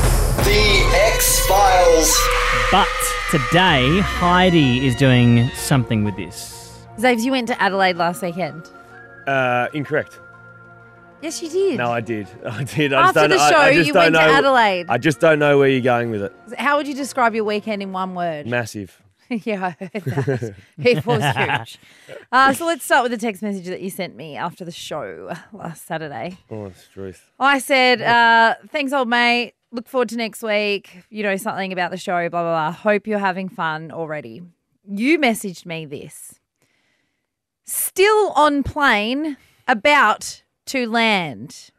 The 0.44 0.90
X 1.14 1.46
Files. 1.46 2.16
But 2.70 2.86
today, 3.30 3.98
Heidi 4.00 4.86
is 4.86 4.94
doing 4.96 5.48
something 5.50 6.04
with 6.04 6.16
this. 6.16 6.84
Zaves, 6.96 7.22
you 7.24 7.32
went 7.32 7.48
to 7.48 7.60
Adelaide 7.60 7.96
last 7.96 8.22
weekend. 8.22 8.70
Uh, 9.30 9.68
incorrect. 9.72 10.18
Yes, 11.22 11.42
you 11.42 11.50
did. 11.50 11.78
No, 11.78 11.92
I 11.92 12.00
did. 12.00 12.26
I 12.46 12.64
did. 12.64 12.92
I 12.92 13.02
just 13.02 13.16
After 13.16 13.28
don't, 13.28 13.30
the 13.30 13.50
show, 13.50 13.56
I, 13.58 13.74
just 13.74 13.86
you 13.86 13.92
don't 13.92 14.02
went 14.04 14.14
to 14.14 14.20
know, 14.20 14.32
Adelaide. 14.32 14.86
I 14.88 14.98
just 14.98 15.20
don't 15.20 15.38
know 15.38 15.58
where 15.58 15.68
you're 15.68 15.80
going 15.82 16.10
with 16.10 16.22
it. 16.22 16.32
How 16.58 16.76
would 16.78 16.88
you 16.88 16.94
describe 16.94 17.34
your 17.34 17.44
weekend 17.44 17.82
in 17.82 17.92
one 17.92 18.14
word? 18.14 18.46
Massive. 18.46 19.02
yeah, 19.28 19.66
I 19.66 19.70
heard 19.78 20.04
that. 20.04 20.54
it 20.78 21.06
was 21.06 21.22
huge. 21.68 21.78
Uh, 22.32 22.52
so 22.52 22.66
let's 22.66 22.84
start 22.84 23.04
with 23.04 23.12
the 23.12 23.18
text 23.18 23.42
message 23.42 23.66
that 23.66 23.80
you 23.80 23.90
sent 23.90 24.16
me 24.16 24.36
after 24.36 24.64
the 24.64 24.72
show 24.72 25.32
last 25.52 25.86
Saturday. 25.86 26.38
Oh, 26.50 26.66
it's 26.66 26.88
truth. 26.88 27.30
I 27.38 27.60
said, 27.60 28.02
uh, 28.02 28.56
thanks, 28.68 28.92
old 28.92 29.08
mate. 29.08 29.54
Look 29.70 29.88
forward 29.88 30.08
to 30.08 30.16
next 30.16 30.42
week. 30.42 31.04
You 31.10 31.22
know, 31.22 31.36
something 31.36 31.72
about 31.72 31.92
the 31.92 31.96
show, 31.96 32.28
blah, 32.28 32.42
blah, 32.42 32.70
blah. 32.70 32.72
Hope 32.72 33.06
you're 33.06 33.20
having 33.20 33.48
fun 33.48 33.92
already. 33.92 34.42
You 34.84 35.18
messaged 35.20 35.64
me 35.64 35.86
this. 35.86 36.40
Still 37.72 38.30
on 38.34 38.64
plane, 38.64 39.36
about 39.68 40.42
to 40.66 40.88
land. 40.88 41.70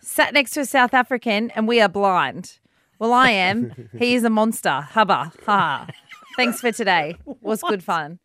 Sat 0.00 0.32
next 0.32 0.52
to 0.52 0.60
a 0.60 0.64
South 0.64 0.94
African, 0.94 1.50
and 1.50 1.66
we 1.66 1.80
are 1.80 1.88
blind. 1.88 2.60
Well, 3.00 3.12
I 3.12 3.30
am. 3.30 3.88
he 3.98 4.14
is 4.14 4.22
a 4.22 4.30
monster. 4.30 4.80
Hubba. 4.92 5.32
Ha. 5.46 5.88
Thanks 6.36 6.60
for 6.60 6.70
today. 6.70 7.16
Was 7.40 7.62
good 7.62 7.82
fun. 7.82 8.20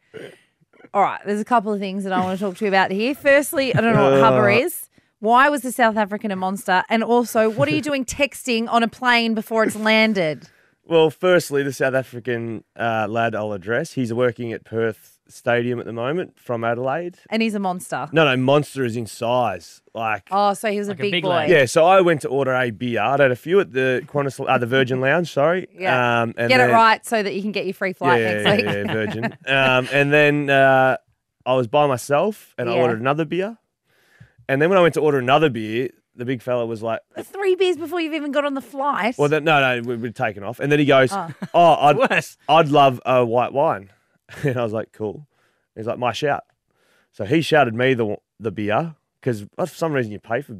All 0.93 1.01
right, 1.01 1.19
there's 1.25 1.41
a 1.41 1.45
couple 1.45 1.73
of 1.73 1.79
things 1.79 2.03
that 2.03 2.13
I 2.13 2.19
want 2.23 2.37
to 2.37 2.45
talk 2.45 2.57
to 2.57 2.65
you 2.65 2.69
about 2.69 2.91
here. 2.91 3.15
Firstly, 3.15 3.73
I 3.73 3.81
don't 3.81 3.95
know 3.95 4.11
what 4.11 4.19
Hubba 4.19 4.43
Uh. 4.43 4.63
is. 4.65 4.87
Why 5.17 5.49
was 5.49 5.63
the 5.63 5.71
South 5.71 5.97
African 5.97 6.29
a 6.29 6.35
monster? 6.35 6.83
And 6.89 7.03
also, 7.03 7.49
what 7.49 7.67
are 7.67 7.71
you 7.71 7.81
doing 7.81 8.05
texting 8.05 8.69
on 8.69 8.83
a 8.83 8.87
plane 8.87 9.33
before 9.33 9.63
it's 9.63 9.75
landed? 9.75 10.47
Well, 10.85 11.09
firstly, 11.09 11.63
the 11.63 11.73
South 11.73 11.95
African 11.95 12.63
uh, 12.79 13.07
lad 13.09 13.33
I'll 13.33 13.53
address. 13.53 13.93
He's 13.93 14.13
working 14.13 14.53
at 14.53 14.63
Perth 14.63 15.14
Stadium 15.27 15.79
at 15.79 15.85
the 15.85 15.93
moment 15.93 16.37
from 16.39 16.63
Adelaide. 16.63 17.17
And 17.29 17.41
he's 17.41 17.55
a 17.55 17.59
monster. 17.59 18.07
No, 18.11 18.25
no, 18.25 18.37
monster 18.37 18.83
is 18.85 18.95
in 18.95 19.07
size. 19.07 19.81
Like, 19.93 20.27
Oh, 20.31 20.53
so 20.53 20.71
he 20.71 20.77
was 20.77 20.87
a 20.87 20.93
big, 20.95 21.23
boy. 21.23 21.45
yeah. 21.49 21.65
So 21.65 21.85
I 21.85 22.01
went 22.01 22.21
to 22.21 22.27
order 22.29 22.53
a 22.53 22.69
beer. 22.69 23.01
I 23.01 23.11
had 23.11 23.31
a 23.31 23.35
few 23.35 23.59
at 23.59 23.71
the 23.71 24.03
Qantas, 24.05 24.43
uh, 24.47 24.57
the 24.59 24.65
Virgin 24.67 25.01
Lounge. 25.01 25.31
Sorry. 25.31 25.67
Yeah. 25.77 26.21
Um, 26.21 26.33
and 26.37 26.49
Get 26.49 26.57
then- 26.59 26.69
it 26.69 26.73
right 26.73 27.03
so 27.05 27.23
that 27.23 27.33
you 27.33 27.41
can 27.41 27.51
get 27.51 27.65
your 27.65 27.73
free 27.73 27.93
flight 27.93 28.21
yeah, 28.21 28.33
next 28.43 28.45
yeah, 28.45 28.55
week. 28.55 28.65
yeah, 28.65 28.73
yeah, 28.85 28.93
Virgin. 28.93 29.23
um, 29.47 29.87
and 29.91 30.13
then 30.13 30.49
uh, 30.49 30.97
I 31.45 31.53
was 31.55 31.67
by 31.67 31.87
myself, 31.87 32.53
and 32.57 32.69
I 32.69 32.75
Yeah. 32.75 32.81
ordered 32.81 32.99
another 32.99 33.25
beer. 33.25 33.57
And 34.47 34.61
then 34.61 34.69
when 34.69 34.77
I 34.77 34.81
went 34.81 34.93
to 34.93 35.01
order 35.01 35.17
another 35.17 35.49
beer, 35.49 35.89
the 36.15 36.23
big 36.25 36.41
fella 36.41 36.65
was 36.67 36.83
like, 36.83 36.99
Three 37.23 37.55
beers 37.55 37.77
before 37.77 37.99
you've 37.99 38.13
even 38.13 38.31
got 38.31 38.45
on 38.45 38.53
the 38.53 38.61
flight. 38.61 39.15
"Well, 39.17 39.27
then, 39.27 39.43
no, 39.43 39.59
no, 39.59 39.81
we- 39.87 39.95
we'd 39.97 40.15
taken 40.15 40.43
off." 40.43 40.59
And 40.59 40.71
then 40.71 40.77
he 40.79 40.85
goes, 40.85 41.11
Oh. 41.11 41.29
"Oh, 41.53 41.73
I'd, 42.09 42.25
I'd 42.49 42.69
love 42.69 43.01
a 43.05 43.25
white 43.25 43.51
wine." 43.53 43.89
And 44.43 44.57
I 44.57 44.63
was 44.63 44.73
like, 44.73 44.91
"Cool." 44.91 45.27
He's 45.75 45.87
like, 45.87 45.99
"My 45.99 46.11
shout." 46.13 46.43
So 47.11 47.25
he 47.25 47.41
shouted 47.41 47.73
me 47.73 47.93
the 47.93 48.17
the 48.39 48.51
beer 48.51 48.95
because 49.19 49.45
for 49.57 49.65
some 49.67 49.93
reason 49.93 50.11
you 50.11 50.19
pay 50.19 50.41
for 50.41 50.57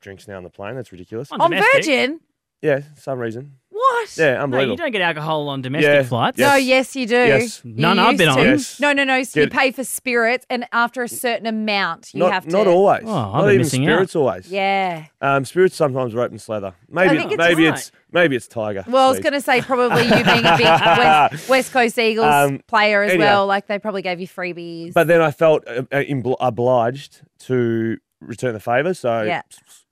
drinks 0.00 0.26
now 0.28 0.36
on 0.36 0.44
the 0.44 0.50
plane. 0.50 0.74
That's 0.76 0.92
ridiculous. 0.92 1.30
on 1.40 1.50
Virgin? 1.74 2.20
Yeah, 2.62 2.82
some 2.96 3.18
reason. 3.18 3.56
What? 3.80 4.16
Yeah, 4.18 4.34
No, 4.34 4.40
unbelievable. 4.42 4.72
you 4.72 4.76
don't 4.76 4.90
get 4.92 5.00
alcohol 5.00 5.48
on 5.48 5.62
domestic 5.62 5.88
Yeah, 5.90 6.02
flights. 6.02 6.38
No, 6.38 6.54
yes, 6.54 6.94
you 6.94 7.06
do. 7.06 7.14
Yes. 7.14 7.62
You 7.64 7.72
None 7.76 7.98
I've 7.98 8.08
used 8.12 8.18
been 8.18 8.28
on. 8.28 8.38
Yes. 8.38 8.78
No, 8.80 8.92
no, 8.92 9.04
no. 9.04 9.22
So 9.22 9.40
you 9.40 9.46
Get- 9.46 9.58
pay 9.58 9.70
for 9.72 9.84
spirits, 9.84 10.44
and 10.50 10.66
after 10.72 11.02
a 11.02 11.08
certain 11.08 11.46
amount, 11.46 12.12
you 12.12 12.20
not, 12.20 12.32
have 12.32 12.44
to. 12.44 12.50
not 12.50 12.66
always. 12.66 13.04
Oh, 13.06 13.10
I've 13.12 13.32
not 13.32 13.40
been 13.42 13.48
even 13.50 13.58
missing 13.58 13.86
out. 13.88 13.92
spirits 13.94 14.16
always. 14.16 14.48
Yeah. 14.50 15.04
Um, 15.22 15.44
spirits 15.46 15.76
sometimes 15.76 16.14
are 16.14 16.20
open 16.20 16.38
slather. 16.38 16.74
Maybe 16.90 17.16
think 17.16 17.32
it's 17.32 17.38
maybe 17.38 17.64
right. 17.66 17.74
it's 17.78 17.90
maybe 18.12 18.36
it's 18.36 18.48
Tiger. 18.48 18.84
Well, 18.86 19.06
I 19.06 19.10
was 19.10 19.20
going 19.20 19.32
to 19.32 19.40
say 19.40 19.62
probably 19.62 20.02
you 20.04 20.10
being 20.10 20.44
a 20.44 20.56
big 20.56 20.66
West, 20.66 21.48
West 21.48 21.72
Coast 21.72 21.98
Eagles 21.98 22.26
Um, 22.26 22.60
player 22.66 23.02
as 23.02 23.12
anyhow. 23.12 23.26
well. 23.26 23.46
Like 23.46 23.66
they 23.66 23.78
probably 23.78 24.02
gave 24.02 24.20
you 24.20 24.28
freebies. 24.28 24.92
But 24.92 25.06
then 25.06 25.20
I 25.22 25.30
felt 25.30 25.66
uh, 25.66 25.82
uh, 25.90 26.02
imbl- 26.02 26.36
obliged 26.40 27.22
to 27.46 27.96
return 28.20 28.52
the 28.52 28.60
favour. 28.60 28.92
So 28.94 29.22
Yeah. 29.22 29.42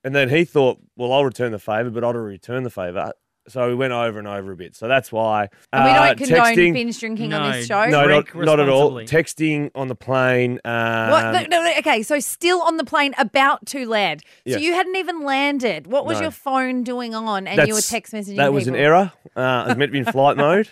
and 0.05 0.14
then 0.14 0.29
he 0.29 0.44
thought, 0.44 0.79
well, 0.96 1.12
I'll 1.12 1.24
return 1.24 1.53
the 1.53 1.59
favour, 1.59 1.88
but 1.90 2.05
I'll 2.05 2.12
return 2.12 2.62
the 2.64 2.70
favour. 2.70 3.12
So 3.48 3.68
we 3.68 3.74
went 3.74 3.92
over 3.92 4.18
and 4.18 4.28
over 4.28 4.52
a 4.52 4.56
bit. 4.56 4.76
So 4.76 4.88
that's 4.88 5.11
why. 5.11 5.48
And 5.72 5.84
we 5.84 5.90
uh, 5.90 6.06
don't 6.06 6.18
condone 6.18 6.38
texting, 6.54 6.72
binge 6.74 6.98
drinking 7.00 7.32
on 7.32 7.52
this 7.52 7.66
show. 7.66 7.87
No, 7.87 8.04
Drink 8.04 8.34
not, 8.34 8.44
not 8.44 8.61
at 8.61 8.68
all. 8.68 8.94
responsibly. 8.96 9.06
Texting 9.06 9.70
on 9.74 9.88
the 9.88 9.94
plane. 9.94 10.61
Um, 10.64 11.11
What? 11.11 11.22
No, 11.32 11.42
no, 11.58 11.62
no, 11.64 11.78
okay, 11.78 12.02
so 12.02 12.20
still 12.20 12.61
on 12.62 12.76
the 12.76 12.84
plane, 12.84 13.14
about 13.18 13.64
to 13.66 13.87
land. 13.88 14.22
So 14.46 14.52
Yes. 14.52 14.61
you 14.62 14.74
hadn't 14.74 14.96
even 14.96 15.22
landed. 15.22 15.87
What 15.87 16.06
was 16.06 16.18
No. 16.18 16.22
your 16.24 16.30
phone 16.30 16.82
doing 16.84 17.14
on? 17.14 17.46
And 17.46 17.56
you 17.56 17.74
were 17.74 17.80
That's- 17.80 17.88
text 17.90 18.12
messaging 18.12 18.37
That 18.37 18.52
was 18.52 18.66
an 18.66 18.74
people? 18.74 18.84
error. 18.87 19.12
Uh, 19.37 19.40
I 19.40 19.66
was 19.68 19.76
meant 19.76 19.88
to 19.90 19.92
be 19.92 19.98
in 19.98 20.04
flight 20.12 20.37
mode, 20.37 20.68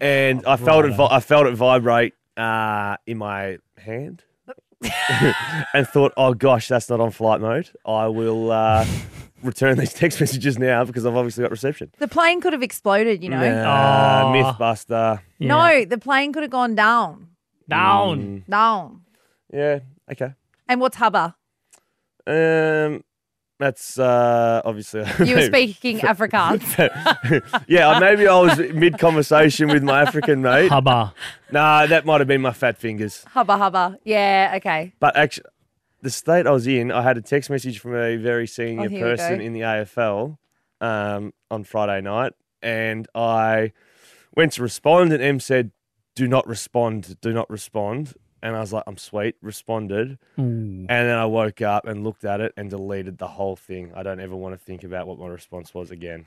and 0.00 0.44
I 0.46 0.56
felt 0.56 0.84
it. 0.84 0.92
Vi- 0.94 1.08
I 1.10 1.20
felt 1.20 1.46
it 1.46 1.54
vibrate 1.54 2.14
uh, 2.36 2.96
in 3.06 3.18
my 3.18 3.58
hand, 3.78 4.24
and 5.74 5.86
thought, 5.88 6.12
"Oh 6.16 6.34
gosh, 6.34 6.68
that's 6.68 6.88
not 6.88 7.00
on 7.00 7.10
flight 7.10 7.40
mode. 7.40 7.70
I 7.86 8.06
will 8.08 8.50
uh, 8.50 8.84
return 9.42 9.78
these 9.78 9.92
text 9.92 10.20
messages 10.20 10.58
now 10.58 10.84
because 10.84 11.06
I've 11.06 11.16
obviously 11.16 11.42
got 11.42 11.50
reception." 11.50 11.90
The 11.98 12.08
plane 12.08 12.40
could 12.40 12.52
have 12.52 12.62
exploded, 12.62 13.22
you 13.22 13.30
know? 13.30 13.40
Nah, 13.40 14.32
MythBuster. 14.32 15.20
No, 15.40 15.84
the 15.84 15.98
plane 15.98 16.32
could 16.32 16.42
have 16.42 16.50
gone 16.52 16.74
down. 16.74 17.28
Down. 17.68 18.44
Down. 18.48 19.02
Yeah. 19.52 19.80
Okay. 20.10 20.32
And 20.68 20.80
what's 20.80 20.96
hubba? 20.96 21.36
Um, 22.26 23.02
that's 23.58 23.98
uh, 23.98 24.62
obviously. 24.64 25.04
You 25.26 25.36
were 25.36 25.42
speaking 25.42 25.98
Afrikaans. 26.00 26.62
yeah, 27.66 27.98
maybe 27.98 28.28
I 28.28 28.38
was 28.40 28.58
mid 28.58 28.98
conversation 28.98 29.68
with 29.68 29.82
my 29.82 30.02
African 30.02 30.42
mate. 30.42 30.68
Hubba. 30.68 31.14
Nah, 31.50 31.86
that 31.86 32.04
might 32.06 32.20
have 32.20 32.28
been 32.28 32.40
my 32.42 32.52
fat 32.52 32.78
fingers. 32.78 33.24
hubba 33.28 33.56
hubba. 33.56 33.98
Yeah, 34.04 34.52
okay. 34.56 34.92
But 35.00 35.16
actually, 35.16 35.46
the 36.02 36.10
state 36.10 36.46
I 36.46 36.50
was 36.50 36.66
in, 36.66 36.90
I 36.92 37.02
had 37.02 37.18
a 37.18 37.22
text 37.22 37.50
message 37.50 37.78
from 37.80 37.94
a 37.94 38.16
very 38.16 38.46
senior 38.46 38.88
Oh, 38.92 39.00
person 39.00 39.40
in 39.40 39.52
the 39.52 39.60
AFL 39.60 40.38
um, 40.80 41.32
on 41.50 41.64
Friday 41.64 42.00
night, 42.00 42.32
and 42.62 43.06
I 43.14 43.72
went 44.34 44.52
to 44.54 44.62
respond, 44.62 45.12
and 45.12 45.22
M 45.22 45.40
said, 45.40 45.72
"Do 46.14 46.28
not 46.28 46.46
respond. 46.46 47.16
Do 47.20 47.32
not 47.32 47.48
respond." 47.50 48.14
And 48.40 48.54
I 48.54 48.60
was 48.60 48.72
like, 48.72 48.84
"I'm 48.86 48.96
sweet." 48.96 49.34
Responded, 49.42 50.18
Ooh. 50.38 50.42
and 50.42 50.88
then 50.88 51.16
I 51.18 51.26
woke 51.26 51.60
up 51.60 51.86
and 51.86 52.04
looked 52.04 52.24
at 52.24 52.40
it 52.40 52.52
and 52.56 52.70
deleted 52.70 53.18
the 53.18 53.26
whole 53.26 53.56
thing. 53.56 53.92
I 53.96 54.04
don't 54.04 54.20
ever 54.20 54.36
want 54.36 54.54
to 54.54 54.58
think 54.64 54.84
about 54.84 55.08
what 55.08 55.18
my 55.18 55.26
response 55.26 55.74
was 55.74 55.90
again. 55.90 56.26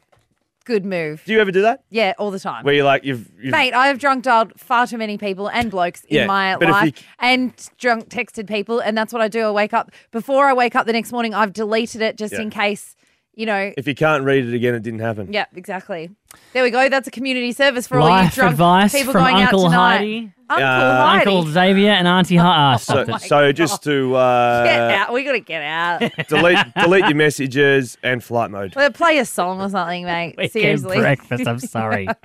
Good 0.72 0.86
move. 0.86 1.22
Do 1.26 1.34
you 1.34 1.42
ever 1.42 1.52
do 1.52 1.64
that? 1.64 1.84
Yeah, 1.90 2.14
all 2.18 2.32
the 2.32 2.40
time. 2.40 2.64
Where 2.64 2.74
you're 2.74 2.86
like, 2.86 3.04
you've, 3.04 3.30
you've 3.38 3.52
Mate, 3.52 3.74
I 3.74 3.88
have 3.88 4.00
drunk 4.00 4.24
dialed 4.24 4.58
far 4.58 4.88
too 4.88 4.98
many 4.98 5.18
people 5.18 5.50
and 5.50 5.70
blokes 5.70 6.06
in 6.08 6.26
my 6.28 6.56
but 6.56 6.70
if 6.70 6.72
life 6.72 6.86
you- 7.02 7.06
and 7.20 7.70
drunk 7.78 8.08
texted 8.08 8.48
people. 8.48 8.80
And 8.80 8.98
that's 8.98 9.12
what 9.12 9.22
I 9.22 9.28
do. 9.28 9.42
I 9.48 9.52
wake 9.52 9.74
up, 9.74 9.92
before 10.12 10.46
I 10.48 10.54
wake 10.54 10.74
up 10.78 10.86
the 10.86 10.94
next 10.94 11.12
morning, 11.12 11.34
I've 11.34 11.52
deleted 11.52 12.02
it 12.02 12.18
just 12.18 12.32
Yeah. 12.34 12.40
in 12.44 12.50
case, 12.52 12.96
you 13.36 13.46
know. 13.46 13.72
if 13.78 13.88
you 13.88 13.96
can't 13.96 14.24
read 14.24 14.46
it 14.46 14.54
again, 14.54 14.76
it 14.76 14.84
didn't 14.84 15.00
happen. 15.00 15.32
Yeah, 15.34 15.46
exactly. 15.56 16.12
There 16.54 16.64
we 16.64 16.70
go. 16.72 16.90
That's 16.90 17.08
a 17.08 17.12
community 17.12 17.52
service 17.52 17.88
for 17.88 17.98
all 18.00 18.08
you 18.08 18.14
Life 18.16 18.36
drunk 18.36 18.52
advice 18.52 18.92
people 18.94 19.12
from 19.14 19.24
going 19.24 19.36
Uncle 19.44 19.66
out 19.66 19.70
tonight. 19.70 19.98
Heidi. 19.98 20.34
Uncle 20.50 20.66
Uh, 20.68 21.06
Heidi. 21.06 21.32
Uncle 21.32 21.52
Xavier 21.52 21.92
and 21.92 22.08
Auntie 22.08 22.36
Ha- 22.38 22.74
uh, 22.74 22.78
So, 22.78 23.04
stop 23.06 23.22
it. 23.22 23.28
so 23.28 23.52
just 23.54 23.84
to 23.84 24.16
uh, 24.16 24.64
get 24.66 24.80
out. 24.92 25.14
We 25.14 25.24
got 25.24 25.32
to 25.34 25.40
get 25.40 25.62
out. 25.62 26.02
delete 26.30 26.58
delete 26.82 27.06
your 27.06 27.16
messages 27.16 27.98
and 28.04 28.24
flight 28.24 28.52
mode. 28.52 28.76
well, 28.76 28.92
play 28.92 29.18
a 29.20 29.26
song 29.26 29.62
or 29.62 29.70
something, 29.70 30.04
mate. 30.06 30.36
Weekend 30.38 30.52
Seriously. 30.52 30.98
breakfast. 31.00 31.48
I'm 31.48 31.60
sorry. 31.60 32.08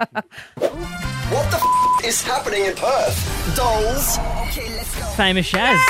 What 1.29 1.51
the 1.51 1.57
f- 1.57 2.05
is 2.05 2.23
happening 2.23 2.67
in 2.67 2.75
Perth? 2.77 3.57
Dolls. 3.57 4.17
Okay, 4.47 4.69
let's 4.77 4.95
go. 4.97 5.05
Famous 5.17 5.51
Shaz. 5.51 5.83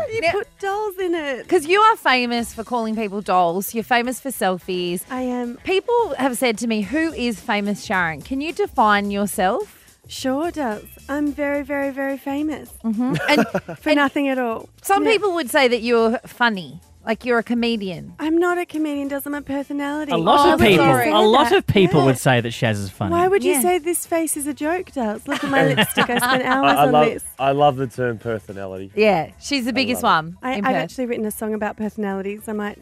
You 0.12 0.22
put 0.30 0.48
dolls 0.58 0.98
in 0.98 1.14
it. 1.14 1.42
Because 1.44 1.66
you 1.66 1.80
are 1.80 1.96
famous 1.96 2.52
for 2.54 2.64
calling 2.64 2.94
people 2.96 3.20
dolls. 3.20 3.74
You're 3.74 3.84
famous 3.84 4.20
for 4.20 4.30
selfies. 4.30 5.04
I 5.10 5.22
am. 5.22 5.56
People 5.64 6.14
have 6.18 6.36
said 6.38 6.58
to 6.58 6.66
me, 6.66 6.82
Who 6.82 7.12
is 7.12 7.40
famous 7.40 7.84
Sharon? 7.84 8.22
Can 8.22 8.40
you 8.40 8.52
define 8.52 9.10
yourself? 9.10 9.78
Sure 10.08 10.50
does. 10.50 10.84
I'm 11.08 11.32
very, 11.32 11.62
very, 11.62 11.90
very 11.90 12.18
famous. 12.18 12.70
Mm-hmm. 12.84 13.14
And 13.30 13.78
For 13.78 13.94
nothing 13.94 14.28
at 14.28 14.38
all. 14.38 14.68
some 14.82 15.04
Yeah. 15.04 15.12
people 15.12 15.32
would 15.34 15.50
say 15.50 15.68
that 15.68 15.82
you're 15.82 16.18
funny, 16.26 16.80
like 17.04 17.24
you're 17.24 17.38
a 17.38 17.42
comedian. 17.42 18.14
I'm 18.18 18.38
not 18.38 18.58
a 18.58 18.66
comedian, 18.66 19.08
Doesn't 19.08 19.30
my 19.32 19.40
personality. 19.40 20.12
A 20.12 20.16
lot 20.16 20.46
Oh, 20.48 20.54
of 20.54 20.60
people, 20.60 20.84
sorry. 20.84 21.10
a 21.10 21.18
lot 21.18 21.52
of 21.52 21.66
people 21.66 22.00
Yeah. 22.00 22.06
would 22.06 22.18
say 22.18 22.40
that 22.40 22.48
Shaz 22.52 22.72
is 22.72 22.90
funny. 22.90 23.12
Why 23.12 23.26
would 23.28 23.42
you 23.42 23.52
Yeah. 23.52 23.60
say 23.62 23.78
this 23.78 24.06
face 24.06 24.36
is 24.36 24.46
a 24.46 24.54
joke, 24.54 24.92
Dals? 24.92 25.26
Look 25.26 25.42
at 25.42 25.50
my 25.50 25.64
lipstick. 25.66 26.08
I 26.08 26.18
spent 26.18 26.42
hours 26.44 26.78
I 26.78 26.86
on 26.86 26.92
love 26.92 27.06
this. 27.06 27.24
I 27.38 27.50
love 27.52 27.76
the 27.76 27.86
term 27.88 28.18
personality. 28.18 28.90
Yeah, 28.94 29.30
she's 29.40 29.64
the 29.64 29.72
biggest 29.72 30.02
love 30.02 30.24
one. 30.26 30.36
I, 30.42 30.52
in 30.54 30.64
I've 30.64 30.74
Perth. 30.74 30.82
actually 30.84 31.06
written 31.06 31.26
a 31.26 31.30
song 31.30 31.54
about 31.54 31.76
personalities. 31.76 32.42
I 32.48 32.52
might 32.52 32.78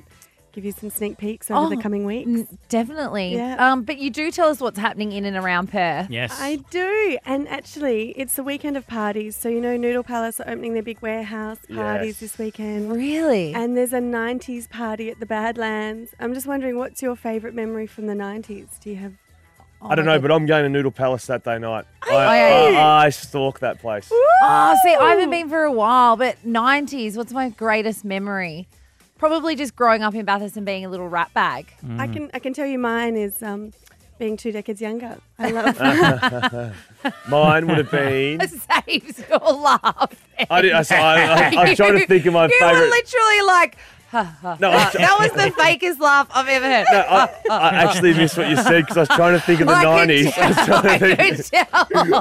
give 0.61 0.67
you 0.67 0.73
some 0.73 0.91
sneak 0.91 1.19
peeks 1.19 1.51
over 1.51 1.69
the 1.71 1.77
Oh, 1.77 1.81
coming 1.81 2.05
weeks. 2.05 2.29
N- 2.29 2.59
definitely. 2.69 3.35
Yeah. 3.35 3.57
Um, 3.73 3.83
but 3.83 3.99
you 3.99 4.11
do 4.11 4.31
tell 4.31 4.49
us 4.49 4.61
what's 4.61 4.79
happening 4.79 5.13
in 5.13 5.25
and 5.25 5.37
around 5.37 5.69
Perth. 5.71 6.09
Yes. 6.11 6.37
I 6.41 6.57
do. 6.71 7.19
And 7.25 7.49
actually, 7.49 8.11
it's 8.11 8.35
the 8.37 8.43
weekend 8.43 8.77
of 8.77 8.87
parties. 8.87 9.37
So, 9.37 9.49
you 9.49 9.61
know, 9.61 9.77
Noodle 9.77 10.03
Palace 10.03 10.41
are 10.41 10.49
opening 10.49 10.75
their 10.75 10.83
big 10.83 11.01
warehouse 11.01 11.59
parties 11.73 12.21
Yes. 12.21 12.21
this 12.21 12.39
weekend. 12.39 12.93
Really? 12.93 13.55
And 13.55 13.77
there's 13.77 13.93
a 13.93 14.01
90s 14.01 14.69
party 14.69 15.11
at 15.11 15.19
the 15.21 15.27
Badlands. 15.27 16.11
I'm 16.21 16.35
just 16.35 16.47
wondering, 16.47 16.77
what's 16.77 17.01
your 17.03 17.17
favourite 17.17 17.55
memory 17.55 17.87
from 17.87 18.07
the 18.07 18.15
90s? 18.15 18.79
Do 18.81 18.91
you 18.91 18.97
have. 18.97 19.13
I 19.83 19.95
don't 19.95 20.05
know, 20.05 20.19
but 20.21 20.31
I'm 20.31 20.45
going 20.45 20.63
to 20.65 20.69
Noodle 20.69 20.91
Palace 20.91 21.25
that 21.29 21.43
day 21.43 21.59
night. 21.59 21.87
I, 22.03 22.15
I- 22.15 22.73
I, 22.75 23.07
I 23.07 23.09
stalk 23.09 23.61
that 23.61 23.79
place. 23.81 24.11
Oh, 24.13 24.77
see, 24.85 24.95
I 24.95 25.09
haven't 25.11 25.31
been 25.31 25.49
for 25.49 25.63
a 25.63 25.73
while, 25.73 26.17
but 26.17 26.37
90s, 26.47 27.17
what's 27.17 27.33
my 27.33 27.49
greatest 27.49 28.05
memory? 28.05 28.69
Probably 29.21 29.55
just 29.55 29.77
growing 29.77 30.03
up 30.03 30.15
in 30.15 30.25
Bathurst 30.25 30.57
and 30.57 30.65
being 30.65 30.83
a 30.83 30.89
little 30.89 31.07
rat 31.07 31.33
bag. 31.35 31.75
I 31.99 32.09
can 32.09 32.31
I 32.33 32.39
can 32.39 32.55
tell 32.55 32.65
you 32.65 32.79
mine 32.79 33.17
is 33.17 33.43
um, 33.43 33.73
being 34.19 34.39
two 34.39 34.51
decades 34.51 34.81
younger. 34.81 35.19
I 35.39 35.51
love. 35.51 36.75
Mine 37.29 37.67
would 37.67 37.77
have 37.79 37.91
been. 37.91 38.41
Saves 38.87 39.23
your 39.29 39.39
laugh. 39.39 40.15
I, 40.49 40.63
did, 40.63 40.73
I, 40.73 40.81
I, 40.81 40.95
I, 40.95 41.65
I'm 41.65 41.77
trying 41.77 41.99
to 41.99 42.07
think 42.07 42.25
of 42.25 42.33
my 42.33 42.45
you 42.47 42.59
were 42.61 42.67
favourite. 42.67 42.91
literally 42.91 43.43
like, 43.43 43.77
ha, 43.77 43.81
ha, 43.81 44.00
No, 44.13 44.23
ha. 44.25 44.57
I'm 44.61 44.65
uh, 44.65 44.91
tr- 44.91 44.99
that 44.99 45.17
was 45.21 45.31
the 45.33 45.51
fakest 45.63 46.01
laugh 46.01 46.29
I've 46.35 46.49
ever 46.49 46.67
heard. 46.67 46.87
No, 46.91 46.99
I, 46.99 47.29
I 47.51 47.69
actually 47.85 48.15
missed 48.15 48.37
what 48.37 48.49
you 48.49 48.57
said 48.57 48.81
because 48.87 48.97
I 48.97 49.01
was 49.01 49.09
trying 49.11 49.35
to 49.35 49.41
think 49.41 49.61
of 49.61 49.67
the 49.69 49.73
I 49.75 49.83
could 50.07 50.09
90s. 50.11 50.39
I 50.39 50.47
was 50.49 50.57
trying 50.67 50.83
to 50.83 50.91
I 50.91 50.99
think. 50.99 51.19
could 51.37 51.45
tell. 51.47 51.67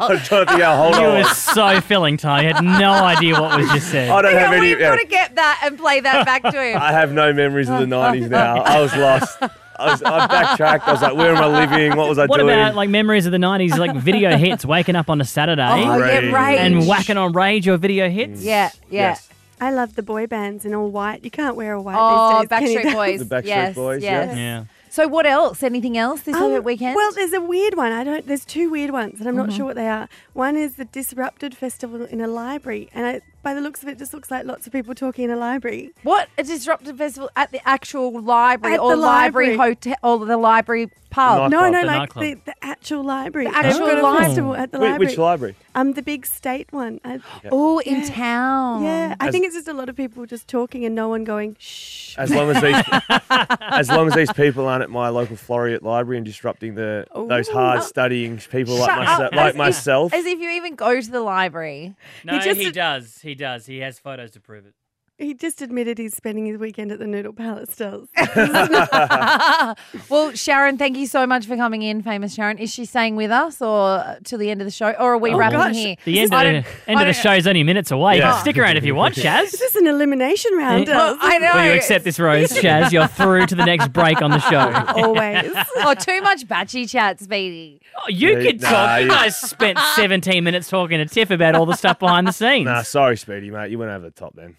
I 0.01 0.07
was 0.13 0.27
trying 0.27 0.45
to 0.45 0.51
think 0.51 0.61
how 0.63 0.83
old 0.85 0.95
You 0.95 1.01
I 1.01 1.17
were 1.19 1.23
so 1.25 1.81
filling, 1.81 2.17
Ty. 2.17 2.41
You 2.43 2.53
had 2.53 2.63
no 2.63 2.91
idea 2.91 3.39
what 3.41 3.57
was 3.59 3.69
just 3.71 3.89
said. 3.89 4.09
I 4.09 4.21
don't 4.21 4.35
have 4.35 4.53
any. 4.53 4.67
We've 4.69 4.79
got 4.79 4.97
to 4.99 5.05
get 5.07 5.35
that 5.35 5.61
and 5.63 5.77
play 5.77 5.99
that 6.01 6.25
back 6.25 6.43
to 6.43 6.51
him. 6.63 6.77
I 6.81 6.91
have 6.91 7.11
no 7.11 7.33
memories 7.33 7.69
of 7.69 7.79
the 7.79 7.85
90s 7.85 8.29
now. 8.29 8.57
I 8.61 8.79
was 8.81 8.95
lost. 8.95 9.37
I 9.41 9.91
was 9.91 10.03
I 10.03 10.27
backtracked. 10.27 10.87
I 10.87 10.91
was 10.91 11.01
like, 11.01 11.15
where 11.15 11.33
am 11.33 11.41
I 11.41 11.65
living? 11.65 11.95
What 11.97 12.09
was 12.09 12.19
I 12.19 12.25
What 12.25 12.37
doing? 12.39 12.49
about 12.53 12.75
like 12.75 12.89
memories 12.89 13.25
of 13.25 13.31
the 13.31 13.37
'90s, 13.37 13.77
like 13.77 13.95
video 13.95 14.35
hits, 14.37 14.65
waking 14.65 14.97
up 14.97 15.09
on 15.09 15.21
a 15.21 15.25
Saturday 15.25 15.63
Oh, 15.63 15.97
yeah, 15.97 16.17
Rage. 16.19 16.33
Rage. 16.33 16.59
and 16.59 16.85
whacking 16.87 17.15
on 17.15 17.31
Rage 17.31 17.65
or 17.67 17.77
video 17.77 18.09
hits? 18.09 18.43
Yeah, 18.43 18.71
yeah. 18.89 19.17
I 19.62 19.72
love 19.72 19.95
the 19.95 20.03
boy 20.03 20.28
bands 20.28 20.66
in 20.66 20.74
all 20.74 20.89
white. 20.89 21.24
You 21.24 21.32
can't 21.32 21.55
wear 21.55 21.74
a 21.74 21.82
white 21.82 21.95
Oh, 21.99 22.39
these 22.41 22.49
days. 22.49 22.60
can? 22.60 22.84
Backstreet 22.84 22.93
Boys. 22.93 23.28
The 23.28 23.36
Backstreet 23.36 23.45
yes, 23.45 23.76
Boys, 23.76 24.01
yes. 24.03 24.38
Yeah. 24.38 24.64
So 24.91 25.07
what 25.07 25.26
else? 25.28 25.62
Anything 25.62 25.97
else 25.97 26.22
this 26.22 26.36
Um, 26.36 26.64
weekend? 26.64 26.95
Well, 26.95 27.12
there's 27.12 27.34
a 27.34 27.41
weird 27.41 27.76
one. 27.76 27.91
I 27.91 28.03
don't. 28.03 28.26
There's 28.26 28.43
two 28.45 28.70
weird 28.72 28.89
ones, 28.91 29.20
and 29.20 29.30
I'm 29.30 29.36
Mhm. 29.36 29.38
not 29.38 29.53
sure 29.53 29.66
what 29.66 29.76
they 29.76 29.88
are. 29.88 30.07
One 30.34 30.55
is 30.57 30.76
the 30.76 30.86
Disrupted 30.86 31.55
Festival 31.55 32.05
in 32.05 32.22
a 32.22 32.28
library, 32.28 32.89
and 32.93 33.05
I, 33.05 33.22
by 33.41 33.53
the 33.53 33.61
looks 33.61 33.81
of 33.83 33.89
it, 33.89 33.93
it 33.93 33.97
just 33.99 34.13
looks 34.13 34.29
like 34.31 34.45
lots 34.45 34.67
of 34.67 34.73
people 34.73 34.93
talking 34.95 35.25
in 35.25 35.31
a 35.31 35.35
library. 35.37 35.91
What 36.03 36.29
a 36.37 36.43
disruptive 36.43 36.97
festival 36.97 37.29
at 37.35 37.51
the 37.51 37.67
actual 37.67 38.19
library 38.21 38.75
At 38.75 38.79
or 38.81 38.91
the 38.91 38.97
library, 38.97 39.55
library. 39.57 39.75
hotel 39.75 39.95
or 40.03 40.25
the 40.25 40.37
library 40.37 40.91
pub? 41.09 41.49
no, 41.49 41.69
no, 41.69 41.81
the 41.81 41.87
like 41.87 41.95
nightclub. 42.15 42.23
the, 42.23 42.33
the 42.45 42.55
actual 42.61 43.03
library. 43.03 43.45
The 43.47 43.51
They've 43.53 43.65
actual 43.65 43.87
got 43.87 43.97
a 43.97 44.01
library. 44.01 44.25
festival 44.25 44.55
at 44.55 44.71
the 44.71 44.77
Whi- 44.79 44.89
library. 44.91 45.05
Which 45.07 45.17
library? 45.17 45.55
Um, 45.75 45.93
the 45.93 46.01
big 46.01 46.25
state 46.25 46.71
one. 46.71 46.99
I, 47.05 47.19
Oh, 47.51 47.79
in 47.79 48.05
town. 48.05 48.83
Yeah, 48.83 49.15
I 49.19 49.27
As- 49.27 49.31
think 49.31 49.45
it's 49.45 49.55
just 49.55 49.67
a 49.67 49.73
lot 49.73 49.87
of 49.89 49.95
people 49.95 50.25
just 50.25 50.47
talking 50.47 50.83
and 50.85 50.93
no 50.93 51.07
one 51.07 51.23
going 51.23 51.55
shh. 51.59 52.15
As 52.17 52.31
long 52.31 52.49
as 52.49 52.61
these, 52.61 52.99
as 53.29 53.89
long 53.89 54.07
as 54.07 54.13
these 54.15 54.31
people 54.33 54.67
aren't 54.67 54.83
at 54.83 54.89
my 54.89 55.09
local 55.09 55.35
Floreat 55.35 55.81
library 55.81 56.17
and 56.17 56.25
disrupting 56.25 56.75
the 56.75 57.05
those 57.15 57.47
hard 57.47 57.83
studying 57.83 58.37
people 58.37 58.75
like, 58.75 58.89
Shut 58.89 58.97
myself, 58.99 59.19
up. 59.21 59.31
like 59.33 59.45
As 59.45 59.51
if- 59.53 59.57
myself. 59.57 60.13
As 60.13 60.25
if 60.25 60.39
you 60.39 60.49
even 60.49 60.75
go 60.75 60.99
to 60.99 61.09
the 61.11 61.21
library. 61.21 61.95
No, 62.25 62.39
he, 62.39 62.53
just- 62.65 62.73
does. 62.75 63.19
He 63.21 63.28
does. 63.36 63.65
He 63.65 63.80
has 63.80 63.99
photos 63.99 64.32
to 64.32 64.39
prove 64.39 64.65
it. 64.65 64.73
He 65.20 65.34
just 65.34 65.61
admitted 65.61 65.97
he's 65.97 66.15
spending 66.15 66.45
his 66.45 66.57
weekend 66.57 66.91
at 66.93 66.99
the 66.99 67.05
Noodle 67.05 67.34
Palace. 67.34 67.76
Does 67.76 68.07
well, 70.09 70.32
Sharon, 70.34 70.78
thank 70.78 70.97
you 70.97 71.07
so 71.07 71.28
much 71.28 71.45
for 71.45 71.55
coming 71.57 71.82
in, 71.82 72.01
famous 72.01 72.34
Sharon. 72.34 72.57
Is 72.57 72.72
she 72.74 72.86
staying 72.86 73.15
with 73.17 73.30
us 73.30 73.61
or 73.61 73.97
uh, 73.99 74.15
till 74.24 74.39
the 74.39 74.49
end 74.49 74.61
of 74.61 74.65
the 74.65 74.72
show? 74.72 74.91
Or 74.91 75.13
are 75.13 75.17
we 75.17 75.32
Oh, 75.34 75.38
wrapping 75.38 75.59
gosh. 75.59 75.76
here? 75.76 75.95
The 76.05 76.20
end 76.22 76.34
I 76.34 76.43
of 76.43 76.53
don't- 76.53 76.63
the, 76.63 76.89
end 76.91 76.99
I 76.99 77.01
of 77.03 77.07
the 77.07 77.13
don't- 77.13 77.22
show 77.24 77.34
is 77.34 77.47
only 77.47 77.63
minutes 77.63 77.91
away. 77.91 78.15
You 78.15 78.22
Yeah. 78.22 78.32
can 78.32 78.41
stick 78.41 78.57
around 78.57 78.78
if 78.78 78.86
you 78.86 78.95
want, 78.95 79.15
Shaz. 79.15 79.41
This 79.41 79.53
is 79.55 79.59
this 79.59 79.76
an 79.76 79.88
elimination 79.88 80.53
round? 80.55 80.88
Well, 80.88 81.17
I 81.20 81.38
know. 81.38 81.51
Will 81.53 81.65
you 81.65 81.72
accept 81.74 82.05
this 82.05 82.17
rose, 82.20 82.49
Shaz? 82.53 82.91
You're 82.91 83.07
through 83.07 83.47
to 83.47 83.55
the 83.55 83.65
next 83.65 83.91
break 83.91 84.22
on 84.22 84.32
the 84.32 84.39
show. 84.39 84.57
Always. 85.03 85.51
oh, 85.78 85.93
too 85.95 86.22
much 86.22 86.47
batchy 86.47 86.89
chat, 86.89 87.20
Speedy. 87.20 87.82
Oh, 87.97 88.07
you 88.09 88.38
Yeah, 88.38 88.41
could 88.51 88.61
nah, 88.61 88.70
talk. 88.70 88.99
you 88.99 89.05
you- 89.05 89.11
guys 89.11 89.38
spent 89.38 89.78
17 89.95 90.43
minutes 90.43 90.70
talking 90.70 90.97
to 90.99 91.05
Tiff 91.05 91.30
about 91.30 91.55
all 91.55 91.65
the 91.65 91.76
stuff 91.76 91.99
behind 91.99 92.26
the 92.28 92.32
scenes. 92.32 92.65
Nah, 92.65 92.84
sorry, 92.84 93.17
Speedy, 93.17 93.51
mate. 93.51 93.70
You 93.72 93.80
went 93.80 93.91
over 93.91 94.05
the 94.05 94.11
top 94.11 94.34
then. 94.36 94.55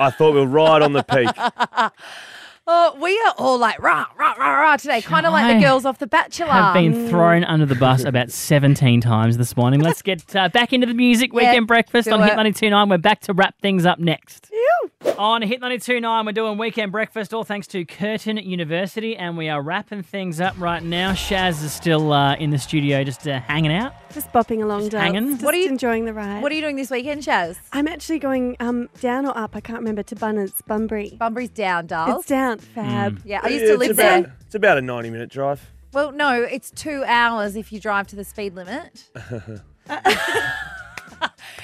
I 0.00 0.10
thought 0.10 0.34
we 0.34 0.40
were 0.40 0.46
right 0.46 0.82
on 0.82 0.92
the 0.92 1.02
peak. 1.02 1.28
Oh, 2.70 2.94
we 3.00 3.18
are 3.20 3.32
all 3.38 3.56
like 3.58 3.80
rah 3.80 4.04
rah 4.18 4.34
rah 4.34 4.60
rah 4.60 4.76
today, 4.76 5.00
kind 5.00 5.24
of 5.24 5.32
like 5.32 5.56
the 5.56 5.64
girls 5.66 5.86
off 5.86 5.98
The 5.98 6.06
Bachelor. 6.06 6.50
I've 6.50 6.74
been 6.74 7.08
thrown 7.08 7.42
under 7.44 7.64
the 7.64 7.74
bus 7.74 8.04
about 8.04 8.30
17 8.30 9.00
times 9.00 9.38
this 9.38 9.56
morning. 9.56 9.80
Let's 9.80 10.02
get 10.02 10.36
uh, 10.36 10.50
back 10.50 10.74
into 10.74 10.86
the 10.86 10.92
music. 10.92 11.30
Yeah, 11.38 11.50
Weekend 11.52 11.66
breakfast 11.66 12.08
on 12.10 12.20
it. 12.22 12.26
Hit 12.26 12.36
92.9. 12.36 12.90
We're 12.90 12.98
back 12.98 13.20
to 13.20 13.32
wrap 13.32 13.58
things 13.62 13.86
up 13.86 13.98
next. 13.98 14.50
On 15.18 15.42
Hit 15.42 15.60
92.9, 15.60 16.26
we're 16.26 16.32
doing 16.32 16.58
weekend 16.58 16.92
breakfast, 16.92 17.34
all 17.34 17.42
thanks 17.42 17.66
to 17.68 17.84
Curtin 17.84 18.36
University, 18.36 19.16
and 19.16 19.36
we 19.36 19.48
are 19.48 19.60
wrapping 19.60 20.02
things 20.02 20.40
up 20.40 20.54
right 20.58 20.82
now. 20.82 21.12
Shaz 21.12 21.62
is 21.64 21.72
still 21.72 22.12
uh, 22.12 22.34
in 22.36 22.50
the 22.50 22.58
studio 22.58 23.02
just 23.02 23.26
uh, 23.26 23.40
hanging 23.40 23.72
out. 23.72 23.94
Just 24.14 24.32
bopping 24.32 24.62
along, 24.62 24.88
Dales. 24.90 25.02
hanging? 25.02 25.30
Just 25.32 25.44
What 25.44 25.54
are 25.54 25.58
you- 25.58 25.68
enjoying 25.68 26.04
the 26.04 26.14
ride? 26.14 26.40
What 26.40 26.52
are 26.52 26.54
you 26.54 26.60
doing 26.60 26.76
this 26.76 26.90
weekend, 26.90 27.22
Shaz? 27.22 27.56
I'm 27.72 27.88
actually 27.88 28.20
going 28.20 28.56
um, 28.60 28.88
down 29.00 29.26
or 29.26 29.36
up. 29.36 29.56
I 29.56 29.60
can't 29.60 29.78
remember 29.80 30.04
to 30.04 30.14
Bunners, 30.14 30.52
Bunbury. 30.68 31.16
Bunbury's 31.18 31.50
down, 31.50 31.86
Darl. 31.88 32.18
It's 32.18 32.26
down. 32.28 32.58
Fab. 32.58 33.20
Yeah, 33.24 33.40
I 33.42 33.48
used 33.48 33.64
to 33.66 33.72
it's 33.72 33.80
live 33.80 33.90
about, 33.90 34.22
there. 34.22 34.36
It's 34.46 34.54
about 34.54 34.78
a 34.78 34.82
90 34.82 35.10
minute 35.10 35.30
drive. 35.30 35.68
Well, 35.92 36.12
no, 36.12 36.42
it's 36.42 36.70
two 36.70 37.02
hours 37.06 37.56
if 37.56 37.72
you 37.72 37.80
drive 37.80 38.06
to 38.08 38.16
the 38.16 38.24
speed 38.24 38.54
limit. 38.54 39.08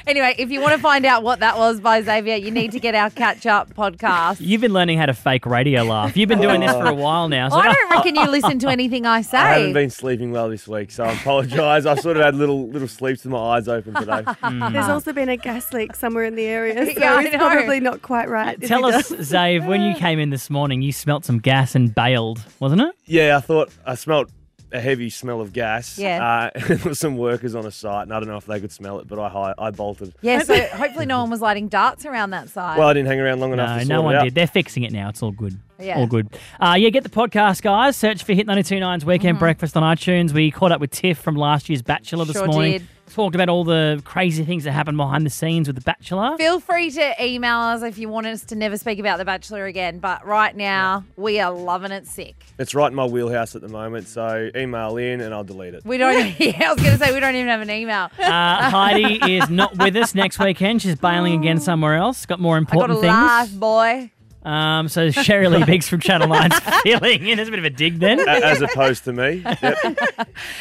anyway, 0.07 0.35
if 0.39 0.51
you 0.51 0.61
want 0.61 0.75
to 0.75 0.79
find 0.81 1.05
out 1.05 1.23
what 1.23 1.41
that 1.41 1.57
was 1.57 1.81
by 1.81 2.03
Xavier, 2.03 2.37
you 2.37 2.51
need 2.51 2.73
to 2.73 2.81
get 2.81 2.95
our 2.95 3.11
catch 3.11 3.47
up 3.47 3.75
podcast. 3.75 4.37
You've 4.41 4.61
been 4.61 4.73
learning 4.73 4.99
how 4.99 5.07
to 5.07 5.15
fake 5.15 5.47
radio 5.47 5.83
laugh. 5.83 6.17
You've 6.17 6.29
been 6.29 6.41
doing 6.41 6.61
this 6.61 6.73
for 6.73 6.87
a 6.87 6.95
while 6.95 7.29
now. 7.29 7.49
So 7.49 7.57
I 7.57 7.73
don't 7.73 7.91
reckon 7.91 8.15
you 8.17 8.27
listen 8.29 8.59
to 8.61 8.69
anything 8.69 9.07
I 9.07 9.23
say. 9.23 9.39
I 9.39 9.59
haven't 9.59 9.73
been 9.73 9.91
sleeping 9.91 10.33
well 10.33 10.49
this 10.49 10.67
week, 10.69 10.91
so 10.91 11.05
I 11.05 11.13
apologise. 11.13 11.87
I 11.87 11.95
sort 11.97 12.17
of 12.17 12.23
had 12.23 12.35
little 12.35 12.69
little 12.69 12.89
sleeps 12.89 13.25
with 13.25 13.33
my 13.33 13.39
eyes 13.39 13.69
open 13.69 13.95
today. 13.95 14.23
Hmm. 14.45 14.73
There's 14.73 14.89
also 14.89 15.13
been 15.13 15.29
a 15.29 15.37
gas 15.37 15.73
leak 15.73 15.97
somewhere 15.97 16.25
in 16.25 16.35
the 16.35 16.45
area, 16.45 16.75
so 16.95 17.01
Yeah, 17.01 17.21
it's 17.21 17.37
probably 17.37 17.81
not 17.81 18.03
quite 18.03 18.29
right. 18.29 18.61
Tell 18.61 18.85
us, 18.85 19.09
does. 19.09 19.31
Zave, 19.33 19.67
when 19.67 19.81
you 19.81 19.95
came 19.95 20.19
in 20.19 20.31
this 20.31 20.51
morning, 20.51 20.83
you 20.83 20.93
smelt 20.93 21.25
some 21.25 21.39
gas 21.39 21.75
and 21.75 21.95
bailed, 21.95 22.43
wasn't 22.61 22.83
it? 22.83 22.95
Yeah, 23.07 23.37
I 23.39 23.41
thought 23.41 23.71
I 23.87 23.95
smelt 23.95 24.31
a 24.75 24.81
heavy 24.81 25.09
smell 25.09 25.41
of 25.41 25.53
gas. 25.53 25.99
Yeah. 25.99 26.51
Uh, 26.55 26.59
there 26.67 26.79
were 26.85 26.95
some 26.95 27.17
workers 27.17 27.55
on 27.55 27.65
a 27.65 27.71
site, 27.71 28.03
and 28.03 28.13
I 28.13 28.19
don't 28.21 28.29
know 28.29 28.37
if 28.37 28.45
they 28.47 28.61
could 28.61 28.73
smell 28.73 28.99
it, 28.99 29.09
but 29.09 29.19
I 29.19 29.55
I 29.57 29.71
bolted. 29.71 30.15
Yeah, 30.21 30.41
so 30.41 30.55
hopefully 30.73 31.07
no 31.07 31.21
one 31.21 31.31
was 31.31 31.41
lighting 31.41 31.69
darts 31.69 32.05
around 32.05 32.31
that 32.31 32.49
site. 32.51 32.79
Well, 32.79 32.89
I 32.89 32.93
didn't 32.93 33.07
hang 33.09 33.21
around 33.21 33.41
long 33.41 33.53
enough 33.53 33.77
No, 33.79 33.83
to 33.83 33.89
no 33.89 34.03
one 34.03 34.15
it 34.15 34.19
out. 34.19 34.25
did. 34.25 34.35
They're 34.35 34.47
fixing 34.47 34.83
it 34.83 34.93
now. 34.93 35.09
It's 35.09 35.23
all 35.23 35.31
good. 35.33 35.59
Yeah. 35.81 35.99
All 35.99 36.07
good. 36.07 36.29
Uh, 36.61 36.77
yeah, 36.79 36.89
get 36.91 37.03
the 37.03 37.09
podcast, 37.09 37.63
guys. 37.63 37.97
Search 37.97 38.23
for 38.25 38.33
Hit 38.33 38.47
929's 38.47 39.05
Weekend 39.05 39.37
Mhm. 39.37 39.41
Breakfast 39.41 39.77
on 39.77 39.83
iTunes. 39.83 40.33
We 40.33 40.51
caught 40.51 40.71
up 40.73 40.81
with 40.81 40.91
Tiff 40.93 41.19
from 41.19 41.35
last 41.37 41.69
year's 41.69 41.83
Bachelor 41.83 42.25
this 42.25 42.37
Sure 42.37 42.47
morning. 42.47 42.73
did. 42.73 42.87
Talked 43.15 43.37
about 43.37 43.49
all 43.49 43.63
the 43.63 44.03
crazy 44.05 44.45
things 44.45 44.65
that 44.65 44.73
happened 44.73 44.97
behind 44.97 45.25
the 45.25 45.31
scenes 45.31 45.69
with 45.69 45.77
The 45.77 45.83
Bachelor. 45.83 46.37
Feel 46.37 46.59
free 46.59 46.91
to 46.91 47.25
email 47.25 47.59
us 47.59 47.83
if 47.85 47.97
you 47.97 48.09
want 48.09 48.27
us 48.27 48.43
to 48.47 48.57
never 48.57 48.77
speak 48.77 48.99
about 48.99 49.19
The 49.19 49.25
Bachelor 49.25 49.67
again. 49.67 50.01
But 50.01 50.27
right 50.27 50.55
now, 50.57 51.05
we 51.17 51.39
are 51.39 51.53
loving 51.53 51.93
it 51.93 52.09
sick. 52.09 52.35
It's 52.59 52.75
right 52.75 52.89
in 52.89 52.95
my 52.97 53.05
wheelhouse 53.05 53.55
at 53.55 53.63
the 53.63 53.69
moment, 53.69 54.09
so 54.09 54.51
email 54.57 54.97
in 54.97 55.21
and 55.21 55.33
I'll 55.33 55.45
delete 55.45 55.75
it. 55.75 55.85
We 55.85 55.97
don't, 55.97 56.35
yeah, 56.41 56.71
I 56.71 56.73
was 56.73 56.83
going 56.83 56.99
to 56.99 57.05
say, 57.05 57.15
we 57.15 57.21
don't 57.21 57.37
even 57.37 57.47
have 57.47 57.61
an 57.61 57.71
email. 57.71 58.11
Uh, 58.19 58.71
Heidi 58.71 59.21
is 59.37 59.49
not 59.49 59.79
with 59.79 59.95
us 59.95 60.17
next 60.17 60.41
weekend. 60.41 60.83
She's 60.83 60.97
bailing 60.97 61.39
again 61.39 61.61
somewhere 61.61 61.95
else. 61.95 62.27
Got 62.27 62.41
more 62.41 62.57
I 62.57 62.59
got 62.63 62.73
important 62.73 62.99
a 62.99 63.01
things. 63.03 63.13
laugh, 63.13 63.53
boy. 63.53 64.11
Um, 64.45 64.89
so 64.89 65.11
Sherry 65.11 65.49
Lee 65.49 65.65
Biggs 65.65 65.89
from 65.89 66.01
Channel 66.01 66.29
9's 66.29 66.83
filling 66.83 67.27
in. 67.27 67.37
There's 67.37 67.49
a 67.49 67.51
bit 67.51 67.59
of 67.61 67.65
a 67.65 67.71
dig 67.71 67.99
then. 67.99 68.21
As 68.29 68.61
opposed 68.61 69.05
to 69.05 69.13
me. 69.13 69.43
Yep. 69.63 69.79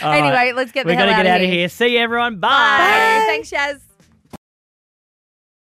All 0.03 0.11
Anyway, 0.13 0.53
let's 0.55 0.71
get 0.71 0.85
the 0.85 0.89
We've 0.91 0.97
got 0.97 1.09
hell 1.09 1.17
to 1.17 1.23
get 1.23 1.25
out 1.27 1.41
of 1.41 1.47
here. 1.47 1.55
here. 1.59 1.69
See 1.69 1.87
you, 1.95 1.99
everyone. 1.99 2.37
Bye. 2.39 2.47
Bye. 2.49 3.25
Thanks, 3.27 3.51
Shaz. 3.51 3.79